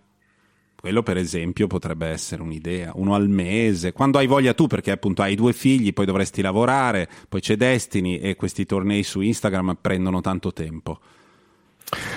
Quello 0.87 1.03
per 1.03 1.16
esempio 1.16 1.66
potrebbe 1.66 2.07
essere 2.07 2.43
un'idea, 2.43 2.93
uno 2.95 3.16
al 3.16 3.28
mese, 3.28 3.91
quando 3.91 4.18
hai 4.18 4.28
voglia 4.28 4.55
tu 4.55 4.68
perché 4.68 4.93
appunto 4.93 5.20
hai 5.20 5.34
due 5.34 5.53
figli, 5.53 5.93
poi 5.93 6.07
dovresti 6.07 6.43
lavorare, 6.43 7.09
poi 7.28 7.41
c'è 7.41 7.57
Destiny 7.57 8.18
e 8.18 8.37
questi 8.37 8.64
tornei 8.66 9.03
su 9.03 9.20
Instagram 9.20 9.78
prendono 9.80 10.20
tanto 10.20 10.53
tempo. 10.53 11.01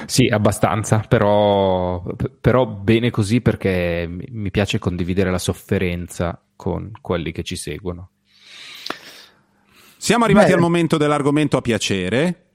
Sì, 0.06 0.28
abbastanza, 0.28 1.00
però, 1.00 2.04
però 2.40 2.68
bene 2.68 3.10
così 3.10 3.42
perché 3.42 4.08
mi 4.08 4.52
piace 4.52 4.78
condividere 4.78 5.32
la 5.32 5.40
sofferenza 5.40 6.40
con 6.56 6.92
quelli 7.02 7.32
che 7.32 7.42
ci 7.42 7.56
seguono. 7.56 8.12
Siamo 9.98 10.26
arrivati 10.26 10.50
Beh. 10.50 10.54
al 10.54 10.60
momento 10.60 10.98
dell'argomento 10.98 11.58
a 11.58 11.62
piacere, 11.62 12.50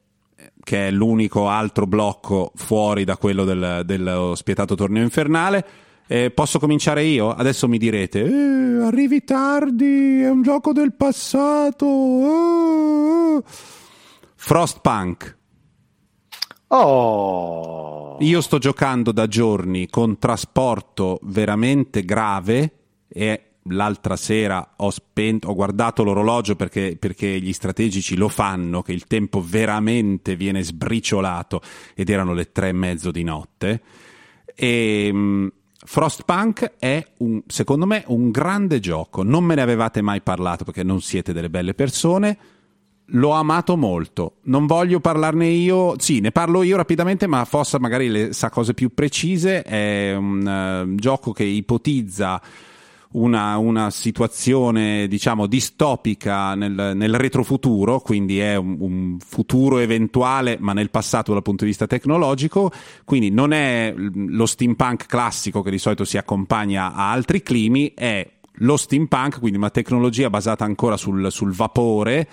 che 0.62 0.86
è 0.86 0.90
l'unico 0.92 1.48
altro 1.48 1.88
blocco 1.88 2.52
fuori 2.54 3.02
da 3.02 3.16
quello 3.16 3.44
del, 3.44 3.82
dello 3.84 4.36
spietato 4.36 4.76
torneo 4.76 5.02
infernale. 5.02 5.82
Eh, 6.06 6.30
posso 6.30 6.58
cominciare 6.58 7.04
io? 7.04 7.30
Adesso 7.30 7.66
mi 7.68 7.78
direte: 7.78 8.24
eh, 8.24 8.84
arrivi 8.84 9.24
tardi, 9.24 10.20
è 10.20 10.30
un 10.30 10.42
gioco 10.42 10.72
del 10.72 10.94
passato. 10.94 11.86
Eh. 13.38 13.42
Frostpunk. 14.34 15.38
Oh. 16.68 18.16
Io 18.20 18.40
sto 18.40 18.58
giocando 18.58 19.12
da 19.12 19.26
giorni 19.26 19.88
con 19.88 20.18
trasporto 20.18 21.18
veramente 21.22 22.04
grave 22.04 22.72
e 23.08 23.42
l'altra 23.68 24.16
sera 24.16 24.74
ho 24.76 24.90
spento, 24.90 25.48
ho 25.48 25.54
guardato 25.54 26.02
l'orologio 26.02 26.56
perché, 26.56 26.96
perché, 26.98 27.40
gli 27.40 27.52
strategici 27.52 28.16
lo 28.16 28.28
fanno, 28.28 28.82
che 28.82 28.92
il 28.92 29.06
tempo 29.06 29.42
veramente 29.42 30.36
viene 30.36 30.62
sbriciolato 30.62 31.60
ed 31.94 32.10
erano 32.10 32.34
le 32.34 32.52
tre 32.52 32.68
e 32.68 32.72
mezzo 32.72 33.10
di 33.10 33.22
notte. 33.22 33.82
E 34.54 35.10
um, 35.12 35.50
Frostpunk 35.84 36.72
è 36.78 37.06
un, 37.18 37.42
secondo 37.46 37.86
me 37.86 38.04
un 38.06 38.30
grande 38.30 38.80
gioco. 38.80 39.22
Non 39.22 39.44
me 39.44 39.54
ne 39.54 39.62
avevate 39.62 40.00
mai 40.00 40.20
parlato 40.22 40.64
perché 40.64 40.82
non 40.82 41.00
siete 41.00 41.32
delle 41.32 41.50
belle 41.50 41.74
persone. 41.74 42.38
L'ho 43.08 43.32
amato 43.32 43.76
molto. 43.76 44.36
Non 44.44 44.66
voglio 44.66 44.98
parlarne 44.98 45.46
io, 45.46 45.94
sì, 45.98 46.20
ne 46.20 46.32
parlo 46.32 46.62
io 46.62 46.76
rapidamente, 46.76 47.26
ma 47.26 47.44
Fossa 47.44 47.78
magari 47.78 48.08
le 48.08 48.32
sa 48.32 48.48
cose 48.48 48.72
più 48.72 48.94
precise. 48.94 49.62
È 49.62 50.14
un 50.14 50.86
uh, 50.88 50.94
gioco 50.94 51.32
che 51.32 51.44
ipotizza 51.44 52.40
una, 53.14 53.56
una 53.58 53.90
situazione 53.90 55.06
diciamo 55.08 55.46
distopica 55.46 56.54
nel, 56.54 56.92
nel 56.94 57.14
retrofuturo, 57.14 58.00
quindi 58.00 58.38
è 58.38 58.56
un, 58.56 58.76
un, 58.78 59.16
futuro 59.18 59.78
eventuale 59.78 60.56
ma 60.60 60.72
nel 60.72 60.90
passato 60.90 61.32
dal 61.32 61.42
punto 61.42 61.64
di 61.64 61.70
vista 61.70 61.86
tecnologico, 61.86 62.72
quindi 63.04 63.30
non 63.30 63.52
è 63.52 63.94
lo 63.96 64.46
steampunk 64.46 65.06
classico 65.06 65.62
che 65.62 65.70
di 65.70 65.78
solito 65.78 66.04
si 66.04 66.16
accompagna 66.18 66.94
a 66.94 67.10
altri 67.10 67.42
climi, 67.42 67.92
è 67.94 68.28
lo 68.58 68.76
steampunk, 68.76 69.38
quindi 69.38 69.58
una 69.58 69.70
tecnologia 69.70 70.30
basata 70.30 70.64
ancora 70.64 70.96
sul, 70.96 71.30
sul 71.30 71.52
vapore. 71.52 72.28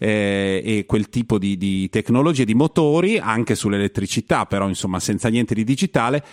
Eh, 0.00 0.62
e 0.64 0.84
quel 0.86 1.08
tipo 1.08 1.38
di, 1.38 1.56
di 1.56 1.88
tecnologie, 1.88 2.44
di 2.44 2.54
motori, 2.54 3.18
anche 3.18 3.56
sull'elettricità, 3.56 4.46
però 4.46 4.68
insomma 4.68 5.00
senza 5.00 5.28
niente 5.28 5.56
di 5.56 5.64
digitale, 5.64 6.24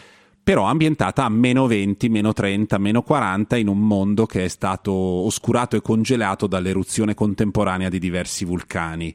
però 0.45 0.65
ambientata 0.65 1.23
a 1.23 1.29
meno 1.29 1.65
20, 1.65 2.07
meno 2.07 2.31
30, 2.31 2.77
meno 2.77 3.01
40 3.01 3.57
in 3.57 3.67
un 3.67 3.79
mondo 3.79 4.27
che 4.27 4.45
è 4.45 4.47
stato 4.47 4.91
oscurato 4.91 5.75
e 5.75 5.81
congelato 5.81 6.45
dall'eruzione 6.45 7.15
contemporanea 7.15 7.89
di 7.89 7.97
diversi 7.97 8.45
vulcani. 8.45 9.13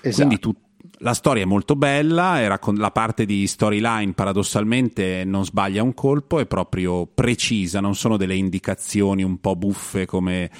Esatto. 0.00 0.16
Quindi 0.16 0.38
tu, 0.38 0.54
la 1.00 1.12
storia 1.12 1.42
è 1.42 1.44
molto 1.44 1.76
bella, 1.76 2.40
era 2.40 2.58
con 2.58 2.76
la 2.76 2.90
parte 2.92 3.26
di 3.26 3.46
storyline 3.46 4.14
paradossalmente 4.14 5.22
non 5.26 5.44
sbaglia 5.44 5.82
un 5.82 5.92
colpo, 5.92 6.38
è 6.38 6.46
proprio 6.46 7.04
precisa, 7.04 7.80
non 7.80 7.94
sono 7.94 8.16
delle 8.16 8.34
indicazioni 8.34 9.22
un 9.22 9.38
po' 9.38 9.56
buffe 9.56 10.06
come 10.06 10.50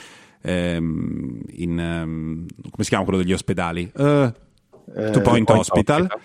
ehm, 0.43 1.41
in 1.53 1.79
um, 1.79 2.47
come 2.61 2.83
si 2.85 2.91
chiama 2.91 3.05
quello 3.05 3.23
degli 3.23 3.33
ospedali? 3.33 3.91
Uh, 3.95 4.03
eh, 4.05 5.11
Two 5.13 5.23
Point, 5.23 5.45
Point 5.47 5.51
Hospital. 5.51 6.03
Hospital 6.03 6.21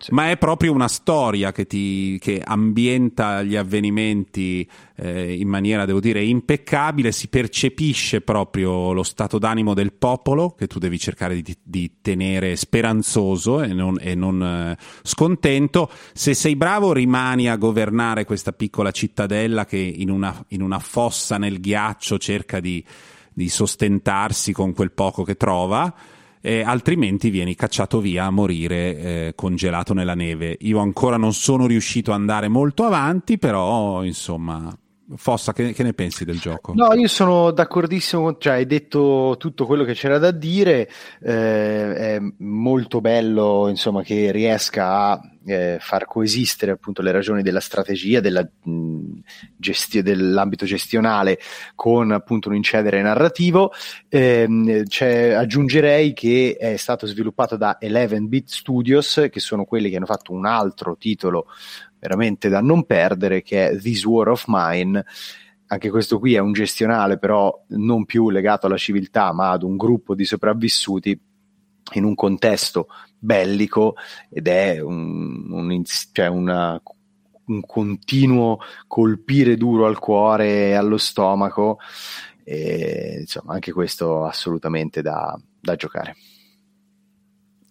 sì. 0.00 0.14
ma 0.14 0.30
è 0.30 0.38
proprio 0.38 0.72
una 0.72 0.88
storia 0.88 1.52
che, 1.52 1.66
ti, 1.66 2.18
che 2.20 2.40
ambienta 2.42 3.42
gli 3.42 3.54
avvenimenti 3.54 4.68
eh, 4.96 5.34
in 5.34 5.46
maniera, 5.46 5.84
devo 5.84 6.00
dire, 6.00 6.24
impeccabile, 6.24 7.12
si 7.12 7.28
percepisce 7.28 8.22
proprio 8.22 8.92
lo 8.92 9.02
stato 9.02 9.38
d'animo 9.38 9.74
del 9.74 9.92
popolo 9.92 10.50
che 10.50 10.66
tu 10.66 10.78
devi 10.78 10.98
cercare 10.98 11.40
di, 11.42 11.56
di 11.62 11.98
tenere 12.00 12.56
speranzoso 12.56 13.62
e 13.62 13.72
non, 13.74 13.98
e 14.00 14.14
non 14.14 14.42
eh, 14.42 14.76
scontento. 15.02 15.90
Se 16.14 16.32
sei 16.32 16.56
bravo 16.56 16.92
rimani 16.92 17.48
a 17.48 17.56
governare 17.56 18.24
questa 18.24 18.52
piccola 18.52 18.90
cittadella 18.90 19.66
che 19.66 19.76
in 19.76 20.10
una, 20.10 20.44
in 20.48 20.62
una 20.62 20.78
fossa 20.78 21.36
nel 21.36 21.60
ghiaccio 21.60 22.18
cerca 22.18 22.58
di, 22.58 22.82
di 23.32 23.48
sostentarsi 23.48 24.52
con 24.52 24.72
quel 24.72 24.92
poco 24.92 25.24
che 25.24 25.36
trova 25.36 25.94
eh, 26.40 26.62
altrimenti 26.62 27.30
vieni 27.30 27.54
cacciato 27.54 28.00
via 28.00 28.24
a 28.24 28.30
morire 28.30 28.76
eh, 28.76 29.32
congelato 29.34 29.94
nella 29.94 30.14
neve. 30.14 30.56
Io 30.60 30.78
ancora 30.78 31.16
non 31.16 31.32
sono 31.32 31.66
riuscito 31.66 32.12
ad 32.12 32.18
andare 32.18 32.48
molto 32.48 32.84
avanti, 32.84 33.38
però 33.38 34.02
insomma 34.04 34.76
Fossa, 35.16 35.52
che, 35.52 35.72
che, 35.72 35.82
ne 35.82 35.92
pensi 35.92 36.24
del 36.24 36.38
gioco? 36.38 36.72
No, 36.74 36.92
io 36.94 37.08
sono 37.08 37.50
d'accordissimo, 37.50 38.36
cioè 38.38 38.54
hai 38.54 38.66
detto 38.66 39.34
tutto 39.38 39.66
quello 39.66 39.84
che 39.84 39.94
c'era 39.94 40.18
da 40.18 40.30
dire, 40.30 40.88
eh, 41.20 41.94
è 41.94 42.20
molto 42.38 43.00
bello 43.00 43.68
insomma 43.68 44.02
che 44.02 44.30
riesca 44.30 45.10
a 45.10 45.20
eh, 45.46 45.78
far 45.80 46.06
coesistere 46.06 46.72
appunto 46.72 47.02
le 47.02 47.12
ragioni 47.12 47.42
della 47.42 47.60
strategia, 47.60 48.20
della, 48.20 48.42
mh, 48.42 49.20
gesti- 49.56 50.02
dell'ambito 50.02 50.64
gestionale 50.66 51.38
con 51.74 52.12
appunto 52.12 52.48
un 52.48 52.56
incedere 52.56 53.00
narrativo. 53.02 53.72
Eh, 54.08 54.46
aggiungerei 55.34 56.12
che 56.12 56.56
è 56.58 56.76
stato 56.76 57.06
sviluppato 57.06 57.56
da 57.56 57.78
11-bit 57.80 58.48
Studios, 58.48 59.28
che 59.30 59.40
sono 59.40 59.64
quelli 59.64 59.90
che 59.90 59.96
hanno 59.96 60.06
fatto 60.06 60.32
un 60.32 60.46
altro 60.46 60.96
titolo 60.96 61.46
veramente 61.98 62.48
da 62.48 62.60
non 62.60 62.84
perdere, 62.84 63.42
che 63.42 63.68
è 63.68 63.76
This 63.78 64.04
War 64.04 64.28
of 64.28 64.44
Mine. 64.46 65.04
Anche 65.66 65.90
questo 65.90 66.18
qui 66.18 66.34
è 66.34 66.38
un 66.38 66.52
gestionale, 66.52 67.18
però 67.18 67.64
non 67.68 68.04
più 68.04 68.28
legato 68.30 68.66
alla 68.66 68.76
civiltà, 68.76 69.32
ma 69.32 69.50
ad 69.50 69.62
un 69.62 69.76
gruppo 69.76 70.14
di 70.16 70.24
sopravvissuti 70.24 71.18
in 71.92 72.04
un 72.04 72.14
contesto 72.14 72.88
bellico 73.18 73.94
ed 74.30 74.48
è 74.48 74.80
un, 74.80 75.50
un, 75.50 75.82
cioè 76.12 76.26
una, 76.26 76.80
un 77.46 77.60
continuo 77.66 78.58
colpire 78.86 79.56
duro 79.56 79.86
al 79.86 79.98
cuore 79.98 80.68
e 80.68 80.72
allo 80.74 80.96
stomaco. 80.96 81.78
E, 82.44 83.18
insomma, 83.20 83.54
anche 83.54 83.72
questo 83.72 84.24
assolutamente 84.24 85.02
da, 85.02 85.38
da 85.60 85.76
giocare. 85.76 86.16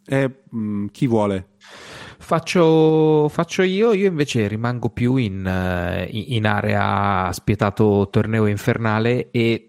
Eh, 0.06 0.44
chi 0.92 1.08
vuole? 1.08 1.50
Faccio, 2.22 3.28
faccio, 3.30 3.64
io, 3.64 3.94
io 3.94 4.08
invece 4.08 4.48
rimango 4.48 4.90
più 4.90 5.16
in, 5.16 5.46
eh, 5.46 6.08
in 6.12 6.46
area 6.46 7.32
spietato 7.32 8.08
torneo 8.12 8.46
infernale 8.46 9.30
e 9.32 9.68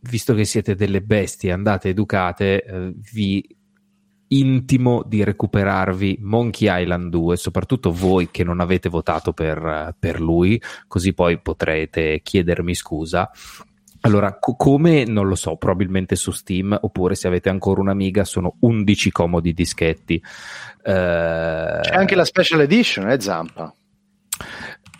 visto 0.00 0.34
che 0.34 0.44
siete 0.44 0.74
delle 0.74 1.02
bestie 1.02 1.52
andate 1.52 1.90
educate, 1.90 2.64
eh, 2.64 2.94
vi 3.12 3.57
intimo 4.28 5.02
di 5.06 5.24
recuperarvi 5.24 6.18
Monkey 6.20 6.82
Island 6.82 7.10
2, 7.10 7.36
soprattutto 7.36 7.92
voi 7.92 8.30
che 8.30 8.44
non 8.44 8.60
avete 8.60 8.88
votato 8.88 9.32
per, 9.32 9.94
per 9.98 10.20
lui, 10.20 10.60
così 10.86 11.12
poi 11.14 11.38
potrete 11.40 12.20
chiedermi 12.22 12.74
scusa. 12.74 13.30
Allora, 14.02 14.38
co- 14.38 14.54
come 14.54 15.04
non 15.04 15.26
lo 15.26 15.34
so, 15.34 15.56
probabilmente 15.56 16.14
su 16.14 16.30
Steam, 16.30 16.76
oppure 16.80 17.14
se 17.14 17.26
avete 17.26 17.48
ancora 17.48 17.80
un'amiga, 17.80 18.24
sono 18.24 18.56
11 18.60 19.10
comodi 19.10 19.52
dischetti. 19.52 20.14
Eh... 20.82 21.78
C'è 21.82 21.94
anche 21.94 22.14
la 22.14 22.24
special 22.24 22.60
edition, 22.60 23.10
eh, 23.10 23.20
Zampa? 23.20 23.72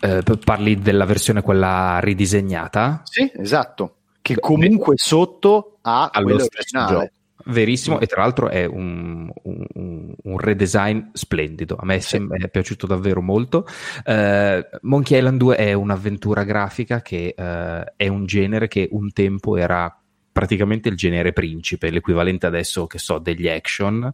Eh, 0.01 0.23
parli 0.43 0.79
della 0.79 1.05
versione 1.05 1.41
quella 1.41 1.99
ridisegnata? 1.99 3.01
Sì, 3.03 3.31
esatto. 3.35 3.95
Che 4.21 4.39
comunque 4.39 4.95
sotto 4.97 5.77
ha 5.81 6.09
allo 6.11 6.35
originale. 6.35 6.91
Gioco. 6.91 7.09
Verissimo, 7.45 7.99
e 7.99 8.05
tra 8.05 8.21
l'altro 8.21 8.49
è 8.49 8.65
un, 8.65 9.31
un, 9.43 10.13
un 10.23 10.37
redesign 10.37 10.99
splendido. 11.13 11.77
A 11.79 11.85
me 11.85 12.01
sì. 12.01 12.21
è 12.29 12.49
piaciuto 12.49 12.85
davvero 12.85 13.21
molto. 13.21 13.65
Uh, 14.05 14.61
Monkey 14.81 15.17
Island 15.17 15.37
2 15.39 15.55
è 15.55 15.73
un'avventura 15.73 16.43
grafica 16.43 17.01
che 17.01 17.33
uh, 17.37 17.91
è 17.95 18.07
un 18.07 18.25
genere 18.25 18.67
che 18.67 18.89
un 18.91 19.11
tempo 19.13 19.55
era 19.55 19.93
praticamente 20.31 20.89
il 20.89 20.95
genere 20.95 21.31
principe, 21.31 21.89
l'equivalente 21.89 22.45
adesso 22.45 22.87
che 22.87 22.97
so 22.97 23.19
degli 23.19 23.47
action. 23.47 24.13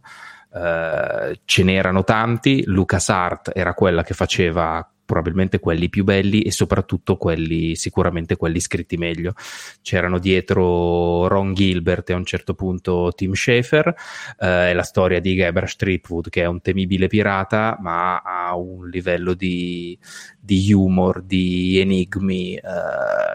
Uh, 0.50 1.34
ce 1.44 1.62
n'erano 1.64 2.04
tanti. 2.04 2.62
LucasArt 2.64 3.50
era 3.54 3.74
quella 3.74 4.04
che 4.04 4.14
faceva 4.14 4.88
probabilmente 5.06 5.60
quelli 5.60 5.88
più 5.88 6.04
belli 6.04 6.42
e 6.42 6.50
soprattutto 6.50 7.16
quelli 7.16 7.76
sicuramente 7.76 8.36
quelli 8.36 8.60
scritti 8.60 8.96
meglio. 8.96 9.32
C'erano 9.80 10.18
dietro 10.18 11.28
Ron 11.28 11.54
Gilbert 11.54 12.10
e 12.10 12.12
a 12.12 12.16
un 12.16 12.24
certo 12.24 12.54
punto 12.54 13.12
Tim 13.14 13.32
Schafer, 13.32 13.94
eh, 14.38 14.70
è 14.70 14.72
la 14.74 14.82
storia 14.82 15.20
di 15.20 15.34
Gabriel 15.34 15.68
Streetwood 15.68 16.28
che 16.28 16.42
è 16.42 16.46
un 16.46 16.60
temibile 16.60 17.06
pirata 17.06 17.78
ma 17.80 18.18
ha 18.18 18.54
un 18.56 18.88
livello 18.88 19.32
di, 19.34 19.98
di 20.38 20.72
humor, 20.72 21.22
di 21.22 21.78
enigmi 21.78 22.54
eh, 22.56 22.60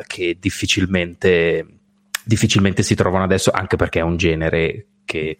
che 0.05 0.37
difficilmente, 0.39 1.65
difficilmente 2.25 2.83
si 2.83 2.95
trovano 2.95 3.23
adesso 3.23 3.49
anche 3.51 3.77
perché 3.77 3.99
è 3.99 4.03
un 4.03 4.17
genere 4.17 4.87
che 5.05 5.39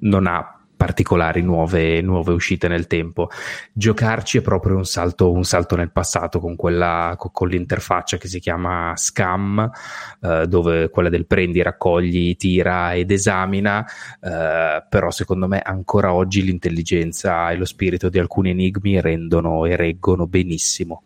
non 0.00 0.26
ha 0.26 0.57
particolari 0.78 1.42
nuove, 1.42 2.00
nuove, 2.00 2.32
uscite 2.32 2.68
nel 2.68 2.86
tempo. 2.86 3.28
Giocarci 3.72 4.38
è 4.38 4.42
proprio 4.42 4.76
un 4.76 4.86
salto, 4.86 5.32
un 5.32 5.42
salto 5.42 5.74
nel 5.74 5.90
passato 5.90 6.38
con, 6.38 6.54
quella, 6.54 7.16
con, 7.18 7.48
l'interfaccia 7.48 8.16
che 8.16 8.28
si 8.28 8.38
chiama 8.38 8.94
Scam, 8.96 9.70
eh, 10.22 10.46
dove 10.46 10.88
quella 10.88 11.08
del 11.08 11.26
prendi, 11.26 11.60
raccogli, 11.60 12.36
tira 12.36 12.94
ed 12.94 13.10
esamina, 13.10 13.84
eh, 14.20 14.84
però 14.88 15.10
secondo 15.10 15.48
me 15.48 15.60
ancora 15.60 16.14
oggi 16.14 16.42
l'intelligenza 16.44 17.50
e 17.50 17.56
lo 17.56 17.64
spirito 17.64 18.08
di 18.08 18.20
alcuni 18.20 18.50
enigmi 18.50 19.00
rendono 19.00 19.64
e 19.64 19.74
reggono 19.74 20.28
benissimo. 20.28 21.02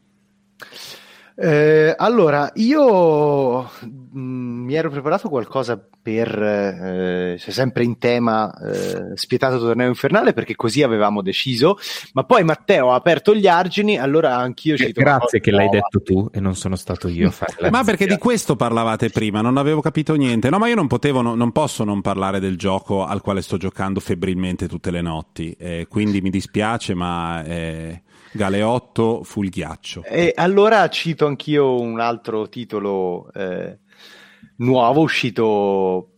Eh, 1.34 1.94
allora, 1.96 2.50
io 2.54 3.62
mh, 3.62 4.18
mm, 4.18 4.64
mi 4.64 4.74
ero 4.74 4.90
preparato 4.90 5.28
qualcosa 5.28 5.82
per, 6.02 6.42
eh, 6.42 7.36
sempre 7.38 7.84
in 7.84 7.96
tema 7.98 8.52
eh, 8.58 9.16
spietato 9.16 9.58
torneo 9.58 9.88
infernale, 9.88 10.32
perché 10.32 10.56
così 10.56 10.82
avevamo 10.82 11.22
deciso, 11.22 11.78
ma 12.14 12.24
poi 12.24 12.44
Matteo 12.44 12.92
ha 12.92 12.96
aperto 12.96 13.34
gli 13.34 13.46
argini, 13.46 13.98
allora 13.98 14.36
anch'io 14.36 14.76
ci 14.76 14.90
Grazie 14.92 15.40
che 15.40 15.50
l'hai 15.50 15.68
detto 15.68 16.02
tu 16.02 16.28
e 16.32 16.40
non 16.40 16.54
sono 16.54 16.76
stato 16.76 17.08
io 17.08 17.28
a 17.28 17.30
fare 17.30 17.70
Ma 17.70 17.82
perché 17.84 18.06
di 18.06 18.18
questo 18.18 18.56
parlavate 18.56 19.10
prima, 19.10 19.40
non 19.40 19.56
avevo 19.56 19.80
capito 19.80 20.14
niente. 20.14 20.50
No, 20.50 20.58
ma 20.58 20.68
io 20.68 20.74
non 20.74 20.86
potevo, 20.86 21.22
no, 21.22 21.34
non 21.34 21.52
posso 21.52 21.84
non 21.84 22.00
parlare 22.02 22.40
del 22.40 22.58
gioco 22.58 23.04
al 23.04 23.20
quale 23.20 23.40
sto 23.42 23.56
giocando 23.56 24.00
febbrilmente 24.00 24.68
tutte 24.68 24.90
le 24.90 25.00
notti, 25.00 25.54
eh, 25.58 25.86
quindi 25.88 26.20
mi 26.20 26.30
dispiace, 26.30 26.94
ma... 26.94 28.00
Galeotto 28.32 29.22
fu 29.22 29.42
il 29.42 29.50
ghiaccio. 29.50 30.02
E 30.04 30.32
allora 30.34 30.88
cito 30.88 31.26
anch'io 31.26 31.80
un 31.80 32.00
altro 32.00 32.48
titolo 32.48 33.30
eh, 33.32 33.78
nuovo 34.56 35.00
uscito 35.02 36.08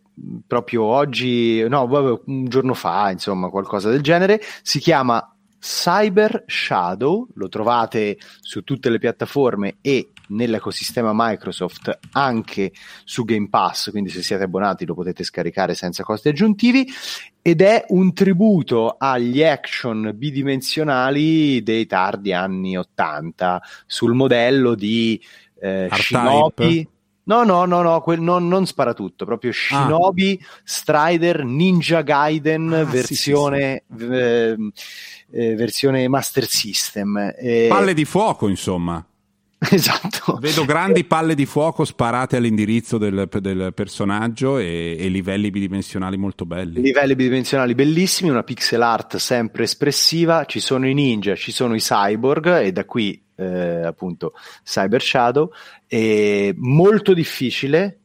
proprio 0.47 0.85
oggi, 0.85 1.67
no, 1.69 2.21
un 2.27 2.45
giorno 2.45 2.75
fa, 2.75 3.11
insomma, 3.11 3.51
qualcosa 3.51 3.91
del 3.91 4.01
genere. 4.01 4.41
Si 4.63 4.79
chiama 4.79 5.35
Cyber 5.59 6.45
Shadow, 6.47 7.29
lo 7.35 7.49
trovate 7.49 8.19
su 8.41 8.63
tutte 8.63 8.91
le 8.91 8.99
piattaforme 8.99 9.79
e 9.81 10.13
nell'ecosistema 10.29 11.13
Microsoft 11.15 11.99
anche 12.13 12.73
su 13.05 13.25
Game 13.25 13.49
Pass, 13.49 13.91
quindi 13.91 14.11
se 14.11 14.23
siete 14.23 14.45
abbonati 14.45 14.85
lo 14.85 14.95
potete 14.95 15.25
scaricare 15.25 15.75
senza 15.75 16.03
costi 16.03 16.29
aggiuntivi 16.29 16.87
ed 17.43 17.61
è 17.61 17.85
un 17.89 18.13
tributo 18.15 18.97
agli 18.99 19.43
action 19.43 20.13
bidimensionali 20.15 21.63
dei 21.63 21.87
tardi 21.87 22.33
anni 22.33 22.77
80 22.77 23.63
sul 23.87 24.15
modello 24.15 24.75
di 24.75 25.21
eh, 25.61 25.89
Shinobi 25.93 26.89
No, 27.27 27.43
no, 27.43 27.65
no, 27.65 27.81
no, 27.81 28.03
quel, 28.03 28.21
non, 28.21 28.49
non 28.49 28.67
spara 28.67 28.93
tutto, 28.93 29.25
proprio 29.25 29.51
ah. 29.51 29.55
Shinobi, 29.55 30.39
ah. 30.43 30.47
Strider, 30.63 31.45
Ninja 31.45 32.03
Gaiden, 32.03 32.71
ah, 32.73 32.85
versione, 32.85 33.85
sì, 33.89 33.99
sì, 33.99 34.07
sì. 34.07 34.13
Eh, 34.13 34.57
eh, 35.31 35.55
versione 35.55 36.07
Master 36.09 36.47
System. 36.47 37.33
Eh, 37.39 37.67
Palle 37.69 37.95
di 37.95 38.05
fuoco, 38.05 38.49
insomma. 38.49 39.05
Esatto. 39.71 40.39
Vedo 40.41 40.65
grandi 40.65 41.05
palle 41.05 41.35
di 41.35 41.47
fuoco 41.47 41.85
sparate 41.85 42.37
all'indirizzo 42.37 42.99
del, 42.99 43.29
del 43.41 43.73
personaggio 43.75 44.59
e, 44.59 44.97
e, 44.99 45.09
livelli 45.09 45.51
bidimensionali 45.51 46.17
molto 46.17 46.45
belli. 46.45 46.81
Livelli 46.81 47.15
bidimensionali 47.15 47.75
bellissimi, 47.75 48.31
una 48.31 48.43
pixel 48.43 48.83
art 48.83 49.17
sempre 49.17 49.65
espressiva, 49.65 50.45
ci 50.45 50.61
sono 50.61 50.87
i 50.87 50.95
ninja, 50.95 51.35
ci 51.35 51.53
sono 51.53 51.75
i 51.75 51.81
cyborg 51.81 52.61
e 52.61 52.73
da 52.73 52.85
qui 52.85 53.21
eh, 53.37 53.85
appunto 53.85 54.33
Cyber 54.63 55.03
Shadow, 55.03 55.51
è 55.87 56.53
molto 56.57 57.13
difficile 57.15 57.99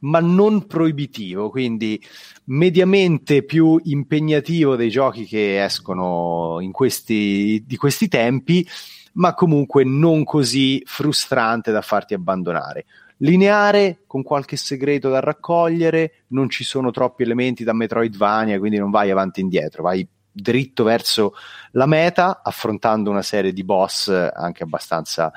ma 0.00 0.20
non 0.20 0.66
proibitivo, 0.66 1.50
quindi 1.50 2.00
mediamente 2.44 3.44
più 3.44 3.78
impegnativo 3.84 4.74
dei 4.74 4.88
giochi 4.88 5.26
che 5.26 5.62
escono 5.62 6.58
in 6.60 6.72
questi, 6.72 7.62
di 7.66 7.76
questi 7.76 8.08
tempi 8.08 8.66
ma 9.12 9.34
comunque 9.34 9.84
non 9.84 10.24
così 10.24 10.82
frustrante 10.84 11.72
da 11.72 11.82
farti 11.82 12.14
abbandonare. 12.14 12.86
Lineare, 13.18 14.02
con 14.06 14.22
qualche 14.22 14.56
segreto 14.56 15.10
da 15.10 15.20
raccogliere, 15.20 16.24
non 16.28 16.48
ci 16.48 16.64
sono 16.64 16.90
troppi 16.90 17.22
elementi 17.22 17.64
da 17.64 17.74
Metroidvania, 17.74 18.58
quindi 18.58 18.78
non 18.78 18.90
vai 18.90 19.10
avanti 19.10 19.40
e 19.40 19.42
indietro, 19.42 19.82
vai 19.82 20.06
dritto 20.32 20.84
verso 20.84 21.34
la 21.72 21.86
meta, 21.86 22.40
affrontando 22.42 23.10
una 23.10 23.22
serie 23.22 23.52
di 23.52 23.64
boss 23.64 24.08
anche 24.08 24.62
abbastanza 24.62 25.32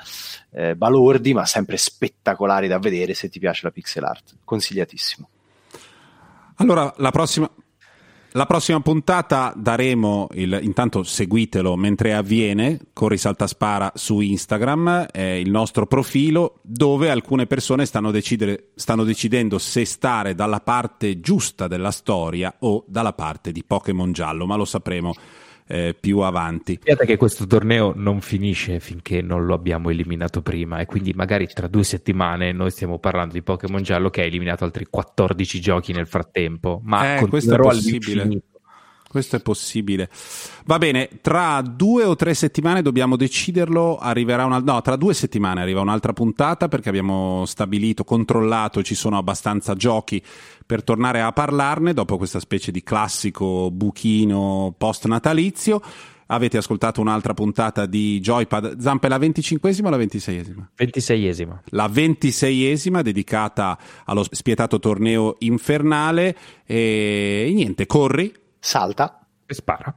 eh, 0.50 0.76
balordi, 0.76 1.34
ma 1.34 1.44
sempre 1.44 1.76
spettacolari 1.76 2.68
da 2.68 2.78
vedere 2.78 3.12
se 3.12 3.28
ti 3.28 3.38
piace 3.38 3.60
la 3.64 3.70
pixel 3.70 4.04
art. 4.04 4.36
Consigliatissimo. 4.44 5.28
Allora, 6.56 6.92
la 6.98 7.10
prossima, 7.10 7.50
la 8.36 8.46
prossima 8.46 8.80
puntata 8.80 9.52
daremo 9.56 10.26
il, 10.32 10.58
intanto 10.62 11.04
seguitelo 11.04 11.76
mentre 11.76 12.14
avviene, 12.14 12.80
Corri 12.92 13.16
Salta 13.16 13.46
Spara 13.46 13.92
su 13.94 14.18
Instagram, 14.18 15.06
è 15.06 15.22
il 15.22 15.50
nostro 15.50 15.86
profilo 15.86 16.58
dove 16.62 17.10
alcune 17.10 17.46
persone 17.46 17.86
stanno, 17.86 18.10
decidere, 18.10 18.70
stanno 18.74 19.04
decidendo 19.04 19.58
se 19.58 19.84
stare 19.84 20.34
dalla 20.34 20.58
parte 20.58 21.20
giusta 21.20 21.68
della 21.68 21.92
storia 21.92 22.52
o 22.60 22.84
dalla 22.88 23.12
parte 23.12 23.52
di 23.52 23.62
Pokémon 23.62 24.10
giallo, 24.10 24.46
ma 24.46 24.56
lo 24.56 24.64
sapremo 24.64 25.14
eh, 25.66 25.96
più 25.98 26.18
avanti. 26.20 26.74
Sappiate 26.74 27.06
che 27.06 27.16
questo 27.16 27.46
torneo 27.46 27.92
non 27.94 28.20
finisce 28.20 28.80
finché 28.80 29.22
non 29.22 29.46
lo 29.46 29.54
abbiamo 29.54 29.90
eliminato 29.90 30.42
prima 30.42 30.78
e 30.78 30.86
quindi 30.86 31.12
magari 31.12 31.46
tra 31.46 31.66
due 31.68 31.84
settimane 31.84 32.52
noi 32.52 32.70
stiamo 32.70 32.98
parlando 32.98 33.34
di 33.34 33.42
Pokémon 33.42 33.82
Giallo 33.82 34.10
che 34.10 34.22
ha 34.22 34.24
eliminato 34.24 34.64
altri 34.64 34.86
14 34.88 35.60
giochi 35.60 35.92
nel 35.92 36.06
frattempo, 36.06 36.80
ma 36.84 37.16
eh, 37.18 37.26
questo 37.26 37.54
è 37.54 37.58
possibile. 37.58 38.42
Questo 39.14 39.36
è 39.36 39.40
possibile. 39.40 40.10
Va 40.64 40.76
bene, 40.78 41.08
tra 41.20 41.62
due 41.62 42.02
o 42.02 42.16
tre 42.16 42.34
settimane 42.34 42.82
dobbiamo 42.82 43.14
deciderlo. 43.14 43.96
Arriverà 43.96 44.44
una. 44.44 44.58
No, 44.58 44.82
tra 44.82 44.96
due 44.96 45.14
settimane 45.14 45.60
arriva 45.60 45.80
un'altra 45.80 46.12
puntata 46.12 46.66
perché 46.66 46.88
abbiamo 46.88 47.44
stabilito, 47.46 48.02
controllato, 48.02 48.82
ci 48.82 48.96
sono 48.96 49.16
abbastanza 49.16 49.74
giochi 49.74 50.20
per 50.66 50.82
tornare 50.82 51.20
a 51.20 51.30
parlarne 51.30 51.94
dopo 51.94 52.16
questa 52.16 52.40
specie 52.40 52.72
di 52.72 52.82
classico 52.82 53.70
buchino 53.70 54.74
post 54.76 55.06
natalizio. 55.06 55.80
Avete 56.26 56.56
ascoltato 56.56 57.00
un'altra 57.00 57.34
puntata 57.34 57.86
di 57.86 58.18
Joypad. 58.18 58.80
Zampe, 58.80 59.06
la 59.06 59.18
25esima 59.18 59.86
o 59.86 59.90
la 59.90 59.98
26esima? 59.98 60.66
26esima. 60.76 61.60
La 61.66 61.86
26esima 61.86 63.00
dedicata 63.00 63.78
allo 64.06 64.24
spietato 64.28 64.80
torneo 64.80 65.36
infernale. 65.38 66.36
E 66.66 67.52
niente, 67.54 67.86
corri 67.86 68.42
salta 68.64 69.20
e 69.46 69.54
spara. 69.54 69.94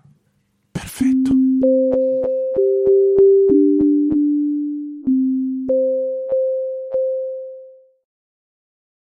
Perfetto. 0.74 1.34